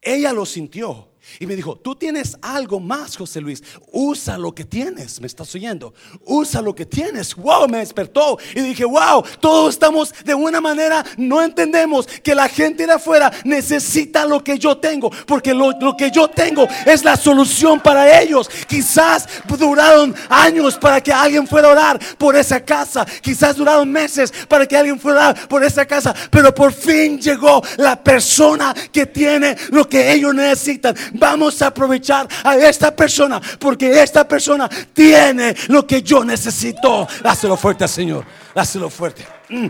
Ella 0.00 0.32
lo 0.32 0.44
sintió. 0.44 1.11
Y 1.40 1.46
me 1.46 1.56
dijo, 1.56 1.76
tú 1.76 1.94
tienes 1.94 2.36
algo 2.42 2.80
más, 2.80 3.16
José 3.16 3.40
Luis. 3.40 3.62
Usa 3.90 4.36
lo 4.36 4.54
que 4.54 4.64
tienes. 4.64 5.20
¿Me 5.20 5.26
estás 5.26 5.54
oyendo? 5.54 5.94
Usa 6.24 6.60
lo 6.60 6.74
que 6.74 6.84
tienes. 6.84 7.34
Wow, 7.34 7.68
me 7.68 7.78
despertó. 7.78 8.38
Y 8.54 8.60
dije, 8.60 8.84
wow, 8.84 9.24
todos 9.40 9.74
estamos 9.74 10.12
de 10.24 10.34
una 10.34 10.60
manera, 10.60 11.04
no 11.16 11.42
entendemos 11.42 12.06
que 12.06 12.34
la 12.34 12.48
gente 12.48 12.86
de 12.86 12.92
afuera 12.92 13.32
necesita 13.44 14.26
lo 14.26 14.42
que 14.42 14.58
yo 14.58 14.76
tengo. 14.78 15.10
Porque 15.26 15.54
lo, 15.54 15.72
lo 15.80 15.96
que 15.96 16.10
yo 16.10 16.28
tengo 16.28 16.66
es 16.86 17.04
la 17.04 17.16
solución 17.16 17.80
para 17.80 18.20
ellos. 18.20 18.50
Quizás 18.68 19.28
duraron 19.58 20.14
años 20.28 20.76
para 20.76 21.00
que 21.00 21.12
alguien 21.12 21.46
fuera 21.46 21.68
a 21.68 21.72
orar 21.72 22.00
por 22.18 22.36
esa 22.36 22.60
casa. 22.60 23.06
Quizás 23.20 23.56
duraron 23.56 23.90
meses 23.90 24.32
para 24.48 24.66
que 24.66 24.76
alguien 24.76 24.98
fuera 24.98 25.26
a 25.26 25.30
orar 25.30 25.48
por 25.48 25.64
esa 25.64 25.86
casa. 25.86 26.14
Pero 26.30 26.54
por 26.54 26.72
fin 26.72 27.20
llegó 27.20 27.62
la 27.76 28.02
persona 28.02 28.74
que 28.92 29.06
tiene 29.06 29.56
lo 29.70 29.88
que 29.88 30.12
ellos 30.12 30.34
necesitan 30.34 30.94
Vamos 31.14 31.60
a 31.62 31.68
aprovechar 31.68 32.28
a 32.44 32.56
esta 32.56 32.94
persona 32.94 33.40
porque 33.58 34.02
esta 34.02 34.26
persona 34.26 34.68
tiene 34.92 35.54
lo 35.68 35.86
que 35.86 36.02
yo 36.02 36.24
necesito. 36.24 37.06
Dáselo 37.22 37.56
fuerte, 37.56 37.86
Señor. 37.88 38.24
Dáselo 38.54 38.90
fuerte. 38.90 39.26
Mm. 39.48 39.66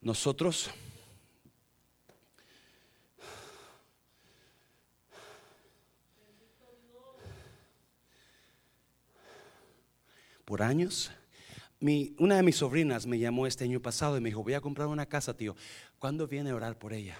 Nosotros 0.00 0.70
por 10.44 10.62
años 10.62 11.10
una 12.18 12.36
de 12.36 12.42
mis 12.42 12.56
sobrinas 12.56 13.06
me 13.06 13.18
llamó 13.18 13.46
este 13.46 13.64
año 13.64 13.80
pasado 13.80 14.16
y 14.16 14.20
me 14.20 14.30
dijo, 14.30 14.42
voy 14.42 14.54
a 14.54 14.60
comprar 14.60 14.88
una 14.88 15.06
casa, 15.06 15.36
tío. 15.36 15.54
¿Cuándo 15.98 16.26
viene 16.26 16.50
a 16.50 16.54
orar 16.54 16.78
por 16.78 16.92
ella? 16.92 17.16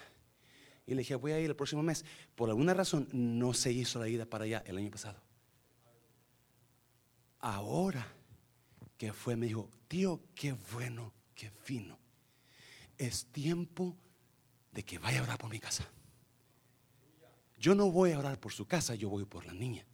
Y 0.86 0.94
le 0.94 0.98
dije, 0.98 1.16
voy 1.16 1.32
a 1.32 1.40
ir 1.40 1.50
el 1.50 1.56
próximo 1.56 1.82
mes. 1.82 2.04
Por 2.34 2.48
alguna 2.48 2.72
razón 2.72 3.08
no 3.12 3.52
se 3.52 3.72
hizo 3.72 3.98
la 3.98 4.08
ida 4.08 4.24
para 4.24 4.44
allá 4.44 4.62
el 4.66 4.78
año 4.78 4.90
pasado. 4.90 5.20
Ahora 7.40 8.06
que 8.96 9.12
fue, 9.12 9.36
me 9.36 9.46
dijo, 9.46 9.68
tío, 9.88 10.20
qué 10.34 10.54
bueno, 10.72 11.12
qué 11.34 11.50
fino. 11.50 11.98
Es 12.96 13.26
tiempo 13.26 13.96
de 14.72 14.84
que 14.84 14.98
vaya 14.98 15.20
a 15.20 15.22
orar 15.24 15.38
por 15.38 15.50
mi 15.50 15.58
casa. 15.58 15.86
Yo 17.58 17.74
no 17.74 17.90
voy 17.90 18.12
a 18.12 18.18
orar 18.18 18.38
por 18.38 18.52
su 18.52 18.66
casa, 18.66 18.94
yo 18.94 19.08
voy 19.08 19.24
por 19.24 19.44
la 19.44 19.52
niña. 19.52 19.84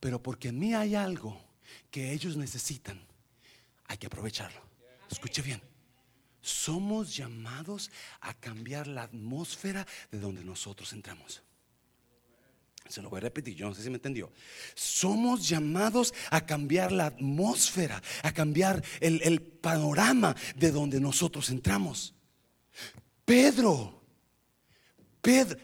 Pero 0.00 0.22
porque 0.22 0.48
en 0.48 0.58
mí 0.58 0.74
hay 0.74 0.94
algo 0.94 1.40
que 1.90 2.12
ellos 2.12 2.36
necesitan, 2.36 3.00
hay 3.86 3.96
que 3.96 4.06
aprovecharlo. 4.06 4.60
Escuche 5.10 5.42
bien. 5.42 5.73
Somos 6.44 7.16
llamados 7.16 7.90
a 8.20 8.34
cambiar 8.34 8.86
la 8.86 9.04
atmósfera 9.04 9.86
de 10.10 10.18
donde 10.18 10.44
nosotros 10.44 10.92
entramos. 10.92 11.42
Se 12.86 13.00
lo 13.00 13.08
voy 13.08 13.16
a 13.16 13.22
repetir, 13.22 13.54
yo 13.56 13.66
no 13.66 13.74
sé 13.74 13.82
si 13.82 13.88
me 13.88 13.96
entendió. 13.96 14.30
Somos 14.74 15.48
llamados 15.48 16.12
a 16.30 16.44
cambiar 16.44 16.92
la 16.92 17.06
atmósfera, 17.06 18.02
a 18.22 18.32
cambiar 18.32 18.84
el, 19.00 19.22
el 19.22 19.40
panorama 19.40 20.36
de 20.54 20.70
donde 20.70 21.00
nosotros 21.00 21.48
entramos. 21.48 22.14
Pedro, 23.24 24.02
Pedro, 25.22 25.58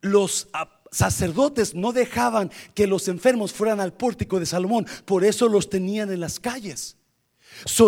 los 0.00 0.48
sacerdotes 0.90 1.74
no 1.74 1.92
dejaban 1.92 2.50
que 2.74 2.86
los 2.86 3.06
enfermos 3.08 3.52
fueran 3.52 3.80
al 3.80 3.92
pórtico 3.92 4.40
de 4.40 4.46
Salomón, 4.46 4.86
por 5.04 5.26
eso 5.26 5.46
los 5.46 5.68
tenían 5.68 6.10
en 6.10 6.20
las 6.20 6.40
calles. 6.40 6.96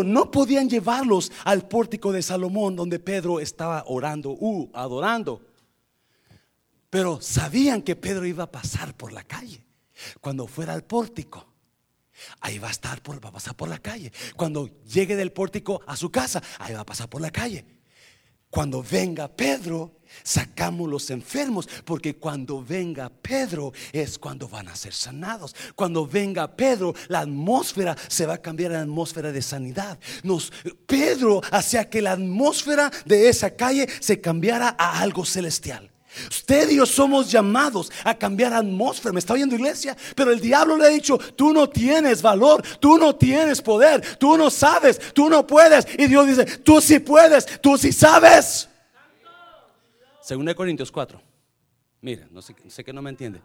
No 0.04 0.30
podían 0.30 0.68
llevarlos 0.68 1.32
al 1.44 1.66
pórtico 1.68 2.12
de 2.12 2.22
Salomón 2.22 2.76
donde 2.76 2.98
Pedro 2.98 3.40
estaba 3.40 3.84
orando, 3.86 4.30
uh, 4.30 4.70
adorando. 4.74 5.42
Pero 6.90 7.20
sabían 7.20 7.82
que 7.82 7.96
Pedro 7.96 8.26
iba 8.26 8.44
a 8.44 8.50
pasar 8.50 8.94
por 8.94 9.12
la 9.12 9.24
calle. 9.24 9.64
Cuando 10.20 10.46
fuera 10.46 10.74
al 10.74 10.84
pórtico, 10.84 11.46
ahí 12.40 12.58
va 12.58 12.68
a 12.68 12.72
estar, 12.72 13.02
por, 13.02 13.24
va 13.24 13.30
a 13.30 13.32
pasar 13.32 13.54
por 13.54 13.68
la 13.68 13.78
calle. 13.78 14.12
Cuando 14.36 14.68
llegue 14.84 15.16
del 15.16 15.32
pórtico 15.32 15.80
a 15.86 15.96
su 15.96 16.10
casa, 16.10 16.42
ahí 16.58 16.74
va 16.74 16.80
a 16.80 16.86
pasar 16.86 17.08
por 17.08 17.20
la 17.20 17.30
calle. 17.30 17.64
Cuando 18.50 18.82
venga 18.82 19.28
Pedro, 19.28 20.00
sacamos 20.22 20.88
los 20.88 21.10
enfermos, 21.10 21.68
porque 21.84 22.16
cuando 22.16 22.62
venga 22.62 23.10
Pedro 23.10 23.72
es 23.92 24.18
cuando 24.18 24.48
van 24.48 24.68
a 24.68 24.76
ser 24.76 24.92
sanados. 24.92 25.54
Cuando 25.74 26.06
venga 26.06 26.48
Pedro, 26.48 26.94
la 27.08 27.20
atmósfera 27.20 27.96
se 28.08 28.26
va 28.26 28.34
a 28.34 28.42
cambiar 28.42 28.74
a 28.74 28.82
atmósfera 28.82 29.32
de 29.32 29.42
sanidad. 29.42 29.98
Nos, 30.22 30.52
Pedro 30.86 31.42
hacía 31.50 31.88
que 31.88 32.02
la 32.02 32.12
atmósfera 32.12 32.90
de 33.04 33.28
esa 33.28 33.50
calle 33.50 33.88
se 34.00 34.20
cambiara 34.20 34.76
a 34.78 35.00
algo 35.00 35.24
celestial. 35.24 35.92
Usted 36.28 36.70
y 36.70 36.76
yo 36.76 36.86
somos 36.86 37.30
llamados 37.30 37.90
a 38.04 38.14
cambiar 38.14 38.52
atmósfera. 38.52 39.12
¿Me 39.12 39.18
está 39.18 39.32
oyendo 39.32 39.54
iglesia? 39.54 39.96
Pero 40.14 40.30
el 40.30 40.40
diablo 40.40 40.76
le 40.76 40.86
ha 40.86 40.90
dicho, 40.90 41.18
tú 41.18 41.52
no 41.52 41.68
tienes 41.68 42.20
valor, 42.20 42.62
tú 42.80 42.98
no 42.98 43.16
tienes 43.16 43.62
poder, 43.62 44.18
tú 44.18 44.36
no 44.36 44.50
sabes, 44.50 45.00
tú 45.14 45.28
no 45.28 45.46
puedes. 45.46 45.86
Y 45.98 46.06
Dios 46.06 46.26
dice, 46.26 46.44
tú 46.44 46.80
sí 46.80 46.98
puedes, 46.98 47.60
tú 47.60 47.78
sí 47.78 47.92
sabes. 47.92 48.68
Según 50.22 50.46
de 50.46 50.54
Corintios 50.54 50.92
4. 50.92 51.20
Miren, 52.00 52.28
no 52.32 52.40
sé, 52.40 52.54
sé 52.68 52.84
que 52.84 52.92
no 52.92 53.02
me 53.02 53.10
entiende. 53.10 53.42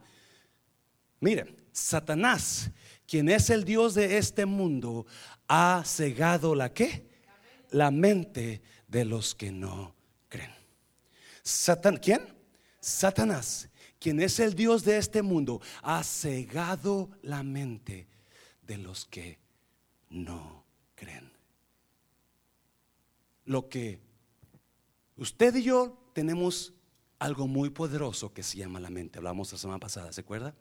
Miren, 1.20 1.56
Satanás, 1.72 2.72
quien 3.08 3.30
es 3.30 3.50
el 3.50 3.64
Dios 3.64 3.96
de 3.96 4.18
este 4.18 4.46
mundo, 4.46 5.06
ha 5.48 5.84
cegado 5.86 6.54
la 6.54 6.74
qué? 6.74 7.08
La 7.72 7.90
mente 7.92 8.62
de 8.88 9.06
los 9.06 9.34
que 9.34 9.52
no 9.52 9.96
creen. 10.30 10.54
Satan, 11.42 11.98
¿quién? 11.98 12.22
Satanás, 12.80 13.70
quien 14.00 14.22
es 14.22 14.40
el 14.40 14.54
Dios 14.54 14.84
de 14.84 14.98
este 14.98 15.22
mundo, 15.22 15.62
ha 15.82 16.04
cegado 16.04 17.10
la 17.24 17.42
mente 17.42 18.08
de 18.62 18.78
los 18.78 19.06
que 19.06 19.40
no 20.10 20.64
creen. 20.96 21.32
Lo 23.46 23.68
que 23.68 24.00
usted 25.16 25.56
y 25.56 25.64
yo 25.64 26.07
tenemos 26.18 26.74
algo 27.20 27.48
muy 27.48 27.70
poderoso 27.70 28.34
que 28.34 28.42
se 28.42 28.58
llama 28.58 28.80
la 28.80 28.90
mente. 28.90 29.20
Hablamos 29.20 29.52
la 29.52 29.60
semana 29.60 29.80
pasada, 29.80 30.12
¿se 30.12 30.22
acuerda? 30.22 30.56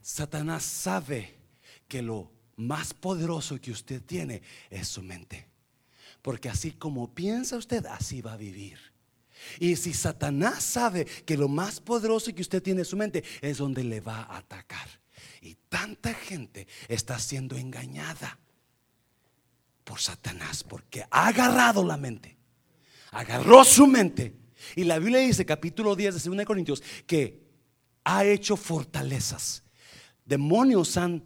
Satanás 0.00 0.62
sabe 0.62 1.36
que 1.86 2.00
lo 2.00 2.32
más 2.56 2.94
poderoso 2.94 3.60
que 3.60 3.72
usted 3.72 4.00
tiene 4.02 4.40
es 4.70 4.88
su 4.88 5.02
mente. 5.02 5.46
Porque 6.22 6.48
así 6.48 6.72
como 6.72 7.12
piensa 7.14 7.58
usted, 7.58 7.84
así 7.84 8.22
va 8.22 8.32
a 8.32 8.36
vivir. 8.38 8.78
Y 9.60 9.76
si 9.76 9.92
Satanás 9.92 10.64
sabe 10.64 11.04
que 11.04 11.36
lo 11.36 11.46
más 11.46 11.78
poderoso 11.78 12.34
que 12.34 12.40
usted 12.40 12.62
tiene 12.62 12.80
en 12.80 12.86
su 12.86 12.96
mente 12.96 13.22
es 13.42 13.58
donde 13.58 13.84
le 13.84 14.00
va 14.00 14.22
a 14.22 14.38
atacar. 14.38 14.88
Y 15.42 15.56
tanta 15.68 16.14
gente 16.14 16.66
está 16.88 17.18
siendo 17.18 17.54
engañada 17.58 18.38
por 19.84 20.00
Satanás 20.00 20.64
porque 20.64 21.04
ha 21.10 21.26
agarrado 21.26 21.84
la 21.84 21.98
mente. 21.98 22.38
Agarró 23.10 23.62
su 23.62 23.86
mente. 23.86 24.43
Y 24.76 24.84
la 24.84 24.98
Biblia 24.98 25.20
dice, 25.20 25.44
capítulo 25.44 25.96
10 25.96 26.22
de 26.22 26.36
2 26.36 26.46
Corintios, 26.46 26.82
que 27.06 27.42
ha 28.04 28.24
hecho 28.24 28.56
fortalezas. 28.56 29.62
Demonios 30.24 30.96
han 30.96 31.24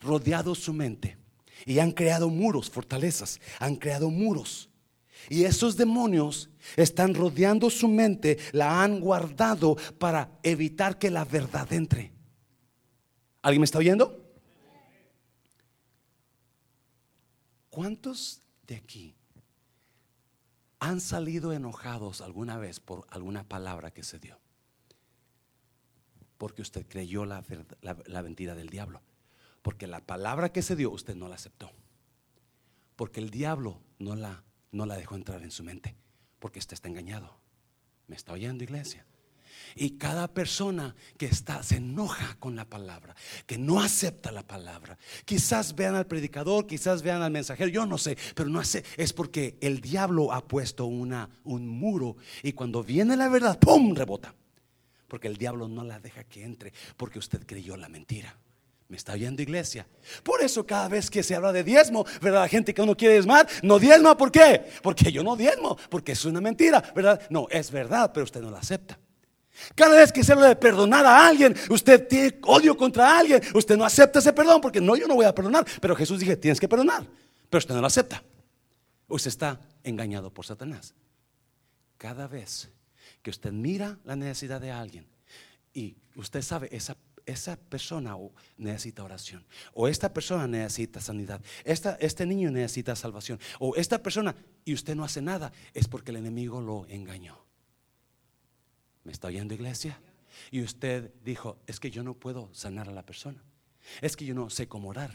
rodeado 0.00 0.54
su 0.54 0.72
mente 0.72 1.18
y 1.66 1.78
han 1.78 1.92
creado 1.92 2.28
muros, 2.28 2.70
fortalezas, 2.70 3.40
han 3.58 3.76
creado 3.76 4.10
muros. 4.10 4.70
Y 5.28 5.44
esos 5.44 5.76
demonios 5.76 6.48
están 6.76 7.14
rodeando 7.14 7.70
su 7.70 7.88
mente, 7.88 8.38
la 8.52 8.82
han 8.82 9.00
guardado 9.00 9.76
para 9.98 10.38
evitar 10.42 10.98
que 10.98 11.10
la 11.10 11.24
verdad 11.24 11.72
entre. 11.72 12.12
¿Alguien 13.42 13.60
me 13.60 13.64
está 13.64 13.78
oyendo? 13.78 14.24
¿Cuántos 17.68 18.42
de 18.66 18.76
aquí 18.76 19.17
han 20.80 21.00
salido 21.00 21.52
enojados 21.52 22.20
alguna 22.20 22.58
vez 22.58 22.80
por 22.80 23.06
alguna 23.10 23.44
palabra 23.44 23.90
que 23.90 24.02
se 24.02 24.18
dio? 24.18 24.38
Porque 26.36 26.62
usted 26.62 26.86
creyó 26.86 27.24
la, 27.24 27.44
la, 27.80 28.22
mentira 28.22 28.54
del 28.54 28.68
diablo. 28.68 29.02
Porque 29.62 29.86
la 29.86 30.00
palabra 30.00 30.52
que 30.52 30.62
se 30.62 30.76
dio 30.76 30.90
usted 30.90 31.16
no 31.16 31.28
la 31.28 31.34
aceptó. 31.34 31.72
Porque 32.94 33.20
el 33.20 33.30
diablo 33.30 33.80
no 33.98 34.14
la, 34.14 34.44
no 34.70 34.86
la 34.86 34.96
dejó 34.96 35.16
entrar 35.16 35.42
en 35.42 35.50
su 35.50 35.64
mente 35.64 35.96
porque 36.38 36.58
usted 36.58 36.74
está 36.74 36.88
engañado. 36.88 37.38
¿Me 38.06 38.16
está 38.16 38.32
oyendo, 38.32 38.64
iglesia? 38.64 39.04
Y 39.76 39.90
cada 39.90 40.28
persona 40.28 40.94
que 41.16 41.26
está 41.26 41.62
se 41.62 41.76
enoja 41.76 42.36
con 42.38 42.56
la 42.56 42.64
palabra, 42.64 43.14
que 43.46 43.58
no 43.58 43.80
acepta 43.80 44.32
la 44.32 44.46
palabra. 44.46 44.98
Quizás 45.24 45.74
vean 45.74 45.94
al 45.94 46.06
predicador, 46.06 46.66
quizás 46.66 47.02
vean 47.02 47.22
al 47.22 47.30
mensajero, 47.30 47.70
yo 47.70 47.86
no 47.86 47.98
sé, 47.98 48.16
pero 48.34 48.48
no 48.48 48.62
sé, 48.64 48.84
es 48.96 49.12
porque 49.12 49.56
el 49.60 49.80
diablo 49.80 50.32
ha 50.32 50.46
puesto 50.46 50.86
una, 50.86 51.28
un 51.44 51.68
muro 51.68 52.16
y 52.42 52.52
cuando 52.52 52.82
viene 52.82 53.16
la 53.16 53.28
verdad, 53.28 53.58
¡pum! 53.58 53.94
rebota. 53.94 54.34
Porque 55.08 55.28
el 55.28 55.36
diablo 55.36 55.68
no 55.68 55.84
la 55.84 55.98
deja 55.98 56.24
que 56.24 56.44
entre, 56.44 56.72
porque 56.96 57.18
usted 57.18 57.46
creyó 57.46 57.76
la 57.76 57.88
mentira. 57.88 58.36
¿Me 58.88 58.96
está 58.96 59.12
oyendo 59.12 59.42
iglesia? 59.42 59.86
Por 60.22 60.42
eso 60.42 60.66
cada 60.66 60.88
vez 60.88 61.10
que 61.10 61.22
se 61.22 61.34
habla 61.34 61.52
de 61.52 61.62
diezmo, 61.62 62.06
¿verdad? 62.22 62.42
La 62.42 62.48
gente 62.48 62.72
que 62.72 62.80
uno 62.80 62.96
quiere 62.96 63.14
diezmar, 63.14 63.46
no 63.62 63.78
diezma, 63.78 64.16
¿por 64.16 64.32
qué? 64.32 64.64
Porque 64.82 65.12
yo 65.12 65.22
no 65.22 65.36
diezmo, 65.36 65.76
porque 65.90 66.12
es 66.12 66.24
una 66.24 66.40
mentira, 66.40 66.82
¿verdad? 66.94 67.20
No, 67.28 67.46
es 67.50 67.70
verdad, 67.70 68.10
pero 68.14 68.24
usted 68.24 68.40
no 68.40 68.50
la 68.50 68.60
acepta. 68.60 68.98
Cada 69.74 69.96
vez 69.96 70.12
que 70.12 70.24
se 70.24 70.34
de 70.34 70.56
perdonar 70.56 71.04
a 71.04 71.26
alguien, 71.26 71.54
usted 71.70 72.06
tiene 72.06 72.38
odio 72.42 72.76
contra 72.76 73.18
alguien, 73.18 73.40
usted 73.54 73.76
no 73.76 73.84
acepta 73.84 74.18
ese 74.18 74.32
perdón, 74.32 74.60
porque 74.60 74.80
no, 74.80 74.96
yo 74.96 75.06
no 75.06 75.14
voy 75.14 75.24
a 75.24 75.34
perdonar, 75.34 75.66
pero 75.80 75.96
Jesús 75.96 76.20
dije, 76.20 76.36
tienes 76.36 76.60
que 76.60 76.68
perdonar, 76.68 77.04
pero 77.50 77.58
usted 77.58 77.74
no 77.74 77.80
lo 77.80 77.86
acepta. 77.86 78.22
Usted 79.08 79.28
está 79.28 79.60
engañado 79.82 80.32
por 80.32 80.44
Satanás. 80.44 80.94
Cada 81.96 82.26
vez 82.28 82.70
que 83.22 83.30
usted 83.30 83.52
mira 83.52 83.98
la 84.04 84.16
necesidad 84.16 84.60
de 84.60 84.70
alguien 84.70 85.06
y 85.72 85.96
usted 86.14 86.42
sabe 86.42 86.68
esa 86.72 86.96
esa 87.28 87.56
persona 87.56 88.16
necesita 88.56 89.04
oración, 89.04 89.44
o 89.74 89.86
esta 89.86 90.12
persona 90.14 90.46
necesita 90.46 90.98
sanidad, 91.00 91.42
esta, 91.62 91.98
este 92.00 92.24
niño 92.24 92.50
necesita 92.50 92.96
salvación, 92.96 93.38
o 93.58 93.76
esta 93.76 94.02
persona, 94.02 94.34
y 94.64 94.72
usted 94.72 94.96
no 94.96 95.04
hace 95.04 95.20
nada, 95.20 95.52
es 95.74 95.88
porque 95.88 96.10
el 96.10 96.16
enemigo 96.16 96.62
lo 96.62 96.86
engañó. 96.88 97.47
¿Me 99.08 99.12
está 99.12 99.28
oyendo 99.28 99.54
iglesia? 99.54 99.98
Y 100.50 100.60
usted 100.60 101.14
dijo, 101.24 101.58
es 101.66 101.80
que 101.80 101.90
yo 101.90 102.04
no 102.04 102.12
puedo 102.12 102.50
sanar 102.52 102.90
a 102.90 102.92
la 102.92 103.06
persona, 103.06 103.42
es 104.02 104.18
que 104.18 104.26
yo 104.26 104.34
no 104.34 104.50
sé 104.50 104.68
cómo 104.68 104.90
orar, 104.90 105.10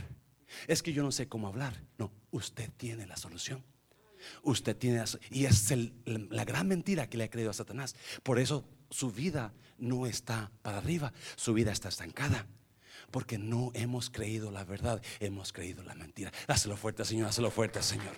es 0.65 0.81
que 0.81 0.93
yo 0.93 1.03
no 1.03 1.11
sé 1.11 1.27
cómo 1.27 1.47
hablar. 1.47 1.79
No, 1.99 2.11
usted 2.31 2.71
tiene 2.75 3.05
la 3.05 3.17
solución. 3.17 3.63
Usted 4.41 4.75
tiene, 4.75 5.03
y 5.29 5.45
es 5.45 5.71
la 6.05 6.43
gran 6.43 6.67
mentira 6.67 7.07
que 7.07 7.19
le 7.19 7.25
ha 7.25 7.29
creído 7.29 7.51
a 7.51 7.53
Satanás. 7.53 7.95
Por 8.23 8.39
eso 8.39 8.65
su 8.89 9.11
vida 9.11 9.53
no 9.77 10.07
está 10.07 10.51
para 10.63 10.79
arriba, 10.79 11.13
su 11.35 11.53
vida 11.53 11.71
está 11.71 11.89
estancada. 11.89 12.47
Porque 13.11 13.37
no 13.37 13.69
hemos 13.75 14.09
creído 14.09 14.49
la 14.49 14.63
verdad, 14.63 15.03
hemos 15.19 15.53
creído 15.53 15.83
la 15.83 15.93
mentira. 15.93 16.33
Dáselo 16.47 16.77
fuerte, 16.77 17.05
Señor, 17.05 17.27
dáselo 17.27 17.51
fuerte, 17.51 17.83
Señor. 17.83 18.15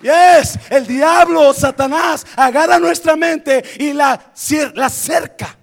Yes, 0.00 0.58
el 0.70 0.86
diablo, 0.86 1.52
Satanás, 1.52 2.26
agarra 2.34 2.78
nuestra 2.78 3.16
mente 3.16 3.62
y 3.78 3.92
la, 3.92 4.32
la 4.74 4.88
cerca 4.88 5.58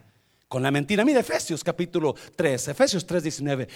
con 0.47 0.61
la 0.61 0.69
mentira. 0.69 1.03
Mira 1.03 1.21
Efesios 1.21 1.63
capítulo 1.63 2.15
3, 2.35 2.67
Efesios 2.69 3.05
3, 3.05 3.23
19. 3.23 3.67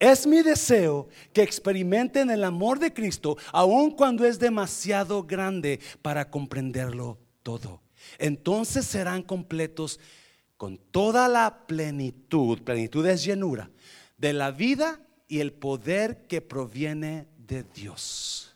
Es 0.00 0.26
mi 0.26 0.42
deseo 0.42 1.08
que 1.32 1.42
experimenten 1.42 2.30
el 2.30 2.42
amor 2.42 2.80
de 2.80 2.92
Cristo, 2.92 3.36
aun 3.52 3.92
cuando 3.92 4.24
es 4.24 4.40
demasiado 4.40 5.22
grande 5.22 5.78
para 6.02 6.28
comprenderlo 6.28 7.18
todo. 7.44 7.80
Entonces 8.18 8.84
serán 8.84 9.22
completos 9.22 10.00
con 10.56 10.78
toda 10.78 11.28
la 11.28 11.66
plenitud, 11.66 12.62
plenitud 12.62 13.06
es 13.06 13.24
llenura, 13.24 13.70
de 14.18 14.32
la 14.32 14.50
vida 14.50 15.00
y 15.28 15.38
el 15.38 15.52
poder 15.52 16.26
que 16.26 16.40
proviene 16.40 17.28
de 17.38 17.62
Dios. 17.62 18.51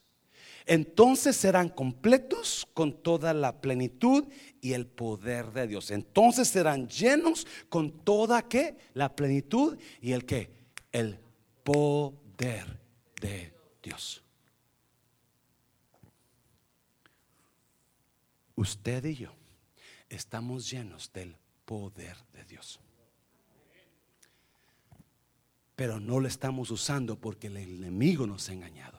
Entonces 0.66 1.36
serán 1.36 1.68
completos 1.68 2.66
con 2.74 3.00
toda 3.00 3.32
la 3.32 3.60
plenitud 3.60 4.24
y 4.60 4.72
el 4.72 4.86
poder 4.86 5.52
de 5.52 5.68
Dios. 5.68 5.92
Entonces 5.92 6.48
serán 6.48 6.88
llenos 6.88 7.46
con 7.68 7.92
toda 8.04 8.44
la 8.92 9.14
plenitud 9.14 9.78
y 10.00 10.12
el 10.12 10.26
que 10.26 10.50
el 10.90 11.20
poder 11.62 12.80
de 13.20 13.54
Dios. 13.80 14.24
Usted 18.56 19.04
y 19.04 19.14
yo 19.14 19.32
estamos 20.08 20.68
llenos 20.68 21.12
del 21.12 21.36
poder 21.64 22.16
de 22.32 22.44
Dios. 22.44 22.80
Pero 25.76 26.00
no 26.00 26.18
lo 26.18 26.26
estamos 26.26 26.70
usando 26.72 27.20
porque 27.20 27.48
el 27.48 27.58
enemigo 27.58 28.26
nos 28.26 28.48
ha 28.48 28.54
engañado. 28.54 28.95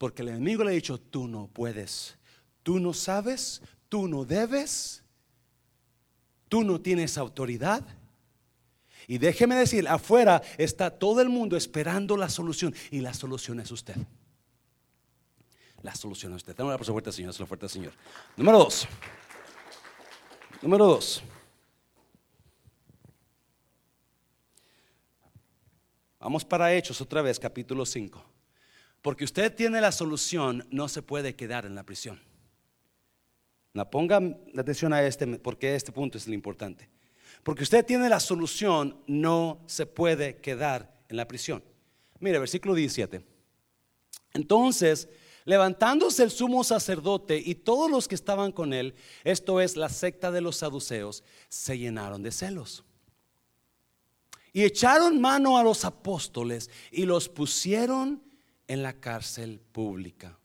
Porque 0.00 0.22
el 0.22 0.28
enemigo 0.28 0.64
le 0.64 0.70
ha 0.70 0.72
dicho, 0.72 0.98
tú 0.98 1.28
no 1.28 1.46
puedes, 1.48 2.16
tú 2.62 2.80
no 2.80 2.94
sabes, 2.94 3.60
tú 3.90 4.08
no 4.08 4.24
debes, 4.24 5.04
tú 6.48 6.64
no 6.64 6.80
tienes 6.80 7.18
autoridad. 7.18 7.86
Y 9.06 9.18
déjeme 9.18 9.56
decir, 9.56 9.86
afuera 9.86 10.40
está 10.56 10.88
todo 10.88 11.20
el 11.20 11.28
mundo 11.28 11.54
esperando 11.54 12.16
la 12.16 12.30
solución 12.30 12.74
y 12.90 13.00
la 13.00 13.12
solución 13.12 13.60
es 13.60 13.70
usted. 13.70 13.96
La 15.82 15.94
solución 15.94 16.32
es 16.32 16.36
usted. 16.36 16.56
Dame 16.56 16.70
la 16.70 16.78
fuerte, 16.78 17.12
Señor. 17.12 17.38
La 17.38 17.44
fuerte, 17.44 17.68
Señor. 17.68 17.92
Número 18.38 18.56
dos. 18.56 18.88
Número 20.62 20.86
dos. 20.86 21.22
Vamos 26.18 26.42
para 26.42 26.72
Hechos 26.72 27.02
otra 27.02 27.20
vez, 27.20 27.38
capítulo 27.38 27.84
5. 27.84 28.39
Porque 29.02 29.24
usted 29.24 29.54
tiene 29.54 29.80
la 29.80 29.92
solución, 29.92 30.66
no 30.70 30.88
se 30.88 31.02
puede 31.02 31.34
quedar 31.34 31.64
en 31.64 31.74
la 31.74 31.84
prisión. 31.84 32.20
No, 33.72 33.88
ponga 33.88 34.20
atención 34.56 34.92
a 34.92 35.02
este, 35.02 35.26
porque 35.38 35.74
este 35.74 35.92
punto 35.92 36.18
es 36.18 36.26
lo 36.26 36.34
importante. 36.34 36.88
Porque 37.42 37.62
usted 37.62 37.86
tiene 37.86 38.08
la 38.08 38.20
solución, 38.20 39.02
no 39.06 39.62
se 39.66 39.86
puede 39.86 40.36
quedar 40.38 41.00
en 41.08 41.16
la 41.16 41.26
prisión. 41.26 41.62
Mire, 42.18 42.38
versículo 42.38 42.74
17. 42.74 43.24
Entonces, 44.34 45.08
levantándose 45.44 46.22
el 46.22 46.30
sumo 46.30 46.62
sacerdote 46.64 47.40
y 47.42 47.54
todos 47.54 47.90
los 47.90 48.06
que 48.06 48.14
estaban 48.14 48.52
con 48.52 48.72
él, 48.72 48.94
esto 49.24 49.60
es 49.60 49.76
la 49.76 49.88
secta 49.88 50.30
de 50.30 50.40
los 50.40 50.56
saduceos, 50.56 51.24
se 51.48 51.78
llenaron 51.78 52.22
de 52.22 52.32
celos. 52.32 52.84
Y 54.52 54.64
echaron 54.64 55.20
mano 55.20 55.56
a 55.56 55.62
los 55.62 55.84
apóstoles 55.84 56.70
y 56.90 57.04
los 57.04 57.28
pusieron 57.28 58.22
en 58.70 58.84
la 58.84 58.92
cárcel 58.92 59.60
pública. 59.72 60.38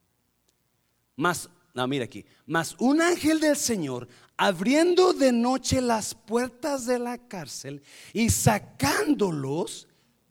Mas, 1.15 1.47
no, 1.75 1.87
mira 1.87 2.05
aquí, 2.05 2.25
mas 2.47 2.75
un 2.79 2.99
ángel 2.99 3.39
del 3.39 3.55
Señor 3.55 4.07
abriendo 4.35 5.13
de 5.13 5.31
noche 5.31 5.79
las 5.79 6.15
puertas 6.15 6.87
de 6.87 6.97
la 6.97 7.19
cárcel 7.19 7.83
y 8.13 8.31
sacándolos, 8.31 9.87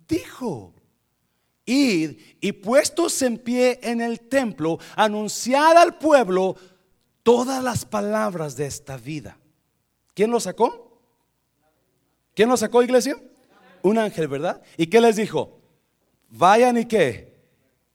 dijo, 0.08 0.74
id 1.64 2.18
y 2.40 2.50
puestos 2.50 3.22
en 3.22 3.38
pie 3.38 3.78
en 3.80 4.00
el 4.00 4.22
templo, 4.22 4.80
anunciad 4.96 5.76
al 5.76 5.96
pueblo 5.96 6.56
todas 7.22 7.62
las 7.62 7.84
palabras 7.84 8.56
de 8.56 8.66
esta 8.66 8.96
vida. 8.96 9.38
¿Quién 10.14 10.32
lo 10.32 10.40
sacó? 10.40 11.00
¿Quién 12.34 12.48
lo 12.48 12.56
sacó, 12.56 12.82
iglesia? 12.82 13.16
Un 13.82 13.98
ángel, 13.98 14.26
¿verdad? 14.26 14.60
¿Y 14.76 14.88
qué 14.88 15.00
les 15.00 15.14
dijo? 15.14 15.60
Vayan 16.28 16.76
y 16.76 16.86
qué? 16.86 17.33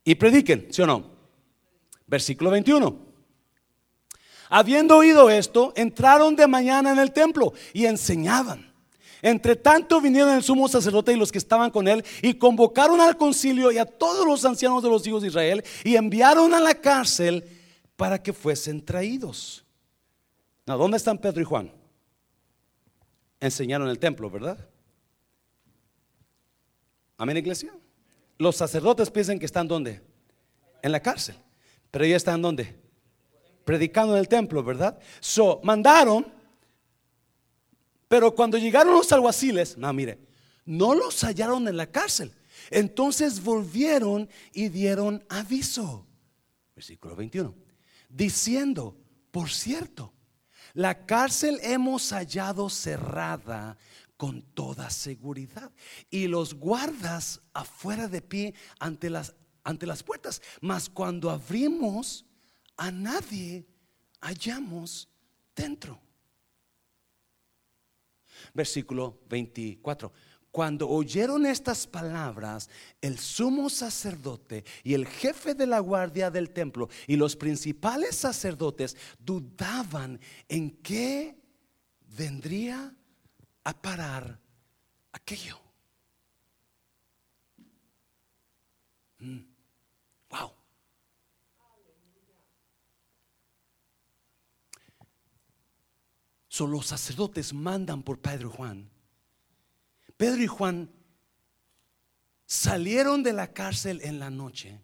Y 0.04 0.16
prediquen, 0.16 0.68
¿sí 0.72 0.82
o 0.82 0.88
no? 0.88 1.12
Versículo 2.08 2.52
21. 2.52 3.10
Habiendo 4.50 4.98
oído 4.98 5.30
esto, 5.30 5.74
entraron 5.76 6.36
de 6.36 6.48
mañana 6.48 6.92
en 6.92 7.00
el 7.00 7.12
templo 7.12 7.54
y 7.74 7.86
enseñaban. 7.86 8.74
Entre 9.22 9.56
tanto 9.56 10.00
vinieron 10.02 10.34
el 10.34 10.44
sumo 10.44 10.68
sacerdote 10.68 11.12
y 11.14 11.18
los 11.18 11.32
que 11.32 11.38
estaban 11.38 11.72
con 11.72 11.88
él 11.88 12.04
y 12.22 12.36
convocaron 12.36 13.02
al 13.02 13.18
concilio 13.18 13.72
y 13.72 13.78
a 13.78 13.86
todos 13.86 14.26
los 14.26 14.46
ancianos 14.46 14.82
de 14.82 14.90
los 14.90 15.06
hijos 15.06 15.22
de 15.22 15.28
Israel 15.28 15.64
y 15.84 15.96
enviaron 15.96 16.54
a 16.54 16.60
la 16.60 16.74
cárcel 16.74 17.44
para 17.96 18.22
que 18.24 18.34
fuesen 18.34 18.84
traídos. 18.84 19.66
¿Dónde 20.66 20.98
están 20.98 21.18
Pedro 21.18 21.42
y 21.42 21.46
Juan? 21.46 21.72
Enseñaron 23.40 23.90
el 23.90 24.00
templo, 24.00 24.30
¿verdad? 24.30 24.58
Amén, 27.18 27.38
iglesia. 27.38 27.74
Los 28.40 28.56
sacerdotes 28.56 29.12
piensan 29.12 29.38
que 29.38 29.46
están 29.46 29.68
¿dónde? 29.68 30.02
En 30.82 30.92
la 30.92 31.00
cárcel. 31.00 31.36
Pero 31.92 32.06
ellos 32.06 32.18
están 32.18 32.42
¿dónde? 32.42 32.80
predicando 33.70 34.14
en 34.14 34.20
el 34.20 34.28
templo, 34.28 34.64
¿verdad? 34.64 34.98
So, 35.20 35.62
mandaron, 35.64 36.26
pero 38.08 38.34
cuando 38.34 38.58
llegaron 38.58 38.96
los 38.96 39.12
alguaciles, 39.12 39.78
no, 39.78 39.94
mire, 39.94 40.18
no 40.66 40.96
los 40.96 41.24
hallaron 41.24 41.68
en 41.68 41.78
la 41.78 41.86
cárcel. 41.86 42.34
Entonces 42.72 43.44
volvieron 43.44 44.28
y 44.54 44.70
dieron 44.70 45.24
aviso. 45.30 46.08
Versículo 46.76 47.16
21. 47.16 47.54
Diciendo, 48.10 48.98
por 49.30 49.52
cierto, 49.52 50.14
la 50.74 51.06
cárcel 51.06 51.60
hemos 51.62 52.12
hallado 52.12 52.72
cerrada 52.72 53.78
con 54.20 54.42
toda 54.42 54.90
seguridad 54.90 55.72
y 56.10 56.28
los 56.28 56.54
guardas 56.54 57.40
afuera 57.54 58.10
de 58.10 58.22
pie 58.22 58.54
ante 58.78 59.10
las, 59.10 59.34
ante 59.64 59.86
las 59.86 60.04
puertas. 60.04 60.42
Mas 60.60 60.90
cuando 60.90 61.30
abrimos, 61.30 62.26
a 62.76 62.92
nadie 62.92 63.66
hallamos 64.20 65.08
dentro. 65.56 66.02
Versículo 68.54 69.22
24. 69.30 70.12
Cuando 70.52 70.90
oyeron 70.90 71.46
estas 71.46 71.88
palabras, 71.88 72.70
el 73.00 73.18
sumo 73.20 73.70
sacerdote 73.70 74.66
y 74.84 74.96
el 74.96 75.08
jefe 75.08 75.56
de 75.56 75.66
la 75.66 75.80
guardia 75.80 76.30
del 76.30 76.50
templo 76.50 76.90
y 77.08 77.16
los 77.16 77.38
principales 77.38 78.18
sacerdotes 78.18 78.98
dudaban 79.18 80.20
en 80.50 80.72
qué 80.72 81.42
vendría 82.18 82.94
a 83.70 83.82
parar 83.82 84.40
aquello. 85.12 85.60
Mm. 89.20 89.40
Wow. 90.30 90.54
los 96.68 96.88
sacerdotes 96.88 97.54
mandan 97.54 98.04
por 98.04 98.20
Pedro 98.20 98.50
y 98.50 98.58
Juan. 98.58 98.90
Pedro 100.18 100.44
y 100.44 100.48
Juan 100.48 100.92
salieron 102.46 103.24
de 103.24 103.32
la 103.32 103.54
cárcel 103.54 104.02
en 104.04 104.20
la 104.20 104.30
noche 104.30 104.82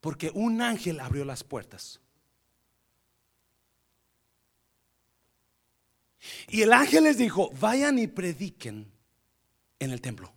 porque 0.00 0.30
un 0.34 0.60
ángel 0.60 1.00
abrió 1.00 1.24
las 1.24 1.44
puertas. 1.44 2.00
Y 6.48 6.62
el 6.62 6.72
ángel 6.72 7.04
les 7.04 7.18
dijo, 7.18 7.50
vayan 7.60 7.98
y 7.98 8.06
prediquen 8.06 8.90
en 9.78 9.90
el 9.90 10.00
templo. 10.00 10.32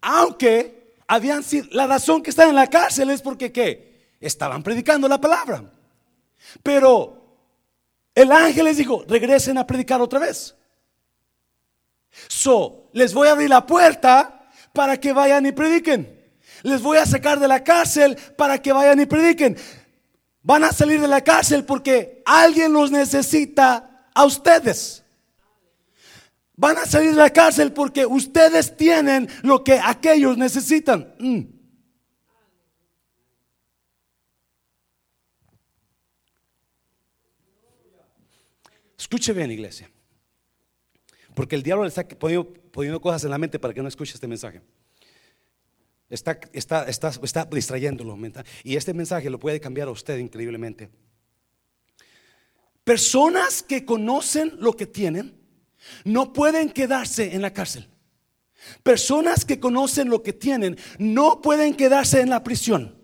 Aunque 0.00 0.96
habían 1.06 1.42
sido, 1.42 1.68
la 1.70 1.86
razón 1.86 2.22
que 2.22 2.30
están 2.30 2.48
en 2.48 2.54
la 2.54 2.68
cárcel 2.68 3.10
es 3.10 3.22
porque 3.22 3.52
¿qué? 3.52 4.14
Estaban 4.20 4.62
predicando 4.62 5.08
la 5.08 5.20
palabra. 5.20 5.70
Pero 6.62 7.24
el 8.14 8.30
ángel 8.32 8.64
les 8.64 8.76
dijo, 8.76 9.04
regresen 9.08 9.58
a 9.58 9.66
predicar 9.66 10.00
otra 10.00 10.18
vez. 10.18 10.54
So, 12.28 12.88
les 12.92 13.12
voy 13.12 13.28
a 13.28 13.32
abrir 13.32 13.50
la 13.50 13.66
puerta 13.66 14.48
para 14.72 14.98
que 14.98 15.12
vayan 15.12 15.46
y 15.46 15.52
prediquen. 15.52 16.22
Les 16.62 16.80
voy 16.80 16.96
a 16.98 17.06
sacar 17.06 17.40
de 17.40 17.48
la 17.48 17.62
cárcel 17.62 18.16
para 18.36 18.60
que 18.62 18.72
vayan 18.72 19.00
y 19.00 19.06
prediquen. 19.06 19.56
Van 20.44 20.62
a 20.62 20.72
salir 20.72 21.00
de 21.00 21.08
la 21.08 21.22
cárcel 21.22 21.64
porque 21.64 22.22
alguien 22.26 22.72
los 22.72 22.90
necesita 22.90 24.08
a 24.14 24.24
ustedes. 24.26 25.02
Van 26.54 26.76
a 26.76 26.84
salir 26.84 27.10
de 27.10 27.16
la 27.16 27.30
cárcel 27.30 27.72
porque 27.72 28.04
ustedes 28.04 28.76
tienen 28.76 29.26
lo 29.42 29.64
que 29.64 29.80
aquellos 29.82 30.36
necesitan. 30.36 31.14
Mm. 31.18 31.40
Escuche 38.98 39.32
bien, 39.32 39.50
iglesia. 39.50 39.90
Porque 41.34 41.56
el 41.56 41.62
diablo 41.62 41.84
le 41.84 41.88
está 41.88 42.06
poniendo, 42.06 43.00
cosas 43.00 43.24
en 43.24 43.30
la 43.30 43.38
mente 43.38 43.58
para 43.58 43.72
que 43.72 43.82
no 43.82 43.88
escuche 43.88 44.12
este 44.12 44.28
mensaje. 44.28 44.60
Está, 46.14 46.38
está, 46.52 46.84
está, 46.84 47.10
está 47.22 47.44
distrayéndolo. 47.44 48.16
Y 48.62 48.76
este 48.76 48.94
mensaje 48.94 49.28
lo 49.28 49.40
puede 49.40 49.58
cambiar 49.58 49.88
a 49.88 49.90
usted 49.90 50.16
increíblemente. 50.18 50.88
Personas 52.84 53.64
que 53.64 53.84
conocen 53.84 54.52
lo 54.58 54.76
que 54.76 54.86
tienen 54.86 55.34
no 56.04 56.32
pueden 56.32 56.70
quedarse 56.70 57.34
en 57.34 57.42
la 57.42 57.52
cárcel. 57.52 57.88
Personas 58.84 59.44
que 59.44 59.58
conocen 59.58 60.08
lo 60.08 60.22
que 60.22 60.32
tienen 60.32 60.78
no 60.98 61.42
pueden 61.42 61.74
quedarse 61.74 62.20
en 62.20 62.30
la 62.30 62.44
prisión. 62.44 62.96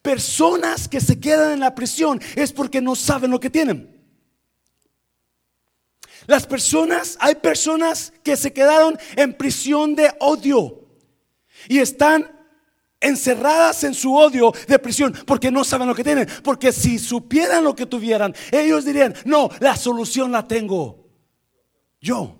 Personas 0.00 0.86
que 0.86 1.00
se 1.00 1.18
quedan 1.18 1.54
en 1.54 1.60
la 1.60 1.74
prisión 1.74 2.20
es 2.36 2.52
porque 2.52 2.80
no 2.80 2.94
saben 2.94 3.32
lo 3.32 3.40
que 3.40 3.50
tienen. 3.50 3.96
Las 6.28 6.46
personas, 6.46 7.16
hay 7.20 7.34
personas 7.34 8.12
que 8.22 8.36
se 8.36 8.52
quedaron 8.52 8.96
en 9.16 9.34
prisión 9.34 9.96
de 9.96 10.12
odio 10.20 10.85
y 11.68 11.78
están 11.78 12.30
encerradas 13.00 13.84
en 13.84 13.94
su 13.94 14.14
odio 14.14 14.52
de 14.66 14.78
prisión 14.78 15.14
porque 15.26 15.50
no 15.50 15.64
saben 15.64 15.88
lo 15.88 15.94
que 15.94 16.04
tienen. 16.04 16.28
Porque 16.42 16.72
si 16.72 16.98
supieran 16.98 17.64
lo 17.64 17.74
que 17.74 17.86
tuvieran, 17.86 18.34
ellos 18.50 18.84
dirían, 18.84 19.14
no, 19.24 19.48
la 19.60 19.76
solución 19.76 20.32
la 20.32 20.46
tengo. 20.46 21.06
Yo. 22.00 22.38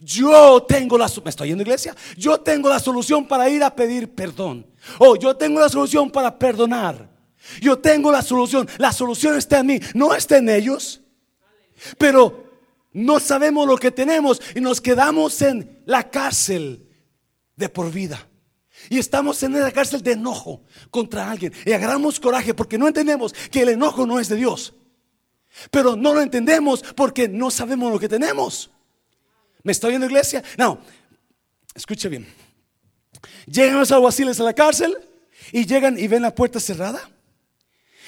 Yo 0.00 0.62
tengo 0.64 0.98
la 0.98 1.10
¿Me 1.24 1.30
estoy 1.30 1.48
yendo 1.48 1.62
iglesia? 1.62 1.94
Yo 2.18 2.38
tengo 2.40 2.68
la 2.68 2.78
solución 2.78 3.26
para 3.26 3.48
ir 3.48 3.62
a 3.62 3.74
pedir 3.74 4.14
perdón. 4.14 4.66
O 4.98 5.16
yo 5.16 5.36
tengo 5.36 5.60
la 5.60 5.68
solución 5.68 6.10
para 6.10 6.38
perdonar. 6.38 7.08
Yo 7.60 7.78
tengo 7.78 8.12
la 8.12 8.22
solución. 8.22 8.68
La 8.78 8.92
solución 8.92 9.36
está 9.36 9.60
en 9.60 9.66
mí, 9.66 9.80
no 9.94 10.14
está 10.14 10.36
en 10.36 10.50
ellos. 10.50 11.00
Pero 11.96 12.44
no 12.92 13.20
sabemos 13.20 13.66
lo 13.66 13.76
que 13.76 13.90
tenemos 13.90 14.40
y 14.54 14.60
nos 14.60 14.80
quedamos 14.80 15.40
en 15.42 15.82
la 15.86 16.10
cárcel 16.10 16.85
de 17.56 17.68
por 17.68 17.90
vida. 17.90 18.28
Y 18.90 18.98
estamos 18.98 19.42
en 19.42 19.56
esa 19.56 19.72
cárcel 19.72 20.02
de 20.02 20.12
enojo 20.12 20.62
contra 20.90 21.30
alguien. 21.30 21.52
Y 21.64 21.72
agarramos 21.72 22.20
coraje 22.20 22.54
porque 22.54 22.78
no 22.78 22.86
entendemos 22.86 23.32
que 23.50 23.62
el 23.62 23.70
enojo 23.70 24.06
no 24.06 24.20
es 24.20 24.28
de 24.28 24.36
Dios. 24.36 24.74
Pero 25.70 25.96
no 25.96 26.12
lo 26.12 26.20
entendemos 26.20 26.82
porque 26.94 27.28
no 27.28 27.50
sabemos 27.50 27.90
lo 27.90 27.98
que 27.98 28.08
tenemos. 28.08 28.70
¿Me 29.62 29.72
está 29.72 29.88
viendo 29.88 30.06
iglesia? 30.06 30.44
No, 30.58 30.78
escuche 31.74 32.08
bien. 32.08 32.26
Llegan 33.46 33.78
los 33.78 33.90
alguaciles 33.90 34.38
a 34.38 34.44
la 34.44 34.52
cárcel 34.52 34.96
y 35.52 35.64
llegan 35.64 35.98
y 35.98 36.06
ven 36.06 36.22
la 36.22 36.34
puerta 36.34 36.60
cerrada. 36.60 37.10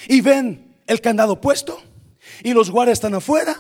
Y 0.07 0.21
ven 0.21 0.77
el 0.87 1.01
candado 1.01 1.41
puesto. 1.41 1.83
Y 2.45 2.53
los 2.53 2.71
guardias 2.71 2.99
están 2.99 3.15
afuera. 3.15 3.59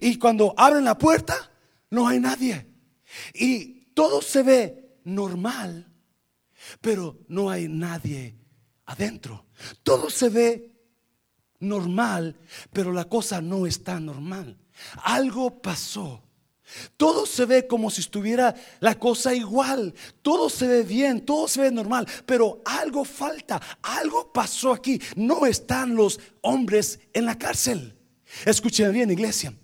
Y 0.00 0.18
cuando 0.18 0.54
abren 0.56 0.84
la 0.84 0.96
puerta, 0.96 1.52
no 1.90 2.08
hay 2.08 2.18
nadie. 2.18 2.66
Y 3.34 3.92
todo 3.94 4.22
se 4.22 4.42
ve 4.42 4.81
normal, 5.04 5.90
pero 6.80 7.18
no 7.28 7.50
hay 7.50 7.68
nadie 7.68 8.36
adentro. 8.86 9.46
Todo 9.82 10.10
se 10.10 10.28
ve 10.28 10.72
normal, 11.60 12.38
pero 12.72 12.92
la 12.92 13.04
cosa 13.04 13.40
no 13.40 13.66
está 13.66 14.00
normal. 14.00 14.58
Algo 15.02 15.60
pasó. 15.60 16.22
Todo 16.96 17.26
se 17.26 17.44
ve 17.44 17.66
como 17.66 17.90
si 17.90 18.00
estuviera 18.00 18.54
la 18.80 18.98
cosa 18.98 19.34
igual. 19.34 19.94
Todo 20.22 20.48
se 20.48 20.66
ve 20.66 20.82
bien, 20.82 21.24
todo 21.24 21.48
se 21.48 21.60
ve 21.60 21.70
normal, 21.70 22.06
pero 22.24 22.62
algo 22.64 23.04
falta. 23.04 23.60
Algo 23.82 24.32
pasó 24.32 24.72
aquí. 24.72 25.00
No 25.16 25.46
están 25.46 25.94
los 25.94 26.18
hombres 26.40 27.00
en 27.12 27.26
la 27.26 27.38
cárcel. 27.38 27.98
Escuchen 28.46 28.92
bien, 28.92 29.10
iglesia. 29.10 29.54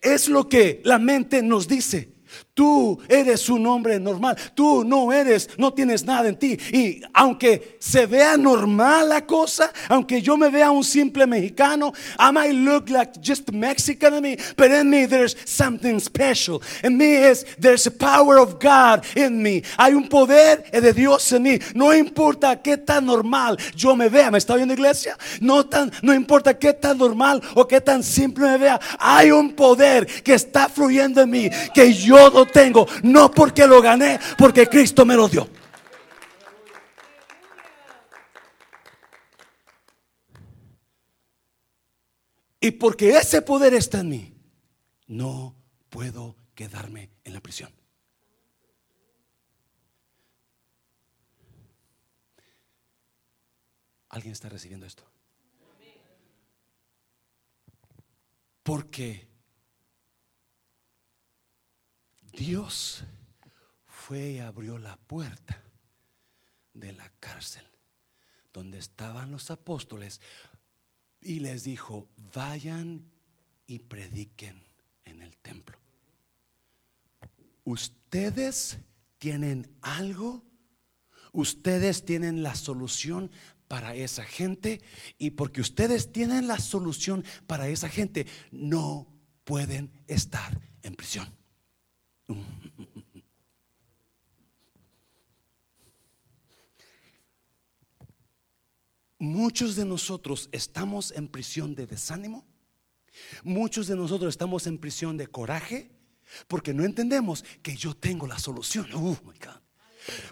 Es 0.00 0.28
lo 0.28 0.48
que 0.48 0.80
la 0.84 0.98
mente 0.98 1.42
nos 1.42 1.68
dice. 1.68 2.12
Tú 2.58 2.98
eres 3.06 3.48
un 3.50 3.64
hombre 3.68 4.00
normal. 4.00 4.36
Tú 4.52 4.82
no 4.82 5.12
eres, 5.12 5.48
no 5.58 5.72
tienes 5.72 6.04
nada 6.04 6.28
en 6.28 6.36
ti. 6.36 6.58
Y 6.72 7.00
aunque 7.14 7.76
se 7.78 8.04
vea 8.04 8.36
normal 8.36 9.10
la 9.10 9.24
cosa, 9.24 9.72
aunque 9.88 10.20
yo 10.20 10.36
me 10.36 10.48
vea 10.48 10.68
un 10.72 10.82
simple 10.82 11.24
mexicano, 11.24 11.92
I 12.18 12.32
might 12.32 12.54
look 12.54 12.90
like 12.90 13.12
just 13.22 13.52
Mexican 13.52 14.12
to 14.12 14.20
me, 14.20 14.36
but 14.56 14.72
in 14.72 14.90
me 14.90 15.06
there's 15.06 15.36
something 15.44 16.00
special. 16.00 16.60
En 16.82 16.98
mí 16.98 17.04
es, 17.04 17.46
there's 17.60 17.86
a 17.86 17.92
power 17.92 18.40
of 18.40 18.58
God 18.58 19.04
in 19.14 19.40
me. 19.40 19.62
Hay 19.76 19.94
un 19.94 20.08
poder 20.08 20.68
de 20.72 20.92
Dios 20.92 21.30
en 21.30 21.44
mí. 21.44 21.60
No 21.76 21.94
importa 21.94 22.60
qué 22.60 22.76
tan 22.76 23.06
normal 23.06 23.56
yo 23.76 23.94
me 23.94 24.08
vea. 24.08 24.32
¿Me 24.32 24.38
está 24.38 24.56
viendo 24.56 24.74
iglesia? 24.74 25.16
No, 25.40 25.64
tan, 25.64 25.92
no 26.02 26.12
importa 26.12 26.58
qué 26.58 26.72
tan 26.72 26.98
normal 26.98 27.40
o 27.54 27.68
qué 27.68 27.80
tan 27.80 28.02
simple 28.02 28.46
me 28.46 28.58
vea. 28.58 28.80
Hay 28.98 29.30
un 29.30 29.52
poder 29.52 30.08
que 30.24 30.34
está 30.34 30.68
fluyendo 30.68 31.20
en 31.20 31.30
mí, 31.30 31.50
que 31.72 31.94
yo 31.94 32.30
no 32.30 32.47
tengo, 32.48 32.86
no 33.04 33.30
porque 33.30 33.66
lo 33.66 33.80
gané, 33.80 34.18
porque 34.36 34.66
Cristo 34.66 35.04
me 35.04 35.14
lo 35.14 35.28
dio. 35.28 35.48
Y 42.60 42.72
porque 42.72 43.10
ese 43.10 43.42
poder 43.42 43.74
está 43.74 44.00
en 44.00 44.08
mí, 44.08 44.34
no 45.06 45.54
puedo 45.88 46.36
quedarme 46.54 47.10
en 47.24 47.32
la 47.32 47.40
prisión. 47.40 47.72
¿Alguien 54.08 54.32
está 54.32 54.48
recibiendo 54.48 54.86
esto? 54.86 55.04
Porque 58.62 59.27
Dios 62.38 63.02
fue 63.84 64.30
y 64.30 64.38
abrió 64.38 64.78
la 64.78 64.96
puerta 64.96 65.60
de 66.72 66.92
la 66.92 67.10
cárcel 67.18 67.64
donde 68.52 68.78
estaban 68.78 69.32
los 69.32 69.50
apóstoles 69.50 70.20
y 71.20 71.40
les 71.40 71.64
dijo, 71.64 72.08
vayan 72.32 73.10
y 73.66 73.80
prediquen 73.80 74.62
en 75.04 75.20
el 75.22 75.36
templo. 75.38 75.76
Ustedes 77.64 78.78
tienen 79.18 79.76
algo, 79.82 80.44
ustedes 81.32 82.04
tienen 82.04 82.44
la 82.44 82.54
solución 82.54 83.32
para 83.66 83.96
esa 83.96 84.24
gente 84.24 84.80
y 85.18 85.30
porque 85.30 85.60
ustedes 85.60 86.12
tienen 86.12 86.46
la 86.46 86.60
solución 86.60 87.24
para 87.48 87.68
esa 87.68 87.88
gente, 87.88 88.28
no 88.52 89.08
pueden 89.42 89.90
estar 90.06 90.60
en 90.82 90.94
prisión. 90.94 91.37
Muchos 99.18 99.74
de 99.74 99.84
nosotros 99.84 100.48
estamos 100.52 101.10
en 101.10 101.28
prisión 101.28 101.74
de 101.74 101.86
desánimo. 101.86 102.46
Muchos 103.42 103.88
de 103.88 103.96
nosotros 103.96 104.34
estamos 104.34 104.66
en 104.66 104.78
prisión 104.78 105.16
de 105.16 105.26
coraje 105.26 105.90
porque 106.46 106.72
no 106.72 106.84
entendemos 106.84 107.44
que 107.62 107.74
yo 107.76 107.94
tengo 107.94 108.26
la 108.26 108.38
solución. 108.38 108.86
Oh 108.94 109.16
my 109.24 109.38
God. 109.38 109.67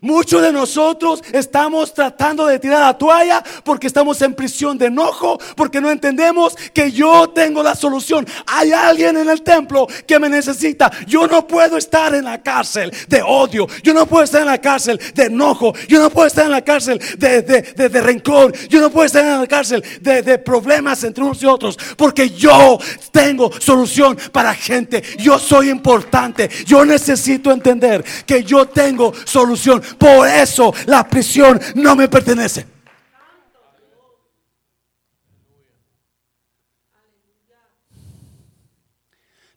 Muchos 0.01 0.43
de 0.43 0.53
nosotros 0.53 1.23
estamos 1.33 1.93
tratando 1.93 2.47
de 2.47 2.59
tirar 2.59 2.81
la 2.81 2.97
toalla 2.97 3.43
porque 3.65 3.87
estamos 3.87 4.21
en 4.23 4.35
prisión 4.35 4.79
de 4.79 4.87
enojo, 4.87 5.39
porque 5.57 5.81
no 5.81 5.91
entendemos 5.91 6.55
que 6.73 6.93
yo 6.93 7.31
tengo 7.31 7.63
la 7.63 7.75
solución. 7.75 8.27
Hay 8.47 8.73
alguien 8.73 9.17
en 9.17 9.29
el 9.29 9.43
templo 9.43 9.87
que 10.07 10.19
me 10.19 10.29
necesita. 10.29 10.91
Yo 11.07 11.27
no 11.27 11.47
puedo 11.47 11.77
estar 11.77 12.15
en 12.15 12.25
la 12.25 12.43
cárcel 12.43 12.93
de 13.09 13.23
odio. 13.23 13.67
Yo 13.83 13.95
no 13.95 14.07
puedo 14.07 14.25
estar 14.25 14.43
en 14.43 14.47
la 14.47 14.61
cárcel 14.61 15.01
de 15.15 15.25
enojo. 15.25 15.73
Yo 15.89 16.01
no 16.01 16.11
puedo 16.11 16.27
estar 16.27 16.45
en 16.45 16.53
la 16.53 16.63
cárcel 16.63 17.01
de, 17.19 17.43
de, 17.43 18.01
rencor. 18.01 18.53
Yo 18.69 18.81
no 18.81 18.91
puedo 18.91 19.07
estar 19.07 19.25
en 19.25 19.41
la 19.41 19.47
cárcel 19.47 19.83
de, 20.01 20.23
de 20.23 20.39
problemas 20.39 21.03
entre 21.05 21.25
unos 21.25 21.43
y 21.43 21.47
otros. 21.47 21.77
Porque 21.97 22.31
yo 22.31 22.79
tengo 23.11 23.51
solución 23.61 24.17
para 24.31 24.55
gente. 24.55 25.03
Yo 25.19 25.39
soy 25.39 25.71
importante. 25.71 26.49
Yo 26.65 26.85
necesito 26.85 27.51
entender 27.51 28.05
que 28.25 28.45
yo 28.45 28.67
tengo 28.67 29.13
solución 29.25 29.66
por 29.99 30.29
eso 30.29 30.73
la 30.87 31.09
prisión 31.09 31.61
no 31.75 31.97
me 31.97 32.09
pertenece. 32.09 32.67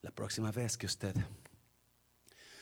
La 0.01 0.11
próxima 0.11 0.51
vez 0.51 0.77
que 0.77 0.85
usted 0.85 1.15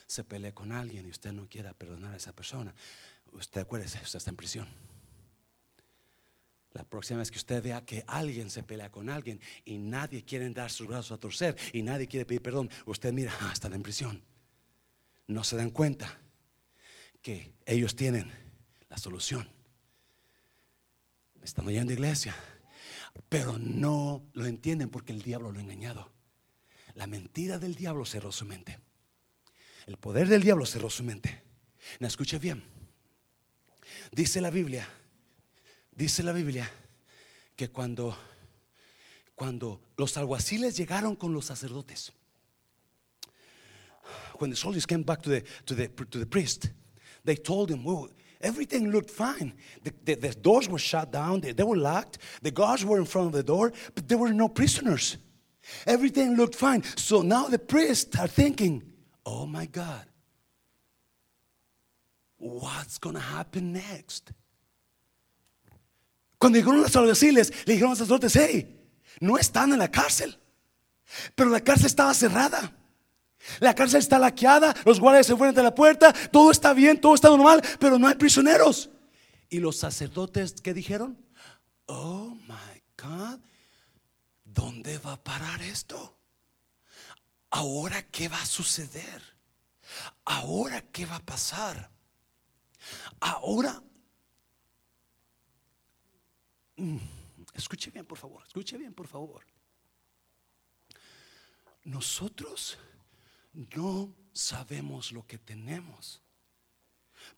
se 0.05 0.23
pelee 0.23 0.53
con 0.53 0.71
alguien 0.71 1.05
y 1.07 1.09
usted 1.09 1.31
no 1.31 1.47
quiera 1.47 1.73
perdonar 1.73 2.13
a 2.13 2.17
esa 2.17 2.33
persona, 2.33 2.73
usted 3.31 3.61
acuérdese, 3.61 3.99
usted 4.03 4.17
está 4.17 4.29
en 4.29 4.37
prisión. 4.37 4.67
La 6.73 6.83
próxima 6.83 7.19
vez 7.19 7.31
que 7.31 7.39
usted 7.39 7.63
vea 7.63 7.83
que 7.83 8.03
alguien 8.05 8.49
se 8.51 8.61
pelea 8.61 8.91
con 8.91 9.09
alguien 9.09 9.41
y 9.65 9.79
nadie 9.79 10.23
quiere 10.23 10.47
dar 10.51 10.69
sus 10.69 10.87
brazos 10.87 11.11
a 11.11 11.17
torcer 11.17 11.57
y 11.73 11.81
nadie 11.81 12.07
quiere 12.07 12.25
pedir 12.25 12.41
perdón, 12.41 12.69
usted 12.85 13.11
mira, 13.11 13.33
ah, 13.41 13.49
están 13.51 13.73
en 13.73 13.81
prisión. 13.81 14.21
No 15.25 15.43
se 15.43 15.57
dan 15.57 15.71
cuenta 15.71 16.19
ellos 17.65 17.95
tienen 17.95 18.31
la 18.89 18.97
solución. 18.97 19.49
Están 21.41 21.67
oyendo 21.67 21.93
iglesia, 21.93 22.35
pero 23.29 23.57
no 23.57 24.25
lo 24.33 24.45
entienden 24.45 24.89
porque 24.89 25.13
el 25.13 25.21
diablo 25.21 25.51
lo 25.51 25.59
ha 25.59 25.61
engañado. 25.61 26.11
La 26.95 27.07
mentira 27.07 27.59
del 27.59 27.75
diablo 27.75 28.05
cerró 28.05 28.31
su 28.31 28.45
mente. 28.45 28.79
El 29.85 29.97
poder 29.97 30.27
del 30.27 30.41
diablo 30.41 30.65
cerró 30.65 30.89
su 30.89 31.03
mente. 31.03 31.43
¿Me 31.99 32.07
escucha 32.07 32.37
bien? 32.37 32.63
Dice 34.11 34.41
la 34.41 34.49
Biblia, 34.49 34.87
dice 35.91 36.23
la 36.23 36.33
Biblia 36.33 36.69
que 37.55 37.69
cuando 37.69 38.17
cuando 39.35 39.79
los 39.97 40.17
alguaciles 40.17 40.75
llegaron 40.75 41.15
con 41.15 41.31
los 41.31 41.45
sacerdotes, 41.45 42.11
when 44.39 44.49
the 44.49 44.57
soldiers 44.57 44.87
came 44.87 45.03
back 45.03 45.21
to 45.21 45.29
to 45.65 45.75
the 45.75 45.87
to 45.89 46.19
the 46.19 46.25
priest, 46.25 46.69
they 47.27 47.35
told 47.35 47.69
him, 47.69 47.83
well, 47.83 48.09
everything 48.41 48.89
looked 48.89 49.11
fine. 49.11 49.53
The, 49.83 49.93
the, 50.05 50.15
the 50.15 50.29
doors 50.33 50.67
were 50.69 50.79
shut 50.79 51.11
down, 51.11 51.41
they, 51.41 51.51
they 51.51 51.63
were 51.63 51.75
locked, 51.75 52.19
the 52.41 52.51
guards 52.51 52.83
were 52.85 52.97
in 52.97 53.05
front 53.05 53.27
of 53.27 53.33
the 53.33 53.43
door, 53.43 53.73
but 53.93 54.07
there 54.07 54.17
were 54.17 54.33
no 54.33 54.47
prisoners. 54.47 55.17
Everything 55.85 56.35
looked 56.35 56.55
fine. 56.55 56.83
So 56.95 57.21
now 57.21 57.47
the 57.47 57.59
priests 57.59 58.17
are 58.17 58.27
thinking, 58.27 58.81
oh 59.25 59.45
my 59.45 59.65
God, 59.65 60.05
what's 62.37 62.97
going 62.97 63.15
to 63.15 63.21
happen 63.21 63.73
next? 63.73 64.31
Cuando 66.39 66.59
llegaron 66.59 66.81
los 66.81 66.95
alguaciles, 66.95 67.51
le 67.65 67.73
dijeron 67.73 67.87
a 67.87 67.89
los 67.89 67.97
sacerdotes, 67.99 68.35
hey, 68.35 68.67
no 69.19 69.37
están 69.37 69.73
en 69.73 69.79
la 69.79 69.89
cárcel, 69.89 70.33
pero 71.35 71.49
la 71.49 71.59
cárcel 71.59 71.87
estaba 71.87 72.13
cerrada. 72.13 72.71
La 73.59 73.73
cárcel 73.73 73.99
está 73.99 74.19
laqueada, 74.19 74.75
los 74.85 74.99
guardias 74.99 75.27
se 75.27 75.35
fueron 75.35 75.55
de 75.55 75.63
la 75.63 75.73
puerta, 75.73 76.13
todo 76.31 76.51
está 76.51 76.73
bien, 76.73 76.99
todo 76.99 77.15
está 77.15 77.29
normal, 77.29 77.61
pero 77.79 77.97
no 77.97 78.07
hay 78.07 78.15
prisioneros. 78.15 78.89
Y 79.49 79.59
los 79.59 79.77
sacerdotes, 79.77 80.61
¿qué 80.61 80.73
dijeron? 80.73 81.17
Oh 81.85 82.35
my 82.47 82.83
God, 83.01 83.39
¿dónde 84.43 84.97
va 84.99 85.13
a 85.13 85.23
parar 85.23 85.61
esto? 85.61 86.17
Ahora, 87.49 88.03
¿qué 88.09 88.27
va 88.27 88.41
a 88.41 88.45
suceder? 88.45 89.21
Ahora, 90.25 90.81
¿qué 90.81 91.05
va 91.05 91.15
a 91.15 91.25
pasar? 91.25 91.89
Ahora, 93.21 93.81
mm, 96.75 96.97
escuche 97.53 97.89
bien, 97.91 98.05
por 98.05 98.17
favor, 98.17 98.43
escuche 98.45 98.77
bien, 98.77 98.93
por 98.93 99.07
favor. 99.07 99.45
Nosotros 101.85 102.77
no 103.73 104.13
sabemos 104.33 105.11
lo 105.11 105.25
que 105.25 105.37
tenemos. 105.37 106.21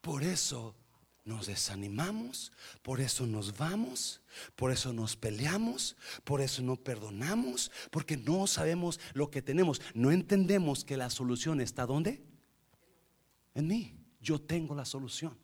Por 0.02 0.24
eso 0.24 0.76
nos 1.24 1.48
desanimamos, 1.48 2.52
por 2.82 3.00
eso 3.00 3.26
nos 3.26 3.58
vamos, 3.58 4.22
por 4.56 4.72
eso 4.72 4.92
nos 4.92 5.16
peleamos, 5.16 5.96
por 6.24 6.42
eso 6.42 6.62
no 6.62 6.76
perdonamos, 6.76 7.72
porque 7.92 8.18
no 8.18 8.48
sabemos 8.48 9.00
lo 9.14 9.30
que 9.30 9.42
tenemos. 9.42 9.82
No 9.94 10.12
entendemos 10.12 10.84
que 10.84 10.98
la 10.98 11.10
solución 11.10 11.62
está 11.62 11.86
¿dónde? 11.86 12.22
En 13.56 13.68
mí. 13.68 13.96
Yo 14.22 14.40
tengo 14.42 14.76
la 14.76 14.84
solución. 14.84 15.38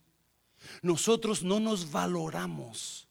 Nosotros 0.82 1.44
no 1.44 1.62
nos 1.62 1.92
valoramos. 1.92 3.08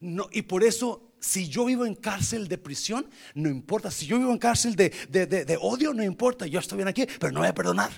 No, 0.00 0.28
y 0.32 0.42
por 0.42 0.64
eso, 0.64 1.09
si 1.20 1.48
yo 1.48 1.66
vivo 1.66 1.84
en 1.84 1.94
cárcel 1.94 2.48
de 2.48 2.56
prisión, 2.56 3.08
no 3.34 3.48
importa. 3.48 3.90
Si 3.90 4.06
yo 4.06 4.18
vivo 4.18 4.32
en 4.32 4.38
cárcel 4.38 4.74
de, 4.74 4.90
de, 5.08 5.26
de, 5.26 5.58
odio, 5.60 5.92
no 5.92 6.02
importa. 6.02 6.46
Yo 6.46 6.58
estoy 6.58 6.78
bien 6.78 6.88
aquí, 6.88 7.06
pero 7.18 7.30
no 7.30 7.40
voy 7.40 7.48
a 7.48 7.54
perdonar. 7.54 7.90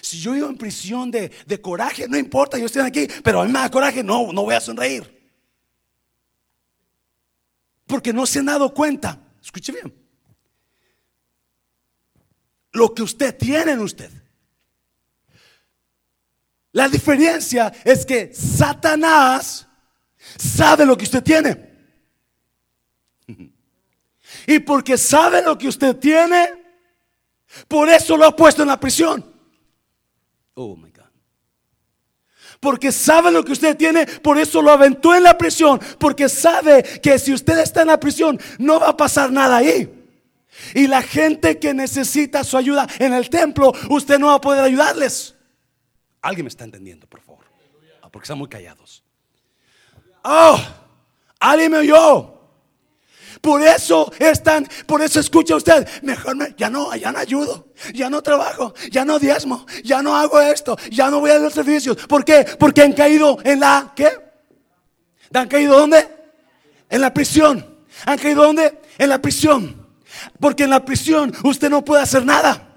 Si 0.00 0.18
yo 0.18 0.32
vivo 0.32 0.48
en 0.48 0.56
prisión 0.56 1.10
de, 1.10 1.30
de 1.46 1.60
coraje, 1.60 2.08
no 2.08 2.16
importa. 2.16 2.58
Yo 2.58 2.66
estoy 2.66 2.82
aquí, 2.82 3.06
pero 3.22 3.42
a 3.42 3.44
mí 3.44 3.52
me 3.52 3.58
da 3.58 3.70
coraje, 3.70 4.02
no, 4.02 4.32
no 4.32 4.42
voy 4.42 4.54
a 4.54 4.60
sonreír. 4.60 5.16
Porque 7.86 8.12
no 8.12 8.26
se 8.26 8.38
han 8.38 8.46
dado 8.46 8.72
cuenta. 8.72 9.20
Escuche 9.42 9.72
bien. 9.72 9.94
Lo 12.72 12.94
que 12.94 13.02
usted 13.02 13.36
tiene 13.36 13.72
en 13.72 13.80
usted. 13.80 14.10
La 16.72 16.88
diferencia 16.88 17.72
es 17.84 18.06
que 18.06 18.32
Satanás 18.34 19.66
sabe 20.38 20.86
lo 20.86 20.96
que 20.96 21.04
usted 21.04 21.22
tiene. 21.22 21.67
Y 24.46 24.60
porque 24.60 24.96
sabe 24.96 25.42
lo 25.42 25.56
que 25.58 25.68
usted 25.68 25.96
tiene, 25.96 26.48
por 27.66 27.88
eso 27.88 28.16
lo 28.16 28.26
ha 28.26 28.36
puesto 28.36 28.62
en 28.62 28.68
la 28.68 28.78
prisión. 28.78 29.24
Oh 30.54 30.76
my 30.76 30.90
God. 30.90 31.04
Porque 32.60 32.90
sabe 32.90 33.30
lo 33.30 33.44
que 33.44 33.52
usted 33.52 33.76
tiene, 33.76 34.06
por 34.06 34.38
eso 34.38 34.60
lo 34.60 34.72
aventó 34.72 35.14
en 35.14 35.22
la 35.22 35.38
prisión. 35.38 35.80
Porque 35.98 36.28
sabe 36.28 36.82
que 37.00 37.18
si 37.18 37.32
usted 37.32 37.58
está 37.58 37.82
en 37.82 37.88
la 37.88 38.00
prisión, 38.00 38.38
no 38.58 38.80
va 38.80 38.90
a 38.90 38.96
pasar 38.96 39.30
nada 39.30 39.58
ahí. 39.58 39.94
Y 40.74 40.88
la 40.88 41.02
gente 41.02 41.58
que 41.58 41.72
necesita 41.72 42.42
su 42.42 42.56
ayuda 42.56 42.88
en 42.98 43.12
el 43.12 43.30
templo, 43.30 43.72
usted 43.90 44.18
no 44.18 44.26
va 44.28 44.34
a 44.34 44.40
poder 44.40 44.64
ayudarles. 44.64 45.36
Alguien 46.20 46.44
me 46.44 46.48
está 46.48 46.64
entendiendo, 46.64 47.06
por 47.06 47.20
favor. 47.20 47.44
Ah, 48.02 48.10
porque 48.10 48.24
están 48.24 48.38
muy 48.38 48.48
callados. 48.48 49.04
Oh, 50.24 50.58
alguien 51.38 51.70
me 51.70 51.78
oyó. 51.78 52.37
Por 53.40 53.62
eso 53.62 54.12
están, 54.18 54.66
por 54.86 55.02
eso 55.02 55.20
escucha 55.20 55.56
usted, 55.56 55.86
mejor 56.02 56.36
me, 56.36 56.54
ya 56.56 56.68
no, 56.70 56.94
ya 56.96 57.12
no 57.12 57.18
ayudo, 57.18 57.68
ya 57.94 58.10
no 58.10 58.22
trabajo, 58.22 58.74
ya 58.90 59.04
no 59.04 59.18
diezmo, 59.18 59.66
ya 59.84 60.02
no 60.02 60.16
hago 60.16 60.40
esto, 60.40 60.76
ya 60.90 61.10
no 61.10 61.20
voy 61.20 61.30
a 61.30 61.38
los 61.38 61.52
servicios. 61.52 61.96
¿Por 62.06 62.24
qué? 62.24 62.46
Porque 62.58 62.82
han 62.82 62.92
caído 62.92 63.38
en 63.44 63.60
la, 63.60 63.92
¿qué? 63.94 64.08
¿Han 65.32 65.48
caído 65.48 65.78
dónde? 65.78 66.08
En 66.88 67.00
la 67.00 67.12
prisión. 67.12 67.78
¿Han 68.06 68.18
caído 68.18 68.44
dónde? 68.44 68.80
En 68.98 69.08
la 69.08 69.20
prisión. 69.20 69.86
Porque 70.40 70.64
en 70.64 70.70
la 70.70 70.84
prisión 70.84 71.32
usted 71.44 71.70
no 71.70 71.84
puede 71.84 72.02
hacer 72.02 72.24
nada. 72.24 72.76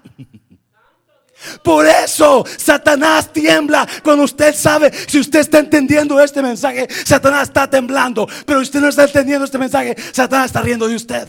Por 1.62 1.86
eso 1.86 2.44
Satanás 2.56 3.32
tiembla 3.32 3.86
cuando 4.02 4.24
usted 4.24 4.54
sabe, 4.54 4.92
si 5.06 5.18
usted 5.18 5.40
está 5.40 5.58
entendiendo 5.58 6.20
este 6.20 6.42
mensaje, 6.42 6.88
Satanás 7.04 7.48
está 7.48 7.68
temblando, 7.68 8.28
pero 8.46 8.60
usted 8.60 8.80
no 8.80 8.88
está 8.88 9.04
entendiendo 9.04 9.44
este 9.44 9.58
mensaje, 9.58 9.96
Satanás 10.12 10.46
está 10.46 10.62
riendo 10.62 10.88
de 10.88 10.96
usted. 10.96 11.28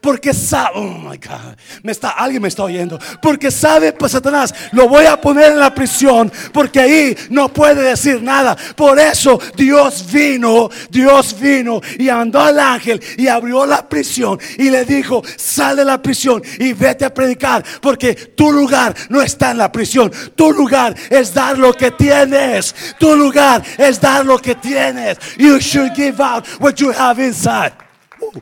Porque 0.00 0.32
sabe, 0.32 0.70
oh 0.76 0.98
my 0.98 1.18
God, 1.18 1.56
me 1.82 1.92
está, 1.92 2.10
alguien 2.10 2.40
me 2.40 2.48
está 2.48 2.64
oyendo. 2.64 2.98
Porque 3.20 3.50
sabe, 3.50 3.92
pues 3.92 4.12
Satanás, 4.12 4.54
lo 4.72 4.88
voy 4.88 5.04
a 5.04 5.20
poner 5.20 5.52
en 5.52 5.58
la 5.58 5.74
prisión, 5.74 6.32
porque 6.52 6.80
ahí 6.80 7.16
no 7.28 7.52
puede 7.52 7.82
decir 7.82 8.22
nada. 8.22 8.56
Por 8.76 8.98
eso 8.98 9.38
Dios 9.56 10.10
vino, 10.10 10.70
Dios 10.88 11.38
vino 11.38 11.80
y 11.98 12.08
andó 12.08 12.40
al 12.40 12.58
ángel 12.58 13.02
y 13.18 13.28
abrió 13.28 13.66
la 13.66 13.86
prisión 13.86 14.38
y 14.56 14.70
le 14.70 14.86
dijo, 14.86 15.22
sal 15.36 15.76
de 15.76 15.84
la 15.84 16.00
prisión 16.00 16.42
y 16.58 16.72
vete 16.72 17.04
a 17.04 17.12
predicar, 17.12 17.62
porque 17.82 18.14
tu 18.14 18.50
lugar 18.52 18.94
no 19.10 19.20
está 19.20 19.50
en 19.50 19.58
la 19.58 19.70
prisión. 19.70 20.10
Tu 20.34 20.50
lugar 20.52 20.94
es 21.10 21.34
dar 21.34 21.58
lo 21.58 21.74
que 21.74 21.90
tienes. 21.90 22.74
Tu 22.98 23.14
lugar 23.14 23.62
es 23.76 24.00
dar 24.00 24.24
lo 24.24 24.38
que 24.38 24.54
tienes. 24.54 25.18
You 25.36 25.58
should 25.58 25.94
give 25.94 26.22
out 26.22 26.46
what 26.58 26.76
you 26.76 26.90
have 26.90 27.22
inside. 27.22 27.72
Uh. 28.20 28.40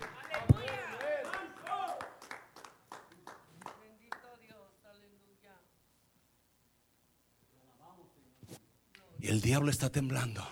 El 9.28 9.40
diablo 9.40 9.70
está 9.70 9.90
temblando. 9.90 10.46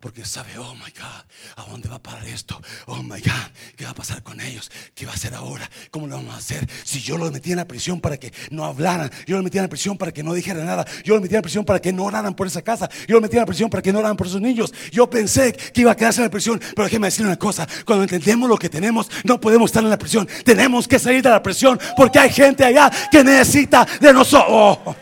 Porque 0.00 0.24
sabe, 0.24 0.56
oh 0.58 0.74
my 0.74 0.92
God, 0.92 1.24
¿a 1.56 1.68
dónde 1.68 1.88
va 1.88 1.96
a 1.96 2.02
parar 2.02 2.24
esto? 2.28 2.60
Oh 2.86 3.02
my 3.02 3.20
God, 3.20 3.50
¿qué 3.76 3.84
va 3.84 3.90
a 3.90 3.94
pasar 3.94 4.22
con 4.22 4.40
ellos? 4.40 4.70
¿Qué 4.94 5.04
va 5.06 5.10
a 5.10 5.14
hacer 5.16 5.34
ahora? 5.34 5.68
¿Cómo 5.90 6.06
lo 6.06 6.14
vamos 6.14 6.36
a 6.36 6.38
hacer? 6.38 6.68
Si 6.84 7.00
yo 7.00 7.18
los 7.18 7.32
metí 7.32 7.50
en 7.50 7.56
la 7.56 7.66
prisión 7.66 8.00
para 8.00 8.16
que 8.16 8.32
no 8.50 8.64
hablaran, 8.64 9.10
yo 9.26 9.34
los 9.34 9.42
metí 9.42 9.58
en 9.58 9.64
la 9.64 9.68
prisión 9.68 9.98
para 9.98 10.12
que 10.12 10.22
no 10.22 10.34
dijeran 10.34 10.66
nada, 10.66 10.86
yo 11.02 11.14
los 11.14 11.22
metí 11.22 11.34
en 11.34 11.38
la 11.38 11.42
prisión 11.42 11.64
para 11.64 11.80
que 11.80 11.92
no 11.92 12.04
oraran 12.04 12.32
por 12.34 12.46
esa 12.46 12.62
casa, 12.62 12.88
yo 13.08 13.14
los 13.16 13.22
metí 13.22 13.34
en 13.34 13.40
la 13.40 13.46
prisión 13.46 13.68
para 13.70 13.82
que 13.82 13.92
no 13.92 13.98
oraran 13.98 14.16
por 14.16 14.28
esos 14.28 14.40
niños. 14.40 14.72
Yo 14.92 15.10
pensé 15.10 15.52
que 15.52 15.80
iba 15.80 15.90
a 15.90 15.96
quedarse 15.96 16.20
en 16.20 16.26
la 16.26 16.30
prisión, 16.30 16.60
pero 16.76 16.84
déjeme 16.84 17.08
decir 17.08 17.26
una 17.26 17.36
cosa: 17.36 17.66
cuando 17.84 18.04
entendemos 18.04 18.48
lo 18.48 18.56
que 18.56 18.68
tenemos, 18.68 19.10
no 19.24 19.40
podemos 19.40 19.68
estar 19.68 19.82
en 19.82 19.90
la 19.90 19.98
prisión, 19.98 20.28
tenemos 20.44 20.86
que 20.86 21.00
salir 21.00 21.22
de 21.22 21.30
la 21.30 21.42
prisión 21.42 21.76
porque 21.96 22.20
hay 22.20 22.30
gente 22.30 22.64
allá 22.64 22.88
que 23.10 23.24
necesita 23.24 23.84
de 24.00 24.12
nosotros. 24.12 24.46
Oh, 24.48 24.94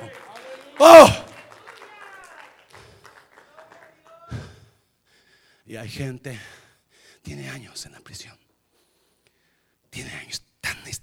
oh. 0.79 1.26
Y 5.67 5.77
hay 5.77 5.89
gente, 5.89 6.39
tiene 7.23 7.51
años 7.51 7.85
en 7.87 7.93
la 7.93 8.01
prisión. 8.01 8.39
Tiene 9.91 10.13
años, 10.13 10.43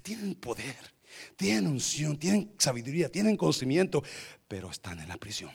tienen 0.02 0.34
poder, 0.34 0.94
tienen 1.36 1.66
unción, 1.66 2.18
tienen 2.18 2.54
sabiduría, 2.58 3.10
tienen 3.10 3.36
conocimiento, 3.36 4.02
pero 4.48 4.70
están 4.70 5.00
en 5.00 5.08
la 5.08 5.18
prisión. 5.18 5.52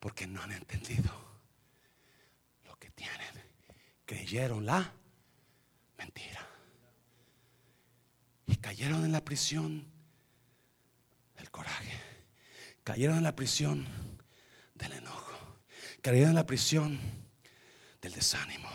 Porque 0.00 0.26
no 0.26 0.42
han 0.42 0.52
entendido 0.52 1.12
lo 2.64 2.78
que 2.78 2.90
tienen. 2.90 3.42
Creyeron 4.06 4.64
la 4.64 4.94
mentira. 5.98 6.46
Y 8.46 8.56
cayeron 8.56 9.04
en 9.04 9.12
la 9.12 9.24
prisión 9.24 9.86
del 11.36 11.50
coraje. 11.50 11.92
Cayeron 12.82 13.18
en 13.18 13.22
la 13.22 13.34
prisión 13.34 13.86
del 14.74 14.92
enojo. 14.92 15.32
Cayeron 16.02 16.30
en 16.30 16.34
la 16.34 16.46
prisión 16.46 17.23
del 18.04 18.12
desánimo. 18.12 18.68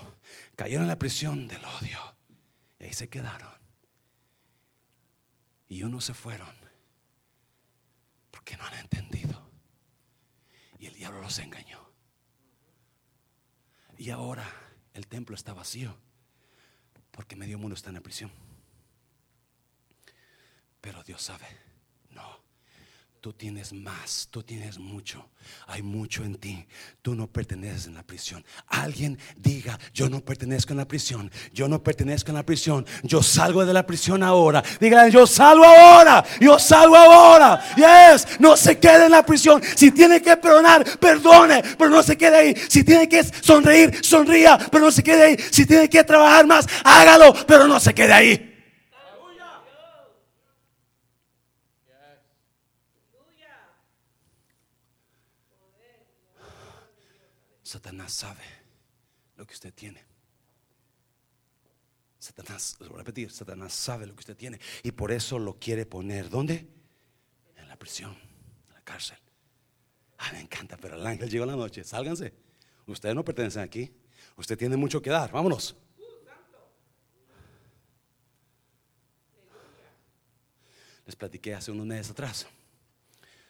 Cayeron 0.55 0.86
en 0.86 0.89
la 0.89 0.97
prisión 0.97 1.47
del 1.47 1.63
odio. 1.63 2.15
Y 2.80 2.86
ahí 2.86 2.93
se 2.93 3.09
quedaron. 3.09 3.53
Y 5.67 5.84
unos 5.84 6.05
se 6.05 6.15
fueron 6.15 6.55
porque 8.32 8.57
no 8.57 8.65
han 8.65 8.73
entendido. 8.73 9.51
Y 10.80 10.88
el 10.88 10.95
diablo 10.95 11.21
los 11.21 11.38
engañó. 11.38 11.91
Y 13.99 14.09
ahora 14.09 14.51
el 14.93 15.05
templo 15.05 15.36
está 15.36 15.53
vacío 15.53 15.95
porque 17.11 17.36
medio 17.36 17.59
mundo 17.59 17.75
está 17.75 17.89
en 17.89 17.95
la 17.95 18.01
prisión. 18.01 18.32
Pero 20.82 21.03
Dios 21.03 21.21
sabe. 21.21 21.68
Tú 23.22 23.34
tienes 23.34 23.74
más, 23.74 24.30
tú 24.32 24.43
tienes 24.43 24.80
mucho. 24.80 25.28
Hay 25.67 25.82
mucho 25.82 26.24
en 26.24 26.36
ti. 26.36 26.65
Tú 27.01 27.15
no 27.15 27.28
perteneces 27.28 27.88
en 27.88 27.95
la 27.95 28.03
prisión. 28.03 28.45
Alguien 28.67 29.20
diga, 29.36 29.78
yo 29.93 30.07
no 30.07 30.22
pertenezco 30.22 30.72
en 30.72 30.78
la 30.78 30.88
prisión. 30.88 31.30
Yo 31.51 31.67
no 31.67 31.84
pertenezco 31.84 32.30
en 32.32 32.36
la 32.36 32.45
prisión. 32.45 32.86
Yo 33.03 33.22
salgo 33.22 33.65
de 33.65 33.74
la 33.74 33.86
prisión 33.86 34.24
ahora. 34.24 34.63
Digan, 34.80 35.11
yo 35.11 35.28
salgo 35.28 35.65
ahora. 35.65 36.24
Yo 36.39 36.57
salgo 36.57 36.95
ahora. 36.95 37.61
Yes, 37.76 38.39
no 38.39 38.55
se 38.55 38.80
quede 38.80 39.07
en 39.07 39.11
la 39.11 39.26
prisión. 39.26 39.61
Si 39.76 39.91
tiene 39.91 40.22
que 40.22 40.38
perdonar, 40.38 40.86
perdone, 40.97 41.61
pero 41.78 41.89
no 41.89 42.01
se 42.01 42.17
quede 42.17 42.38
ahí. 42.38 42.55
Si 42.70 42.86
tiene 42.86 43.09
que 43.09 43.22
sonreír, 43.24 43.99
sonría, 44.01 44.57
pero 44.72 44.86
no 44.86 44.91
se 44.91 45.03
quede 45.03 45.24
ahí. 45.24 45.38
Si 45.51 45.65
tiene 45.65 45.89
que 45.89 46.05
trabajar 46.05 46.47
más, 46.47 46.65
hágalo, 46.86 47.34
pero 47.45 47.67
no 47.67 47.82
se 47.82 47.93
quede 47.93 48.13
ahí. 48.13 48.48
Satanás 57.70 58.11
sabe 58.13 58.41
lo 59.38 59.45
que 59.45 59.53
usted 59.53 59.72
tiene. 59.72 60.03
Satanás, 62.17 62.76
voy 62.80 62.95
a 62.95 62.97
repetir, 62.97 63.30
Satanás 63.30 63.74
sabe 63.74 64.07
lo 64.07 64.15
que 64.15 64.22
usted 64.22 64.36
tiene 64.36 64.59
y 64.82 64.91
por 64.91 65.11
eso 65.11 65.38
lo 65.38 65.59
quiere 65.59 65.86
poner. 65.86 66.32
¿Dónde? 66.32 66.67
En 67.55 67.67
la 67.67 67.78
prisión, 67.78 68.17
en 68.70 68.74
la 68.74 68.82
cárcel. 68.82 69.20
Ah, 70.17 70.32
me 70.34 70.39
encanta, 70.39 70.78
pero 70.78 70.95
el 70.95 71.05
ángel 71.05 71.30
llegó 71.30 71.45
la 71.45 71.55
noche. 71.55 71.84
Sálganse. 71.84 72.34
Ustedes 72.88 73.13
no 73.13 73.24
pertenecen 73.24 73.61
aquí. 73.61 73.93
Usted 74.36 74.57
tiene 74.57 74.76
mucho 74.76 74.99
que 74.99 75.11
dar. 75.11 75.32
Vámonos. 75.32 75.76
Les 81.05 81.15
platiqué 81.15 81.53
hace 81.53 81.70
unos 81.70 81.86
meses 81.86 82.09
atrás, 82.09 82.47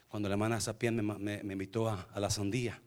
cuando 0.10 0.28
la 0.28 0.34
hermana 0.34 0.60
Sapien 0.60 1.06
me, 1.06 1.54
invitó 1.54 1.88
a 1.88 2.20
la 2.20 2.30
sandía. 2.30 2.82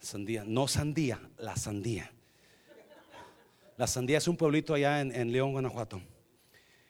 Sandía, 0.00 0.44
no 0.46 0.68
sandía, 0.68 1.20
la 1.38 1.56
sandía. 1.56 2.12
La 3.76 3.86
sandía 3.86 4.18
es 4.18 4.26
un 4.26 4.36
pueblito 4.36 4.74
allá 4.74 5.00
en, 5.00 5.32
León, 5.32 5.52
Guanajuato. 5.52 6.00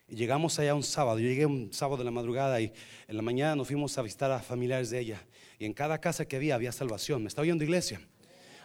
Y 0.09 0.17
llegamos 0.17 0.59
allá 0.59 0.75
un 0.75 0.83
sábado. 0.83 1.19
Yo 1.19 1.29
llegué 1.29 1.45
un 1.45 1.71
sábado 1.73 1.99
de 1.99 2.05
la 2.05 2.11
madrugada 2.11 2.61
y 2.61 2.73
en 3.07 3.17
la 3.17 3.23
mañana 3.23 3.57
nos 3.57 3.67
fuimos 3.67 3.97
a 3.99 4.03
visitar 4.03 4.31
a 4.31 4.41
familiares 4.41 4.89
de 4.89 5.01
ella. 5.01 5.27
Y 5.59 5.67
en 5.67 5.75
cada 5.75 5.99
casa 6.01 6.25
que 6.25 6.37
había 6.37 6.55
había 6.55 6.73
salvación. 6.73 7.23
Me 7.23 7.29
estaba 7.29 7.43
oyendo 7.43 7.63
iglesia. 7.63 8.01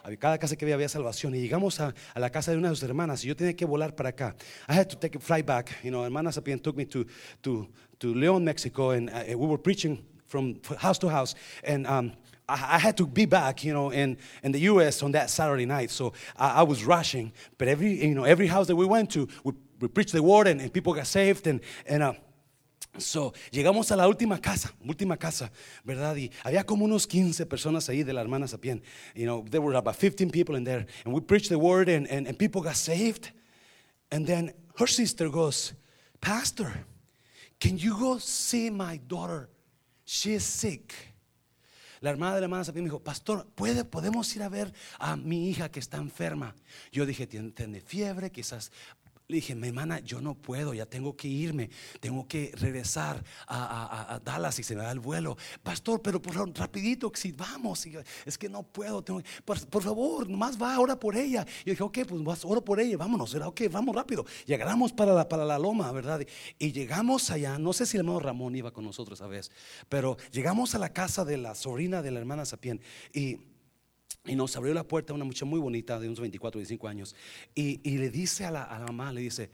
En 0.06 0.16
cada 0.16 0.38
casa 0.38 0.56
que 0.56 0.64
había 0.64 0.74
había 0.74 0.88
salvación. 0.88 1.34
Y 1.34 1.40
llegamos 1.40 1.80
a, 1.80 1.94
la 2.14 2.30
casa 2.30 2.50
de 2.50 2.56
una 2.56 2.70
de 2.70 2.76
sus 2.76 2.84
hermanas 2.84 3.22
y 3.24 3.28
yo 3.28 3.36
tenía 3.36 3.54
que 3.54 3.66
volar 3.66 3.94
para 3.94 4.10
acá. 4.10 4.34
I 4.68 4.72
had 4.72 4.88
to 4.88 4.96
take 4.96 5.18
a 5.18 5.20
flight 5.20 5.44
back. 5.44 5.82
You 5.82 5.90
know, 5.90 6.02
hermana 6.02 6.32
Sapien 6.32 6.60
took 6.60 6.76
me 6.76 6.86
to, 6.86 7.04
to, 7.42 7.68
to 7.98 8.14
León, 8.14 8.42
Mexico. 8.42 8.92
And 8.92 9.10
uh, 9.10 9.36
we 9.36 9.46
were 9.46 9.60
preaching 9.60 10.02
from 10.26 10.60
house 10.78 10.98
to 11.00 11.08
house. 11.10 11.34
And 11.62 11.86
um, 11.86 12.12
I, 12.48 12.78
had 12.78 12.96
to 12.98 13.06
be 13.06 13.24
back, 13.24 13.64
you 13.64 13.72
know, 13.72 13.90
in, 13.90 14.18
in 14.42 14.52
the 14.52 14.60
U.S. 14.60 15.02
on 15.02 15.12
that 15.12 15.30
Saturday 15.30 15.64
night. 15.66 15.90
So 15.90 16.12
I, 16.36 16.60
I 16.60 16.62
was 16.62 16.84
rushing. 16.84 17.32
But 17.56 17.68
every, 17.68 18.04
you 18.04 18.14
know, 18.14 18.24
every 18.24 18.46
house 18.46 18.66
that 18.66 18.76
we 18.76 18.84
went 18.84 19.10
to, 19.12 19.28
we, 19.44 19.52
we 19.80 19.88
preached 19.88 20.12
the 20.12 20.22
word 20.22 20.46
and, 20.46 20.60
and 20.60 20.72
people 20.72 20.92
got 20.92 21.06
saved. 21.06 21.46
And, 21.46 21.60
and 21.86 22.02
uh, 22.02 22.12
So, 22.98 23.32
llegamos 23.50 23.90
a 23.90 23.96
la 23.96 24.06
última 24.06 24.40
casa, 24.40 24.72
última 24.86 25.16
casa, 25.16 25.50
¿verdad? 25.84 26.14
Y 26.14 26.30
había 26.44 26.64
como 26.64 26.84
unos 26.84 27.08
15 27.08 27.44
personas 27.44 27.88
ahí 27.88 28.04
de 28.04 28.12
la 28.12 28.20
hermana 28.20 28.46
Sapien. 28.46 28.82
You 29.16 29.26
know, 29.26 29.44
there 29.50 29.60
were 29.60 29.74
about 29.74 29.96
15 29.96 30.30
people 30.30 30.54
in 30.54 30.62
there. 30.62 30.86
And 31.04 31.12
we 31.12 31.20
preached 31.20 31.48
the 31.48 31.58
word 31.58 31.88
and, 31.88 32.06
and, 32.08 32.28
and 32.28 32.38
people 32.38 32.62
got 32.62 32.76
saved. 32.76 33.32
And 34.12 34.26
then 34.26 34.52
her 34.78 34.86
sister 34.86 35.28
goes, 35.28 35.72
Pastor, 36.20 36.72
can 37.58 37.78
you 37.78 37.98
go 37.98 38.18
see 38.18 38.70
my 38.70 38.98
daughter? 39.08 39.48
She 40.04 40.34
is 40.34 40.44
sick. 40.44 41.13
La 42.04 42.10
hermana 42.10 42.34
de 42.34 42.42
la 42.42 42.44
hermana 42.44 42.64
me 42.74 42.82
dijo, 42.82 43.02
pastor, 43.02 43.46
¿puede, 43.54 43.82
podemos 43.86 44.36
ir 44.36 44.42
a 44.42 44.50
ver 44.50 44.74
a 44.98 45.16
mi 45.16 45.48
hija 45.48 45.70
que 45.70 45.80
está 45.80 45.96
enferma. 45.96 46.54
Yo 46.92 47.06
dije, 47.06 47.26
tiene 47.26 47.80
fiebre, 47.80 48.30
quizás 48.30 48.72
le 49.26 49.36
dije, 49.36 49.54
mi 49.54 49.68
hermana, 49.68 50.00
yo 50.00 50.20
no 50.20 50.34
puedo, 50.34 50.74
ya 50.74 50.84
tengo 50.84 51.16
que 51.16 51.28
irme, 51.28 51.70
tengo 51.98 52.28
que 52.28 52.52
regresar 52.56 53.24
a, 53.46 54.20
Dallas 54.22 54.58
y 54.58 54.62
se 54.62 54.76
me 54.76 54.82
da 54.82 54.92
el 54.92 55.00
vuelo. 55.00 55.38
Pastor, 55.62 56.02
pero 56.02 56.20
por 56.20 56.34
favor, 56.34 56.52
rapidito, 56.54 57.10
si 57.14 57.32
vamos, 57.32 57.86
es 58.26 58.36
que 58.36 58.50
no 58.50 58.62
puedo, 58.62 59.02
tengo, 59.02 59.22
por, 59.44 59.82
favor, 59.82 60.28
nomás 60.28 60.60
va, 60.60 60.78
ora 60.78 61.00
por 61.00 61.16
ella. 61.16 61.46
Yo 61.64 61.72
dije, 61.72 61.82
ok, 61.82 61.98
pues 62.06 62.22
vas, 62.22 62.44
oro 62.44 62.62
por 62.62 62.80
ella, 62.80 62.98
vámonos, 62.98 63.34
era 63.34 63.48
ok, 63.48 63.62
vamos 63.70 63.96
rápido. 63.96 64.26
Llegamos 64.44 64.92
para 64.92 65.14
la, 65.14 65.26
para 65.26 65.46
la 65.46 65.58
loma, 65.58 65.90
¿verdad? 65.90 66.20
Y, 66.58 66.72
llegamos 66.72 67.30
allá, 67.30 67.58
no 67.58 67.72
sé 67.72 67.86
si 67.86 67.96
el 67.96 68.02
hermano 68.02 68.20
Ramón 68.20 68.54
iba 68.56 68.72
con 68.72 68.84
nosotros 68.84 69.22
a 69.22 69.26
vez, 69.26 69.50
pero 69.88 70.18
llegamos 70.32 70.74
a 70.74 70.78
la 70.78 70.92
casa 70.92 71.24
de 71.24 71.38
la 71.38 71.54
sobrina 71.54 72.02
de 72.02 72.10
la 72.10 72.20
hermana 72.20 72.44
Sapien 72.44 72.80
y 73.14 73.38
y 74.26 74.34
nos 74.34 74.56
abrió 74.56 74.72
la 74.72 74.84
puerta 74.84 75.12
una 75.12 75.24
muchacha 75.24 75.44
muy 75.44 75.60
bonita 75.60 75.98
de 76.00 76.06
unos 76.06 76.20
24, 76.20 76.58
25 76.58 76.88
años. 76.88 77.14
Y, 77.54 77.78
le 77.98 78.10
dice 78.10 78.44
a 78.44 78.50
la, 78.50 78.66
mamá, 78.86 79.12
le 79.12 79.20
dice, 79.20 79.50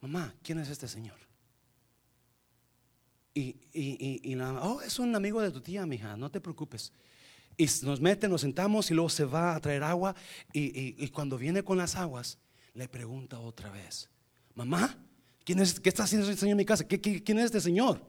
mamá, 0.00 0.34
¿quién 0.42 0.58
es 0.58 0.68
este 0.68 0.86
señor? 0.86 1.16
Y, 3.32 3.56
y, 3.72 4.34
la 4.34 4.52
mamá, 4.52 4.62
oh, 4.64 4.82
es 4.82 4.98
un 4.98 5.14
amigo 5.14 5.40
de 5.40 5.50
tu 5.50 5.60
tía, 5.60 5.86
mija, 5.86 6.16
no 6.16 6.30
te 6.30 6.40
preocupes. 6.40 6.92
Y 7.56 7.66
nos 7.82 8.00
mete, 8.00 8.28
nos 8.28 8.42
sentamos 8.42 8.90
y 8.90 8.94
luego 8.94 9.08
se 9.08 9.24
va 9.24 9.54
a 9.54 9.60
traer 9.60 9.82
agua. 9.82 10.14
Y, 10.52 11.08
cuando 11.08 11.38
viene 11.38 11.62
con 11.62 11.78
las 11.78 11.96
aguas, 11.96 12.38
le 12.74 12.88
pregunta 12.88 13.38
otra 13.40 13.70
vez, 13.70 14.10
mamá, 14.54 14.98
¿quién 15.44 15.60
es, 15.60 15.80
¿qué 15.80 15.88
está 15.88 16.02
haciendo 16.02 16.28
este 16.28 16.40
señor 16.40 16.52
en 16.52 16.58
mi 16.58 16.64
casa? 16.66 16.84
quién 16.84 17.38
es 17.38 17.46
este 17.46 17.60
señor? 17.60 18.00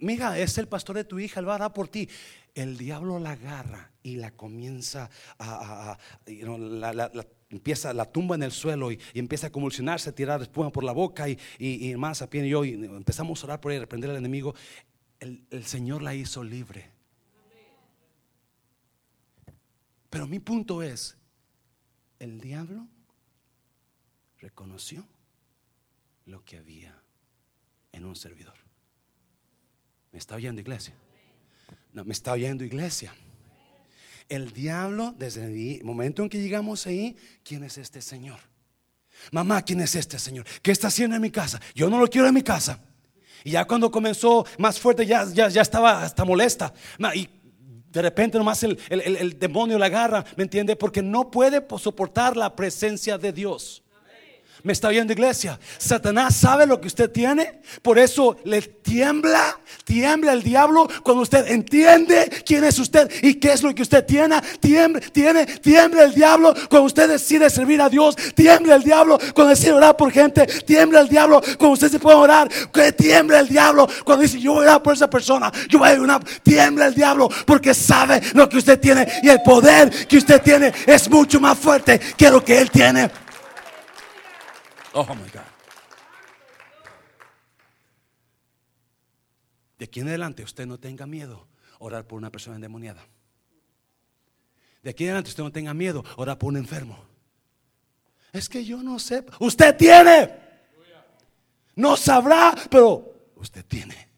Mija, 0.00 0.38
es 0.38 0.58
el 0.58 0.68
pastor 0.68 0.96
de 0.96 1.04
tu 1.04 1.18
hija, 1.18 1.40
él 1.40 1.48
va 1.48 1.56
a 1.56 1.58
dar 1.58 1.72
por 1.72 1.88
ti. 1.88 2.08
El 2.54 2.76
diablo 2.78 3.18
la 3.18 3.32
agarra 3.32 3.92
y 4.02 4.16
la 4.16 4.30
comienza 4.30 5.10
a, 5.38 5.98
la, 6.26 7.26
empieza 7.50 7.92
la 7.92 8.10
tumba 8.10 8.34
en 8.34 8.42
el 8.42 8.52
suelo 8.52 8.90
y, 8.90 8.98
empieza 9.14 9.48
a 9.48 9.50
convulsionarse, 9.50 10.10
a 10.10 10.14
tirar 10.14 10.42
espuma 10.42 10.70
por 10.70 10.84
la 10.84 10.92
boca 10.92 11.28
y, 11.28 11.38
y, 11.58 11.90
y 11.90 11.96
más 11.96 12.22
a 12.22 12.30
pie 12.30 12.46
y 12.46 12.50
yo 12.50 12.64
empezamos 12.64 13.42
a 13.42 13.46
orar 13.46 13.60
por 13.60 13.72
ella, 13.72 13.80
a 13.80 13.82
reprender 13.82 14.10
al 14.10 14.16
enemigo. 14.16 14.54
El 15.20 15.64
Señor 15.64 16.02
la 16.02 16.14
hizo 16.14 16.44
libre. 16.44 16.90
Pero 20.10 20.26
mi 20.26 20.38
punto 20.38 20.82
es, 20.82 21.16
el 22.18 22.40
diablo 22.40 22.86
reconoció 24.38 25.06
lo 26.26 26.44
que 26.44 26.58
había 26.58 27.02
en 27.92 28.04
un 28.04 28.16
servidor. 28.16 28.65
¿Me 30.16 30.20
está 30.20 30.34
oyendo 30.34 30.62
iglesia? 30.62 30.94
No, 31.92 32.02
me 32.02 32.14
está 32.14 32.32
oyendo 32.32 32.64
iglesia. 32.64 33.14
El 34.30 34.50
diablo, 34.50 35.14
desde 35.18 35.44
el 35.44 35.84
momento 35.84 36.22
en 36.22 36.30
que 36.30 36.40
llegamos 36.40 36.86
ahí, 36.86 37.14
¿quién 37.44 37.62
es 37.64 37.76
este 37.76 38.00
Señor? 38.00 38.38
Mamá, 39.30 39.60
¿quién 39.60 39.82
es 39.82 39.94
este 39.94 40.18
Señor? 40.18 40.46
¿Qué 40.62 40.70
está 40.70 40.88
haciendo 40.88 41.16
en 41.16 41.20
mi 41.20 41.30
casa? 41.30 41.60
Yo 41.74 41.90
no 41.90 42.00
lo 42.00 42.08
quiero 42.08 42.26
en 42.26 42.32
mi 42.32 42.40
casa. 42.40 42.80
Y 43.44 43.50
ya 43.50 43.66
cuando 43.66 43.90
comenzó 43.90 44.46
más 44.56 44.80
fuerte, 44.80 45.04
ya, 45.04 45.26
ya, 45.30 45.50
ya 45.50 45.60
estaba 45.60 46.02
hasta 46.02 46.24
molesta. 46.24 46.72
Y 47.14 47.28
de 47.90 48.00
repente 48.00 48.38
nomás 48.38 48.62
el, 48.62 48.78
el, 48.88 49.16
el, 49.18 49.38
demonio 49.38 49.78
la 49.78 49.84
agarra, 49.84 50.24
¿me 50.34 50.44
entiende? 50.44 50.76
Porque 50.76 51.02
no 51.02 51.30
puede 51.30 51.62
soportar 51.78 52.38
la 52.38 52.56
presencia 52.56 53.18
de 53.18 53.34
Dios. 53.34 53.82
Me 54.62 54.72
está 54.72 54.88
oyendo 54.88 55.12
iglesia. 55.12 55.58
Satanás 55.78 56.34
sabe 56.36 56.66
lo 56.66 56.80
que 56.80 56.88
usted 56.88 57.10
tiene. 57.10 57.60
Por 57.82 57.98
eso 57.98 58.36
le 58.44 58.62
tiembla, 58.62 59.58
tiembla 59.84 60.32
el 60.32 60.42
diablo 60.42 60.88
cuando 61.02 61.22
usted 61.22 61.46
entiende 61.48 62.30
quién 62.44 62.64
es 62.64 62.78
usted 62.78 63.10
y 63.22 63.34
qué 63.34 63.52
es 63.52 63.62
lo 63.62 63.74
que 63.74 63.82
usted 63.82 64.04
tiene. 64.04 64.40
Tiembla, 64.60 65.00
tiene, 65.12 65.46
tiembla 65.46 66.04
el 66.04 66.14
diablo 66.14 66.54
cuando 66.68 66.86
usted 66.86 67.08
decide 67.08 67.50
servir 67.50 67.80
a 67.80 67.88
Dios. 67.88 68.16
Tiembla 68.34 68.76
el 68.76 68.82
diablo 68.82 69.18
cuando 69.34 69.50
decide 69.50 69.72
orar 69.72 69.96
por 69.96 70.10
gente. 70.10 70.46
Tiembla 70.46 71.00
el 71.00 71.08
diablo 71.08 71.40
cuando 71.58 71.74
usted 71.74 71.90
se 71.90 71.98
puede 71.98 72.16
orar. 72.16 72.48
Tiembla 72.96 73.40
el 73.40 73.48
diablo 73.48 73.88
cuando 74.04 74.22
dice 74.22 74.40
yo 74.40 74.54
voy 74.54 74.66
a 74.66 74.70
orar 74.70 74.82
por 74.82 74.94
esa 74.94 75.08
persona. 75.08 75.52
Yo 75.68 75.78
voy 75.78 75.90
a 75.90 76.00
orar. 76.00 76.24
Tiembla 76.42 76.86
el 76.86 76.94
diablo 76.94 77.28
porque 77.44 77.74
sabe 77.74 78.20
lo 78.34 78.48
que 78.48 78.58
usted 78.58 78.80
tiene 78.80 79.06
y 79.22 79.28
el 79.28 79.42
poder 79.42 79.90
que 80.06 80.16
usted 80.16 80.40
tiene 80.42 80.72
es 80.86 81.08
mucho 81.10 81.40
más 81.40 81.58
fuerte 81.58 82.00
que 82.16 82.30
lo 82.30 82.44
que 82.44 82.58
él 82.58 82.70
tiene. 82.70 83.25
Oh 84.98 85.14
my 85.14 85.28
God. 85.28 85.42
De 89.78 89.84
aquí 89.84 90.00
en 90.00 90.08
adelante 90.08 90.42
usted 90.42 90.66
no 90.66 90.80
tenga 90.80 91.06
miedo 91.06 91.46
orar 91.80 92.06
por 92.06 92.16
una 92.16 92.30
persona 92.30 92.56
endemoniada. 92.56 93.06
De 94.82 94.88
aquí 94.88 95.04
en 95.04 95.10
adelante 95.10 95.28
usted 95.28 95.42
no 95.42 95.52
tenga 95.52 95.74
miedo 95.74 96.02
orar 96.16 96.38
por 96.38 96.48
un 96.48 96.56
enfermo. 96.56 96.98
Es 98.32 98.48
que 98.48 98.64
yo 98.64 98.82
no 98.82 98.98
sé. 98.98 99.26
Usted 99.38 99.76
tiene. 99.76 100.34
No 101.74 101.94
sabrá, 101.94 102.54
pero 102.70 103.32
usted 103.36 103.66
tiene. 103.66 104.08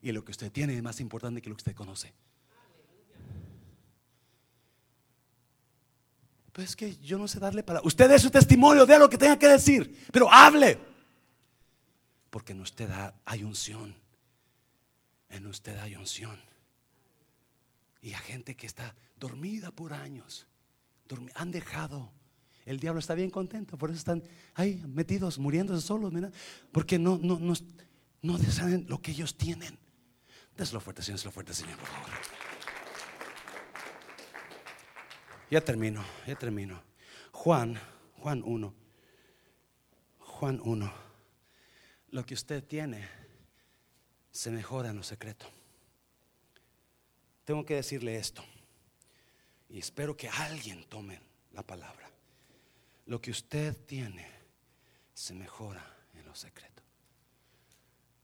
Y 0.00 0.10
lo 0.10 0.24
que 0.24 0.30
usted 0.30 0.50
tiene 0.50 0.74
es 0.74 0.82
más 0.82 1.00
importante 1.00 1.42
que 1.42 1.50
lo 1.50 1.54
que 1.54 1.60
usted 1.60 1.74
conoce. 1.74 2.14
Pues 6.56 6.70
es 6.70 6.76
que 6.76 6.96
yo 6.96 7.18
no 7.18 7.28
sé 7.28 7.38
darle 7.38 7.62
para. 7.62 7.82
Usted 7.82 8.08
dé 8.08 8.18
su 8.18 8.30
testimonio, 8.30 8.86
de 8.86 8.98
lo 8.98 9.10
que 9.10 9.18
tenga 9.18 9.38
que 9.38 9.46
decir, 9.46 10.06
pero 10.10 10.32
hable. 10.32 10.78
Porque 12.30 12.52
en 12.52 12.62
usted 12.62 12.88
hay 13.26 13.44
unción. 13.44 13.94
En 15.28 15.46
usted 15.48 15.76
hay 15.76 15.96
unción. 15.96 16.40
Y 18.00 18.14
hay 18.14 18.22
gente 18.22 18.56
que 18.56 18.66
está 18.66 18.94
dormida 19.16 19.70
por 19.70 19.92
años. 19.92 20.46
han 21.34 21.50
dejado. 21.50 22.10
El 22.64 22.80
diablo 22.80 23.00
está 23.00 23.12
bien 23.12 23.28
contento, 23.28 23.76
por 23.76 23.90
eso 23.90 23.98
están 23.98 24.22
ahí 24.54 24.82
metidos, 24.88 25.38
muriéndose 25.38 25.86
solos, 25.86 26.10
porque 26.72 26.98
no, 26.98 27.18
no, 27.22 27.38
no, 27.38 27.52
no 28.22 28.38
saben 28.38 28.86
lo 28.88 29.02
que 29.02 29.10
ellos 29.10 29.36
tienen. 29.36 29.78
Déselo 30.56 30.80
fuerte, 30.80 31.02
Señor, 31.02 31.22
lo 31.22 31.32
fuerte, 31.32 31.52
Señor, 31.52 31.76
por 31.76 31.88
favor. 31.88 32.55
Ya 35.50 35.60
termino, 35.60 36.04
ya 36.26 36.36
termino. 36.36 36.82
Juan, 37.30 37.78
Juan 38.18 38.42
1. 38.44 38.74
Juan 40.18 40.60
1. 40.64 40.92
Lo 42.10 42.26
que 42.26 42.34
usted 42.34 42.64
tiene 42.64 43.08
se 44.30 44.50
mejora 44.50 44.90
en 44.90 44.96
lo 44.96 45.02
secreto. 45.04 45.46
Tengo 47.44 47.64
que 47.64 47.76
decirle 47.76 48.16
esto. 48.16 48.44
Y 49.68 49.78
espero 49.78 50.16
que 50.16 50.28
alguien 50.28 50.84
tome 50.88 51.20
la 51.52 51.62
palabra. 51.62 52.10
Lo 53.06 53.20
que 53.20 53.30
usted 53.30 53.76
tiene 53.86 54.28
se 55.14 55.32
mejora 55.32 55.96
en 56.14 56.26
lo 56.26 56.34
secreto. 56.34 56.82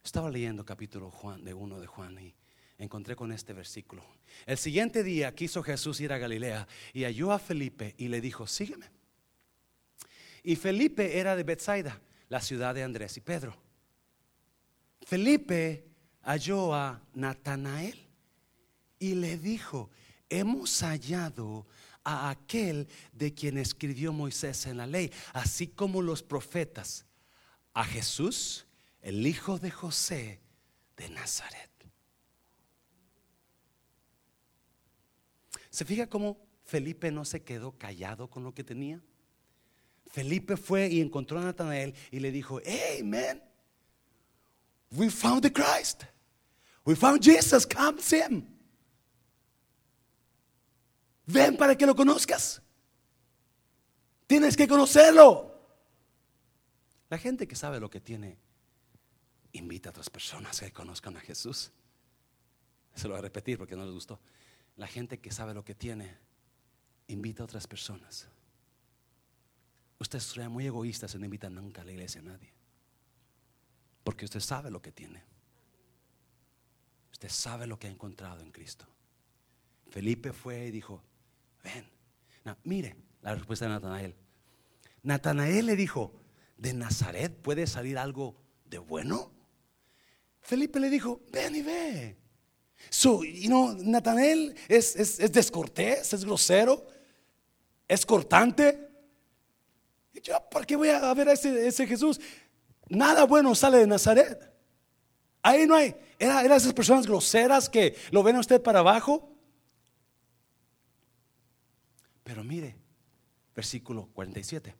Estaba 0.02 0.28
leyendo 0.28 0.64
capítulo 0.64 1.08
Juan 1.10 1.44
de 1.44 1.54
uno 1.54 1.78
de 1.78 1.86
Juan 1.86 2.18
y 2.18 2.34
encontré 2.82 3.16
con 3.16 3.32
este 3.32 3.52
versículo. 3.52 4.04
El 4.44 4.58
siguiente 4.58 5.02
día 5.02 5.34
quiso 5.34 5.62
Jesús 5.62 6.00
ir 6.00 6.12
a 6.12 6.18
Galilea 6.18 6.66
y 6.92 7.04
halló 7.04 7.32
a 7.32 7.38
Felipe 7.38 7.94
y 7.96 8.08
le 8.08 8.20
dijo, 8.20 8.46
sígueme. 8.46 8.90
Y 10.42 10.56
Felipe 10.56 11.18
era 11.18 11.36
de 11.36 11.44
Bethsaida, 11.44 12.00
la 12.28 12.40
ciudad 12.40 12.74
de 12.74 12.82
Andrés 12.82 13.16
y 13.16 13.20
Pedro. 13.20 13.56
Felipe 15.02 15.86
halló 16.22 16.74
a 16.74 17.00
Natanael 17.14 17.98
y 18.98 19.14
le 19.14 19.38
dijo, 19.38 19.90
hemos 20.28 20.82
hallado 20.82 21.66
a 22.04 22.30
aquel 22.30 22.88
de 23.12 23.32
quien 23.32 23.58
escribió 23.58 24.12
Moisés 24.12 24.66
en 24.66 24.78
la 24.78 24.86
ley, 24.86 25.12
así 25.32 25.68
como 25.68 26.02
los 26.02 26.22
profetas, 26.22 27.06
a 27.74 27.84
Jesús, 27.84 28.66
el 29.00 29.26
hijo 29.26 29.58
de 29.58 29.70
José 29.70 30.40
de 30.96 31.08
Nazaret. 31.08 31.71
¿Se 35.72 35.86
fija 35.86 36.06
cómo 36.06 36.36
Felipe 36.64 37.10
no 37.10 37.24
se 37.24 37.42
quedó 37.42 37.72
callado 37.78 38.28
con 38.28 38.44
lo 38.44 38.52
que 38.52 38.62
tenía? 38.62 39.02
Felipe 40.06 40.58
fue 40.58 40.88
y 40.88 41.00
encontró 41.00 41.38
a 41.38 41.44
Natanael 41.44 41.94
y 42.10 42.20
le 42.20 42.30
dijo, 42.30 42.60
hey 42.62 43.02
man, 43.02 43.42
we 44.90 45.08
found 45.08 45.40
the 45.40 45.50
Christ. 45.50 46.04
We 46.84 46.94
found 46.94 47.22
Jesus, 47.22 47.66
come 47.66 47.98
see 48.02 48.20
him. 48.20 48.44
Ven 51.24 51.56
para 51.56 51.74
que 51.74 51.86
lo 51.86 51.94
conozcas. 51.94 52.60
Tienes 54.26 54.54
que 54.54 54.68
conocerlo. 54.68 55.58
La 57.08 57.16
gente 57.16 57.48
que 57.48 57.56
sabe 57.56 57.80
lo 57.80 57.88
que 57.88 58.00
tiene, 58.00 58.36
invita 59.52 59.88
a 59.88 59.90
otras 59.90 60.10
personas 60.10 60.60
que 60.60 60.70
conozcan 60.70 61.16
a 61.16 61.20
Jesús. 61.20 61.72
Se 62.94 63.08
lo 63.08 63.14
voy 63.14 63.20
a 63.20 63.22
repetir 63.22 63.56
porque 63.56 63.74
no 63.74 63.86
les 63.86 63.94
gustó. 63.94 64.20
La 64.76 64.86
gente 64.86 65.20
que 65.20 65.30
sabe 65.30 65.54
lo 65.54 65.64
que 65.64 65.74
tiene, 65.74 66.16
invita 67.08 67.42
a 67.42 67.44
otras 67.44 67.66
personas. 67.66 68.28
Usted 69.98 70.18
sería 70.18 70.48
muy 70.48 70.66
egoísta 70.66 71.06
si 71.06 71.18
no 71.18 71.24
invita 71.24 71.48
nunca 71.48 71.82
a 71.82 71.84
la 71.84 71.92
iglesia 71.92 72.20
a 72.20 72.24
nadie. 72.24 72.52
Porque 74.02 74.24
usted 74.24 74.40
sabe 74.40 74.70
lo 74.70 74.82
que 74.82 74.90
tiene. 74.90 75.22
Usted 77.12 77.28
sabe 77.28 77.66
lo 77.66 77.78
que 77.78 77.86
ha 77.86 77.90
encontrado 77.90 78.40
en 78.42 78.50
Cristo. 78.50 78.86
Felipe 79.90 80.32
fue 80.32 80.66
y 80.66 80.70
dijo, 80.70 81.04
ven. 81.62 81.86
mire 82.64 82.96
la 83.20 83.34
respuesta 83.34 83.66
de 83.66 83.70
Natanael. 83.72 84.16
Natanael 85.02 85.66
le 85.66 85.76
dijo, 85.76 86.20
¿de 86.56 86.72
Nazaret 86.72 87.36
puede 87.40 87.66
salir 87.66 87.98
algo 87.98 88.36
de 88.64 88.78
bueno? 88.78 89.32
Felipe 90.40 90.80
le 90.80 90.90
dijo, 90.90 91.20
ven 91.30 91.54
y 91.54 91.62
ve. 91.62 92.21
So, 92.90 93.24
you 93.24 93.76
Natanael 93.82 94.54
es, 94.68 94.96
es, 94.96 95.32
descortés, 95.32 96.12
es 96.12 96.24
grosero, 96.24 96.86
es 97.88 98.04
cortante. 98.04 98.88
Y 100.12 100.20
yo, 100.20 100.36
¿por 100.50 100.66
qué 100.66 100.76
voy 100.76 100.90
a 100.90 101.12
ver 101.14 101.28
a 101.28 101.32
ese, 101.32 101.86
Jesús? 101.86 102.20
Nada 102.88 103.24
bueno 103.24 103.54
sale 103.54 103.78
de 103.78 103.86
Nazaret. 103.86 104.52
Ahí 105.42 105.66
no 105.66 105.74
hay. 105.74 105.96
Eran 106.18 106.44
era 106.44 106.56
esas 106.56 106.72
personas 106.72 107.06
groseras 107.06 107.68
que 107.68 107.96
lo 108.10 108.22
ven 108.22 108.36
a 108.36 108.40
usted 108.40 108.62
para 108.62 108.80
abajo. 108.80 109.34
Pero 112.22 112.44
mire, 112.44 112.76
versículo 113.54 114.08
47. 114.12 114.74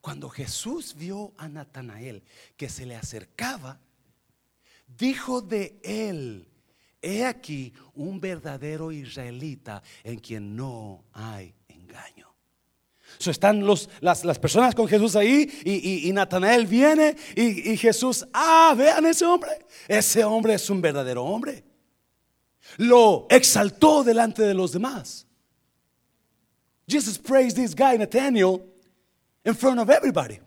Cuando 0.00 0.28
Jesús 0.28 0.94
vio 0.94 1.32
a 1.36 1.48
Natanael 1.48 2.22
que 2.56 2.68
se 2.68 2.86
le 2.86 2.94
acercaba, 2.94 3.80
dijo 4.86 5.40
de 5.42 5.80
él, 5.82 6.47
He 7.00 7.24
aquí 7.24 7.72
un 7.94 8.20
verdadero 8.20 8.90
israelita 8.90 9.82
en 10.02 10.18
quien 10.18 10.56
no 10.56 11.04
hay 11.12 11.54
engaño. 11.68 12.26
So 13.18 13.30
están 13.30 13.64
los, 13.64 13.88
las, 14.00 14.38
personas 14.38 14.74
con 14.74 14.86
Jesús 14.86 15.16
ahí 15.16 15.48
y, 15.64 16.12
Natanael 16.12 16.66
viene 16.66 17.16
y, 17.34 17.76
Jesús, 17.76 18.26
ah, 18.32 18.74
vean 18.76 19.06
ese 19.06 19.24
hombre. 19.24 19.50
Ese 19.86 20.24
hombre 20.24 20.54
es 20.54 20.68
un 20.68 20.80
verdadero 20.80 21.24
hombre. 21.24 21.64
Lo 22.76 23.26
exaltó 23.30 24.04
delante 24.04 24.42
de 24.42 24.54
los 24.54 24.72
demás. 24.72 25.26
Jesus 26.86 27.18
praised 27.18 27.56
this 27.56 27.74
guy, 27.74 27.96
Nathaniel, 27.96 28.64
in 29.44 29.54
front 29.54 29.78
of 29.78 29.90
everybody. 29.90 30.40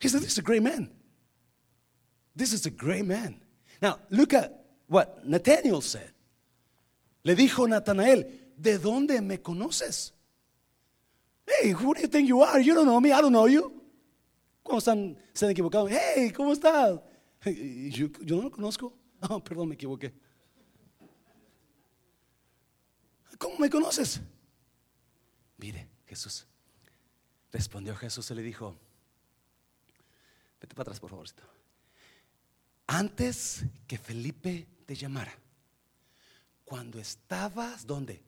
He 0.00 0.08
said, 0.08 0.20
This 0.20 0.32
is 0.32 0.38
a 0.38 0.42
great 0.42 0.62
man. 0.62 0.90
This 2.36 2.52
is 2.52 2.66
a 2.66 2.70
great 2.70 3.04
man. 3.04 3.43
Now, 3.84 3.98
look 4.08 4.32
at 4.32 4.50
what 4.86 5.26
Nathaniel 5.26 5.82
said. 5.82 6.10
Le 7.22 7.34
dijo 7.34 7.68
Natanael, 7.68 8.54
¿de 8.56 8.78
dónde 8.78 9.20
me 9.20 9.42
conoces? 9.42 10.12
Hey, 11.46 11.72
who 11.72 11.92
do 11.92 12.00
you 12.00 12.08
think 12.08 12.26
you 12.26 12.42
are? 12.42 12.58
You 12.58 12.74
don't 12.74 12.86
know 12.86 12.98
me, 12.98 13.12
I 13.12 13.20
don't 13.20 13.32
know 13.32 13.46
you. 13.46 13.82
¿Cómo 14.64 14.78
están? 14.78 15.18
Se 15.34 15.44
han 15.44 15.50
equivocado. 15.52 15.86
Hey, 15.86 16.30
¿cómo 16.30 16.54
estás? 16.54 16.98
Yo, 17.44 18.08
yo 18.22 18.36
no 18.36 18.44
lo 18.44 18.50
conozco. 18.50 18.92
Oh, 19.28 19.42
perdón, 19.42 19.68
me 19.68 19.74
equivoqué. 19.74 20.12
¿Cómo 23.38 23.58
me 23.58 23.70
conoces? 23.70 24.20
Mire, 25.58 25.88
Jesús. 26.06 26.46
Respondió 27.50 27.94
Jesús 27.96 28.30
y 28.30 28.34
le 28.34 28.42
dijo, 28.42 28.76
vete 30.60 30.74
para 30.74 30.82
atrás, 30.82 31.00
por 31.00 31.08
favor. 31.08 31.26
Antes 32.86 33.64
que 33.86 33.98
Felipe 33.98 34.66
te 34.86 34.94
llamara, 34.94 35.32
cuando 36.64 36.98
estabas, 36.98 37.86
¿dónde? 37.86 38.22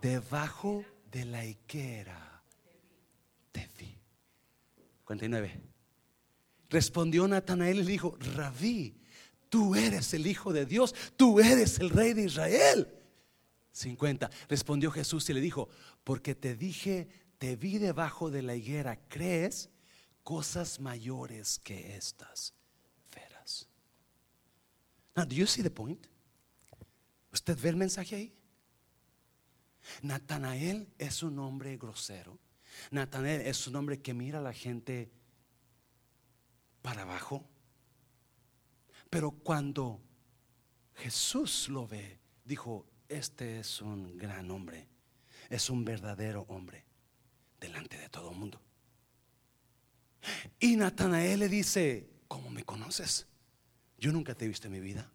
Debajo 0.00 0.84
de 1.10 1.24
la 1.24 1.44
higuera, 1.44 2.42
te 3.52 3.68
vi. 3.78 3.98
49. 5.04 5.60
Respondió 6.68 7.28
Natanael 7.28 7.78
y 7.78 7.82
le 7.84 7.90
dijo, 7.92 8.16
Rabí, 8.34 9.00
tú 9.48 9.74
eres 9.74 10.12
el 10.14 10.26
Hijo 10.26 10.52
de 10.52 10.66
Dios, 10.66 10.94
tú 11.16 11.40
eres 11.40 11.78
el 11.78 11.90
Rey 11.90 12.12
de 12.12 12.24
Israel. 12.24 12.92
50. 13.72 14.30
Respondió 14.48 14.90
Jesús 14.90 15.28
y 15.28 15.34
le 15.34 15.40
dijo, 15.40 15.68
porque 16.02 16.34
te 16.34 16.56
dije, 16.56 17.08
te 17.38 17.56
vi 17.56 17.78
debajo 17.78 18.30
de 18.30 18.42
la 18.42 18.54
higuera, 18.54 18.98
¿crees? 19.08 19.70
Cosas 20.22 20.80
mayores 20.80 21.58
que 21.58 21.96
estas. 21.96 22.54
Now, 25.16 25.24
do 25.24 25.34
you 25.34 25.46
see 25.46 25.62
the 25.62 25.70
point? 25.70 26.06
¿Usted 27.32 27.58
ve 27.58 27.70
el 27.70 27.76
mensaje 27.76 28.16
ahí? 28.16 28.34
Natanael 30.02 30.88
es 30.98 31.22
un 31.22 31.38
hombre 31.38 31.76
grosero. 31.76 32.38
Natanael 32.90 33.42
es 33.42 33.66
un 33.66 33.76
hombre 33.76 34.00
que 34.02 34.12
mira 34.12 34.38
a 34.38 34.42
la 34.42 34.52
gente 34.52 35.10
para 36.82 37.02
abajo. 37.02 37.48
Pero 39.08 39.30
cuando 39.30 40.00
Jesús 40.94 41.68
lo 41.68 41.86
ve, 41.86 42.18
dijo, 42.44 42.86
este 43.08 43.60
es 43.60 43.80
un 43.80 44.16
gran 44.18 44.50
hombre, 44.50 44.88
es 45.48 45.70
un 45.70 45.84
verdadero 45.84 46.44
hombre 46.48 46.84
delante 47.58 47.96
de 47.96 48.08
todo 48.08 48.32
el 48.32 48.36
mundo. 48.36 48.60
Y 50.58 50.76
Natanael 50.76 51.40
le 51.40 51.48
dice, 51.48 52.10
¿cómo 52.28 52.50
me 52.50 52.64
conoces? 52.64 53.26
Yo 53.98 54.12
nunca 54.12 54.34
te 54.34 54.44
he 54.44 54.48
visto 54.48 54.66
en 54.66 54.72
mi 54.72 54.80
vida. 54.80 55.10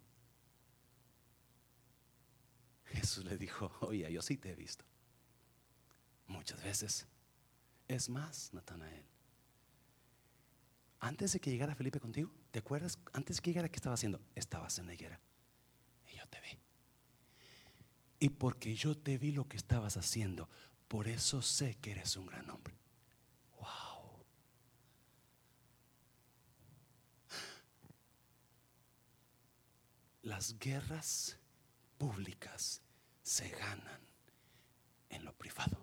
Jesús 2.86 3.24
le 3.24 3.38
dijo, 3.38 3.72
oye, 3.82 4.12
yo 4.12 4.22
sí 4.22 4.38
te 4.38 4.52
he 4.52 4.56
visto. 4.56 4.84
Muchas 6.28 6.62
veces. 6.64 7.08
Es 7.88 8.10
más, 8.10 8.54
Natanael. 8.54 9.06
Antes 11.00 11.34
de 11.34 11.40
que 11.40 11.50
llegara 11.50 11.76
Felipe 11.76 12.00
contigo, 12.00 12.32
¿te 12.52 12.60
acuerdas? 12.60 13.00
Antes 13.14 13.38
de 13.38 13.42
que 13.42 13.50
llegara, 13.52 13.70
¿qué 13.70 13.78
estaba 13.78 13.96
haciendo? 13.96 14.22
Estabas 14.36 14.78
en 14.78 14.86
la 14.88 14.94
higuera. 14.94 15.20
Y 16.12 16.18
yo 16.18 16.28
te 16.28 16.40
vi. 16.42 16.60
Y 18.20 18.30
porque 18.30 18.76
yo 18.76 18.96
te 18.96 19.18
vi 19.18 19.32
lo 19.32 19.48
que 19.48 19.58
estabas 19.58 19.98
haciendo, 19.98 20.48
por 20.88 21.08
eso 21.08 21.42
sé 21.42 21.76
que 21.82 21.92
eres 21.92 22.16
un 22.18 22.28
gran 22.28 22.48
hombre. 22.50 22.76
Wow. 23.60 24.24
Las 30.24 30.58
guerras 30.60 31.38
públicas 31.98 32.82
se 33.24 33.50
ganan 33.50 34.02
en 35.10 35.26
lo 35.26 35.34
privado. 35.34 35.78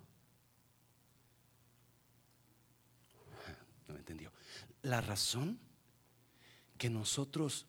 No 3.86 3.94
me 3.94 4.00
entendió. 4.00 4.32
La 4.82 5.00
razón 5.00 5.58
que 6.76 6.90
nosotros 6.90 7.66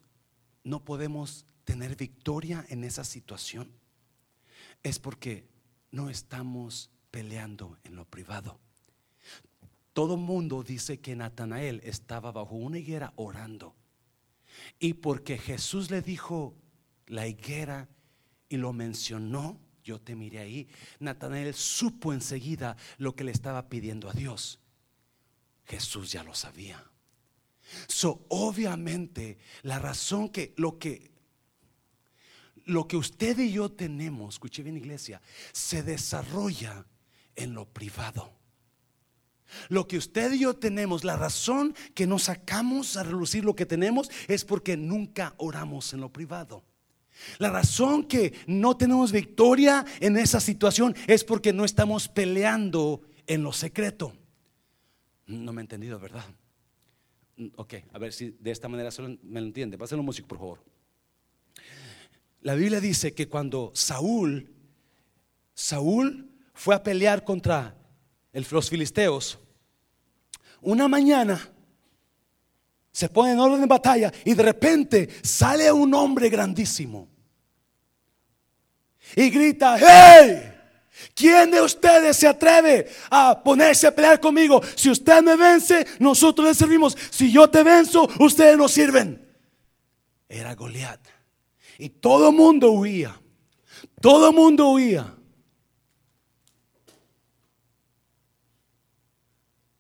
no 0.64 0.84
podemos 0.84 1.46
tener 1.64 1.96
victoria 1.96 2.66
en 2.70 2.84
esa 2.84 3.04
situación 3.04 3.72
es 4.84 5.00
porque 5.00 5.48
no 5.92 6.10
estamos 6.10 6.90
peleando 7.12 7.78
en 7.84 7.96
lo 7.96 8.06
privado. 8.06 8.60
Todo 9.94 10.18
mundo 10.18 10.64
dice 10.64 11.00
que 11.00 11.16
Natanael 11.16 11.82
estaba 11.84 12.32
bajo 12.32 12.56
una 12.56 12.78
higuera 12.78 13.14
orando. 13.16 13.76
Y 14.78 14.96
porque 14.96 15.38
Jesús 15.38 15.90
le 15.90 16.02
dijo, 16.02 16.56
la 17.08 17.28
higuera 17.28 17.90
y 18.48 18.58
lo 18.58 18.74
mencionó, 18.74 19.60
yo 19.84 20.00
te 20.00 20.16
miré 20.16 20.40
ahí, 20.40 20.68
Natanael 21.00 21.54
supo 21.54 22.14
enseguida 22.14 22.78
lo 22.98 23.16
que 23.16 23.24
le 23.24 23.32
estaba 23.32 23.70
pidiendo 23.70 24.10
a 24.10 24.14
Dios. 24.14 24.60
Jesús 25.66 26.12
ya 26.12 26.24
lo 26.24 26.34
sabía. 26.34 26.84
So, 27.88 28.26
obviamente, 28.30 29.38
la 29.62 29.80
razón 29.80 30.30
que 30.30 30.54
lo 30.58 30.80
que 30.80 31.12
lo 32.66 32.88
que 32.88 32.98
usted 32.98 33.38
y 33.40 33.52
yo 33.52 33.72
tenemos, 33.72 34.36
escuche 34.36 34.62
bien 34.62 34.78
iglesia, 34.78 35.22
se 35.52 35.82
desarrolla 35.82 36.86
en 37.36 37.54
lo 37.54 37.66
privado. 37.66 38.39
Lo 39.70 39.88
que 39.88 39.97
usted 39.97 40.34
y 40.34 40.39
yo 40.39 40.56
tenemos, 40.56 41.04
la 41.04 41.18
razón 41.18 41.76
que 41.93 42.08
nos 42.08 42.24
sacamos 42.24 42.97
a 42.97 43.04
relucir 43.04 43.43
lo 43.43 43.56
que 43.56 43.66
tenemos 43.66 44.10
es 44.28 44.45
porque 44.45 44.78
nunca 44.78 45.34
oramos 45.38 45.93
en 45.93 46.02
lo 46.02 46.12
privado. 46.12 46.64
La 47.38 47.50
razón 47.50 48.06
que 48.06 48.34
no 48.47 48.78
tenemos 48.78 49.12
victoria 49.12 49.86
en 50.00 50.18
esa 50.18 50.39
situación 50.39 50.95
es 51.08 51.24
porque 51.24 51.52
no 51.52 51.66
estamos 51.66 52.08
peleando 52.08 53.02
en 53.28 53.43
lo 53.43 53.52
secreto. 53.52 54.14
No 55.28 55.54
me 55.54 55.62
he 55.62 55.64
entendido, 55.64 56.00
¿verdad? 56.00 56.24
Ok, 57.56 57.76
a 57.93 58.00
ver 58.00 58.14
si 58.14 58.32
de 58.32 58.52
esta 58.52 58.68
manera 58.68 58.89
me 59.24 59.39
lo 59.39 59.47
entiende. 59.47 59.78
Pásenlo 59.78 60.04
músico, 60.04 60.28
por 60.28 60.38
favor. 60.38 60.64
La 62.41 62.56
Biblia 62.56 62.80
dice 62.80 63.14
que 63.14 63.28
cuando 63.28 63.72
Saúl, 63.76 64.50
Saúl 65.54 66.30
fue 66.54 66.76
a 66.76 66.84
pelear 66.84 67.24
contra 67.24 67.79
los 68.52 68.70
filisteos, 68.70 69.40
una 70.62 70.88
mañana 70.88 71.50
se 72.92 73.08
pone 73.10 73.32
en 73.32 73.40
orden 73.40 73.62
de 73.62 73.68
batalla 73.68 74.12
y 74.26 74.34
de 74.34 74.44
repente 74.44 75.10
sale 75.24 75.72
un 75.72 75.94
hombre 75.94 76.30
grandísimo 76.30 77.08
y 79.16 79.30
grita, 79.30 79.78
hey, 79.80 80.54
¿quién 81.16 81.52
de 81.52 81.62
ustedes 81.62 82.18
se 82.18 82.28
atreve 82.28 82.88
a 83.10 83.42
ponerse 83.44 83.88
a 83.88 83.96
pelear 83.96 84.20
conmigo? 84.20 84.62
Si 84.76 84.90
usted 84.90 85.22
me 85.22 85.36
vence, 85.36 85.86
nosotros 86.00 86.48
le 86.48 86.54
servimos. 86.54 86.96
Si 87.10 87.32
yo 87.32 87.50
te 87.50 87.64
venzo, 87.64 88.10
ustedes 88.20 88.58
nos 88.58 88.72
sirven. 88.72 89.26
Era 90.28 90.54
Goliat. 90.56 91.00
Y 91.78 91.90
todo 91.90 92.30
el 92.30 92.36
mundo 92.36 92.72
huía. 92.72 93.20
Todo 94.02 94.30
el 94.30 94.36
mundo 94.36 94.70
huía. 94.70 95.16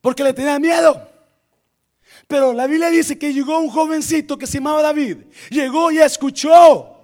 Porque 0.01 0.23
le 0.23 0.33
tenía 0.33 0.59
miedo. 0.59 1.07
Pero 2.27 2.53
la 2.53 2.67
Biblia 2.67 2.89
dice 2.89 3.17
que 3.17 3.33
llegó 3.33 3.59
un 3.59 3.69
jovencito 3.69 4.37
que 4.37 4.47
se 4.47 4.59
llamaba 4.59 4.81
David. 4.81 5.17
Llegó 5.49 5.91
y 5.91 5.99
escuchó 5.99 6.95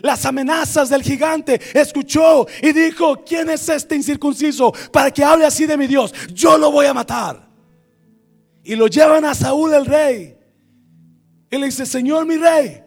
las 0.00 0.24
amenazas 0.24 0.88
del 0.88 1.02
gigante. 1.02 1.60
Escuchó 1.74 2.46
y 2.62 2.72
dijo, 2.72 3.22
¿quién 3.24 3.50
es 3.50 3.68
este 3.68 3.96
incircunciso 3.96 4.72
para 4.90 5.10
que 5.10 5.24
hable 5.24 5.44
así 5.44 5.66
de 5.66 5.76
mi 5.76 5.86
Dios? 5.86 6.12
Yo 6.32 6.56
lo 6.56 6.70
voy 6.70 6.86
a 6.86 6.94
matar. 6.94 7.48
Y 8.64 8.74
lo 8.74 8.86
llevan 8.86 9.24
a 9.24 9.34
Saúl 9.34 9.74
el 9.74 9.86
rey. 9.86 10.38
Y 11.50 11.58
le 11.58 11.66
dice, 11.66 11.84
Señor 11.84 12.24
mi 12.24 12.36
rey, 12.36 12.82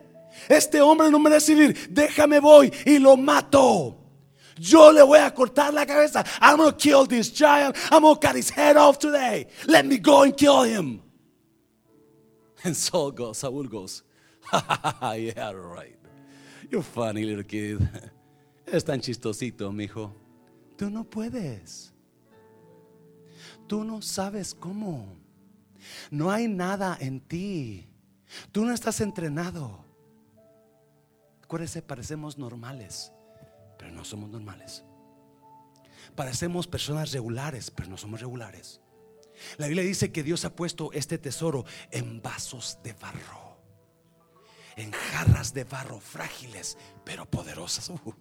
este 0.49 0.81
hombre 0.81 1.11
no 1.11 1.19
merece 1.19 1.53
vivir. 1.53 1.87
Déjame 1.91 2.39
voy 2.39 2.71
y 2.85 2.97
lo 2.97 3.15
mato. 3.15 4.04
Yo 4.57 4.91
le 4.91 5.03
voy 5.03 5.19
a 5.19 5.31
cortar 5.31 5.73
la 5.73 5.85
cabeza. 5.85 6.23
I'm 6.39 6.57
going 6.57 6.71
to 6.71 6.77
kill 6.77 7.05
this 7.05 7.29
giant. 7.29 7.75
I'm 7.91 8.01
going 8.01 8.15
to 8.15 8.21
cut 8.27 8.35
his 8.35 8.49
head 8.49 8.77
off 8.77 8.99
today. 8.99 9.47
Let 9.67 9.85
me 9.85 9.97
go 9.97 10.23
and 10.23 10.35
kill 10.35 10.63
him. 10.63 11.01
And 12.63 12.75
Saul 12.75 13.11
goes, 13.11 13.37
Saul 13.37 13.65
goes, 13.65 14.01
yeah, 14.53 15.51
right. 15.51 15.97
You're 16.69 16.81
funny 16.81 17.23
little 17.23 17.43
kid. 17.43 17.87
Es 18.65 18.83
tan 18.83 18.99
chistosito, 18.99 19.71
mijo. 19.71 20.11
Tú 20.75 20.89
no 20.89 21.03
puedes. 21.03 21.93
Tú 23.67 23.83
no 23.83 24.01
sabes 24.01 24.55
cómo. 24.55 25.05
No 26.09 26.31
hay 26.31 26.47
nada 26.47 26.97
en 26.99 27.19
ti. 27.19 27.87
Tú 28.51 28.65
no 28.65 28.73
estás 28.73 29.01
entrenado. 29.01 29.85
Acuérdese, 31.43 31.83
parecemos 31.83 32.39
normales, 32.39 33.11
pero 33.85 33.97
no 33.97 34.03
somos 34.03 34.31
normales. 34.31 34.83
Parecemos 36.15 36.65
personas 36.65 37.11
regulares, 37.11 37.69
pero 37.69 37.87
no 37.87 37.97
somos 37.97 38.19
regulares. 38.19 38.81
La 39.57 39.67
Biblia 39.67 39.83
dice 39.83 40.11
que 40.11 40.23
Dios 40.23 40.43
ha 40.43 40.55
puesto 40.55 40.91
este 40.91 41.19
tesoro 41.19 41.65
en 41.91 42.19
vasos 42.19 42.79
de 42.81 42.93
barro, 42.93 43.59
en 44.75 44.91
jarras 44.91 45.53
de 45.53 45.65
barro 45.65 45.99
frágiles, 45.99 46.79
pero 47.03 47.29
poderosas. 47.29 47.91
Uh, 47.91 48.15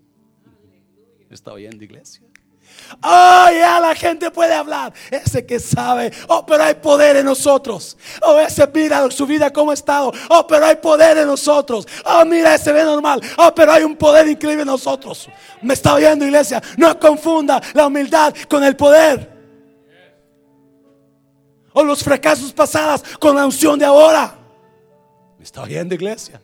¿Está 1.30 1.54
oyendo, 1.54 1.82
iglesia? 1.82 2.22
Oh, 3.02 3.46
ya 3.50 3.80
la 3.80 3.94
gente 3.94 4.30
puede 4.30 4.54
hablar. 4.54 4.92
Ese 5.10 5.44
que 5.44 5.58
sabe. 5.58 6.12
Oh, 6.28 6.44
pero 6.46 6.64
hay 6.64 6.74
poder 6.74 7.16
en 7.16 7.26
nosotros. 7.26 7.96
Oh, 8.22 8.38
ese 8.38 8.66
mira 8.72 9.10
su 9.10 9.26
vida 9.26 9.52
como 9.52 9.70
ha 9.70 9.74
estado. 9.74 10.12
Oh, 10.28 10.46
pero 10.46 10.66
hay 10.66 10.76
poder 10.76 11.18
en 11.18 11.26
nosotros. 11.26 11.86
Oh, 12.04 12.24
mira, 12.24 12.54
ese 12.54 12.72
ve 12.72 12.84
normal. 12.84 13.20
Oh, 13.38 13.52
pero 13.54 13.72
hay 13.72 13.84
un 13.84 13.96
poder 13.96 14.28
increíble 14.28 14.62
en 14.62 14.68
nosotros. 14.68 15.28
Me 15.62 15.74
está 15.74 15.94
oyendo, 15.94 16.24
iglesia. 16.24 16.62
No 16.76 16.98
confunda 16.98 17.60
la 17.72 17.86
humildad 17.86 18.34
con 18.48 18.62
el 18.64 18.76
poder 18.76 19.34
o 21.74 21.82
los 21.82 22.02
fracasos 22.02 22.52
pasados 22.52 23.02
con 23.18 23.36
la 23.36 23.44
unción 23.44 23.78
de 23.78 23.84
ahora. 23.84 24.38
¿Me 25.36 25.44
está 25.44 25.62
oyendo, 25.62 25.94
iglesia? 25.94 26.40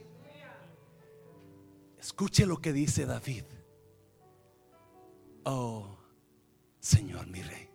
Escuche 1.99 2.45
lo 2.45 2.61
que 2.61 2.73
dice 2.73 3.07
David. 3.07 3.45
Oh, 5.45 6.00
Señor 6.81 7.27
mi 7.27 7.43
rey. 7.43 7.69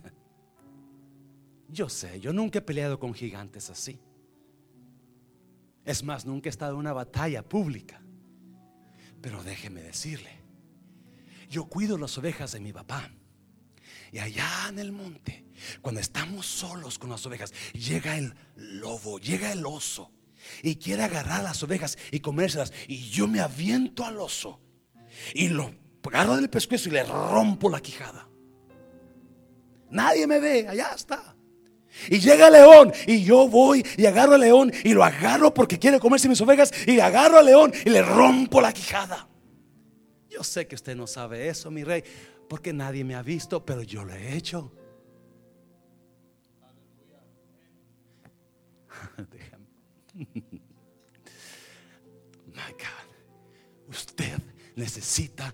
Yo 1.69 1.89
sé, 1.89 2.21
yo 2.21 2.33
nunca 2.33 2.61
he 2.61 2.63
peleado 2.63 2.99
con 2.99 3.13
gigantes 3.13 3.71
así. 3.71 4.01
Es 5.85 6.03
más, 6.03 6.25
nunca 6.25 6.49
he 6.49 6.51
estado 6.51 6.73
en 6.73 6.79
una 6.79 6.93
batalla 6.93 7.43
pública. 7.43 8.01
Pero 9.21 9.43
déjeme 9.43 9.83
decirle, 9.83 10.31
yo 11.49 11.67
cuido 11.67 11.99
las 11.99 12.17
ovejas 12.19 12.53
de 12.53 12.61
mi 12.61 12.73
papá. 12.73 13.11
Y 14.13 14.19
allá 14.19 14.69
en 14.69 14.79
el 14.79 14.93
monte, 14.93 15.45
cuando 15.83 16.01
estamos 16.01 16.47
solos 16.47 16.99
con 16.99 17.11
las 17.11 17.27
ovejas, 17.27 17.53
llega 17.73 18.17
el 18.17 18.35
lobo, 18.55 19.19
llega 19.19 19.53
el 19.53 19.67
oso 19.67 20.13
y 20.63 20.77
quiere 20.77 21.03
agarrar 21.03 21.43
las 21.43 21.63
ovejas 21.63 21.99
y 22.11 22.21
comérselas. 22.21 22.73
Y 22.89 23.11
yo 23.11 23.27
me 23.27 23.41
aviento 23.41 24.05
al 24.05 24.21
oso 24.21 24.61
y 25.35 25.49
lo 25.49 25.75
agarro 26.09 26.37
del 26.37 26.51
pescuezo 26.51 26.89
y 26.89 26.93
le 26.93 27.05
rompo 27.05 27.69
la 27.69 27.81
quijada. 27.81 28.29
Nadie 29.91 30.27
me 30.27 30.41
ve, 30.41 30.67
allá 30.69 30.93
está. 30.95 31.35
Y 32.09 32.19
llega 32.19 32.49
el 32.49 32.53
león 32.53 32.93
y 33.07 33.25
yo 33.25 33.49
voy 33.49 33.85
y 33.97 34.05
agarro 34.07 34.35
al 34.35 34.41
león 34.41 34.73
y 34.85 34.93
lo 34.93 35.03
agarro 35.03 35.55
porque 35.55 35.79
quiere 35.79 35.99
comerse 35.99 36.29
mis 36.29 36.41
ovejas 36.41 36.71
y 36.87 37.01
agarro 37.01 37.39
al 37.39 37.47
león 37.47 37.73
y 37.85 37.91
le 37.91 38.03
rompo 38.03 38.61
la 38.61 38.73
quijada. 38.73 39.29
Yo 40.29 40.45
sé 40.45 40.67
que 40.67 40.75
usted 40.75 40.95
no 40.95 41.07
sabe 41.07 41.49
eso, 41.49 41.71
mi 41.71 41.85
rey, 41.85 42.05
porque 42.49 42.73
nadie 42.73 43.05
me 43.05 43.15
ha 43.15 43.23
visto, 43.23 43.65
pero 43.65 43.83
yo 43.83 44.05
lo 44.05 44.13
he 44.13 44.37
hecho. 44.37 44.71
My 52.57 52.73
God, 52.73 53.09
usted 53.89 54.39
necesita 54.77 55.53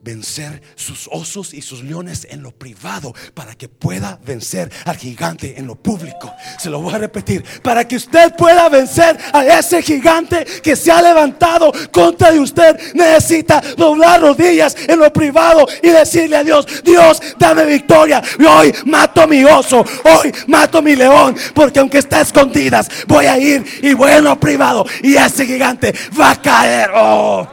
vencer 0.00 0.62
sus 0.74 1.08
osos 1.10 1.52
y 1.52 1.62
sus 1.62 1.82
leones 1.82 2.26
en 2.30 2.42
lo 2.42 2.52
privado 2.52 3.14
para 3.34 3.54
que 3.54 3.68
pueda 3.68 4.18
vencer 4.24 4.70
al 4.84 4.96
gigante 4.96 5.58
en 5.58 5.66
lo 5.66 5.74
público. 5.74 6.32
Se 6.58 6.70
lo 6.70 6.80
voy 6.80 6.94
a 6.94 6.98
repetir, 6.98 7.44
para 7.62 7.86
que 7.86 7.96
usted 7.96 8.34
pueda 8.36 8.68
vencer 8.68 9.18
a 9.32 9.44
ese 9.44 9.82
gigante 9.82 10.44
que 10.62 10.76
se 10.76 10.90
ha 10.90 11.02
levantado 11.02 11.72
contra 11.90 12.30
de 12.30 12.40
usted, 12.40 12.94
necesita 12.94 13.60
doblar 13.76 14.20
rodillas 14.20 14.76
en 14.86 14.98
lo 14.98 15.12
privado 15.12 15.66
y 15.82 15.88
decirle 15.88 16.36
a 16.36 16.44
Dios, 16.44 16.66
Dios, 16.84 17.20
dame 17.38 17.64
victoria. 17.64 18.22
Hoy 18.48 18.72
mato 18.84 19.26
mi 19.26 19.44
oso, 19.44 19.84
hoy 20.04 20.32
mato 20.46 20.80
mi 20.80 20.96
león, 20.96 21.36
porque 21.54 21.80
aunque 21.80 21.98
está 21.98 22.20
escondidas, 22.20 22.88
voy 23.06 23.26
a 23.26 23.38
ir 23.38 23.64
y 23.82 23.94
voy 23.94 24.12
en 24.12 24.24
lo 24.24 24.38
privado 24.38 24.86
y 25.02 25.16
ese 25.16 25.46
gigante 25.46 25.94
va 26.18 26.32
a 26.32 26.42
caer. 26.42 26.90
Oh. 26.94 27.48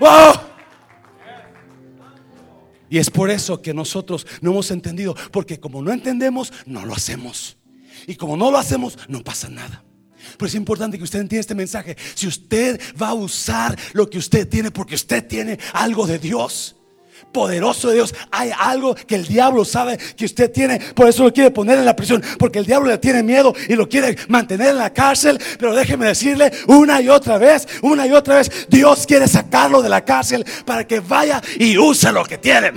Oh. 0.00 0.51
Y 2.92 2.98
es 2.98 3.08
por 3.08 3.30
eso 3.30 3.62
que 3.62 3.72
nosotros 3.72 4.26
no 4.42 4.50
hemos 4.50 4.70
entendido, 4.70 5.16
porque 5.30 5.58
como 5.58 5.80
no 5.80 5.94
entendemos, 5.94 6.52
no 6.66 6.84
lo 6.84 6.92
hacemos. 6.92 7.56
Y 8.06 8.16
como 8.16 8.36
no 8.36 8.50
lo 8.50 8.58
hacemos, 8.58 8.98
no 9.08 9.24
pasa 9.24 9.48
nada. 9.48 9.82
Pero 10.36 10.46
es 10.46 10.54
importante 10.54 10.98
que 10.98 11.04
usted 11.04 11.20
entienda 11.20 11.40
este 11.40 11.54
mensaje. 11.54 11.96
Si 12.14 12.26
usted 12.26 12.78
va 13.00 13.08
a 13.08 13.14
usar 13.14 13.78
lo 13.94 14.10
que 14.10 14.18
usted 14.18 14.46
tiene, 14.46 14.70
porque 14.70 14.94
usted 14.94 15.26
tiene 15.26 15.58
algo 15.72 16.06
de 16.06 16.18
Dios, 16.18 16.76
poderoso 17.32 17.88
de 17.88 17.94
Dios, 17.94 18.14
hay 18.30 18.50
algo 18.56 18.94
que 18.94 19.16
el 19.16 19.26
diablo 19.26 19.64
sabe 19.64 19.98
que 19.98 20.24
usted 20.24 20.50
tiene, 20.52 20.78
por 20.94 21.08
eso 21.08 21.24
lo 21.24 21.32
quiere 21.32 21.50
poner 21.50 21.78
en 21.78 21.84
la 21.84 21.96
prisión, 21.96 22.22
porque 22.38 22.58
el 22.58 22.66
diablo 22.66 22.90
le 22.90 22.98
tiene 22.98 23.22
miedo 23.22 23.54
y 23.68 23.74
lo 23.74 23.88
quiere 23.88 24.16
mantener 24.28 24.68
en 24.68 24.78
la 24.78 24.92
cárcel, 24.92 25.38
pero 25.58 25.74
déjeme 25.74 26.06
decirle 26.06 26.52
una 26.68 27.00
y 27.00 27.08
otra 27.08 27.38
vez, 27.38 27.66
una 27.82 28.06
y 28.06 28.12
otra 28.12 28.36
vez, 28.36 28.66
Dios 28.68 29.06
quiere 29.06 29.26
sacarlo 29.26 29.82
de 29.82 29.88
la 29.88 30.04
cárcel 30.04 30.44
para 30.64 30.86
que 30.86 31.00
vaya 31.00 31.40
y 31.58 31.76
use 31.78 32.12
lo 32.12 32.24
que 32.24 32.38
tiene. 32.38 32.72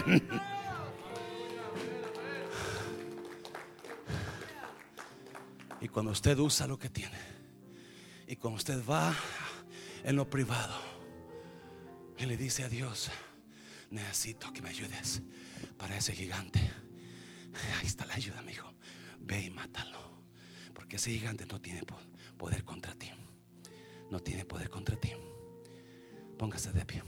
Y 5.81 5.87
cuando 5.87 6.11
usted 6.11 6.37
usa 6.39 6.65
lo 6.65 6.79
que 6.79 6.89
tiene, 6.89 7.17
y 8.27 8.35
cuando 8.37 8.57
usted 8.57 8.79
va 8.89 9.13
en 10.03 10.15
lo 10.15 10.27
privado, 10.27 10.73
y 12.17 12.25
le 12.25 12.37
dice 12.37 12.63
a 12.63 12.69
Dios, 12.69 13.11
necesito 13.89 14.51
que 14.53 14.61
me 14.61 14.69
ayudes 14.69 15.21
para 15.77 15.97
ese 15.97 16.13
gigante. 16.13 16.59
Ahí 17.79 17.87
está 17.87 18.05
la 18.05 18.15
ayuda, 18.15 18.41
mi 18.41 18.51
hijo. 18.51 18.73
Ve 19.19 19.43
y 19.43 19.49
mátalo. 19.49 20.23
Porque 20.73 20.97
ese 20.97 21.11
gigante 21.11 21.45
no 21.45 21.59
tiene 21.61 21.81
poder 22.37 22.63
contra 22.63 22.93
ti. 22.95 23.09
No 24.09 24.19
tiene 24.19 24.45
poder 24.45 24.69
contra 24.69 24.95
ti. 24.97 25.11
Póngase 26.37 26.71
de 26.73 26.85
pie. 26.85 27.03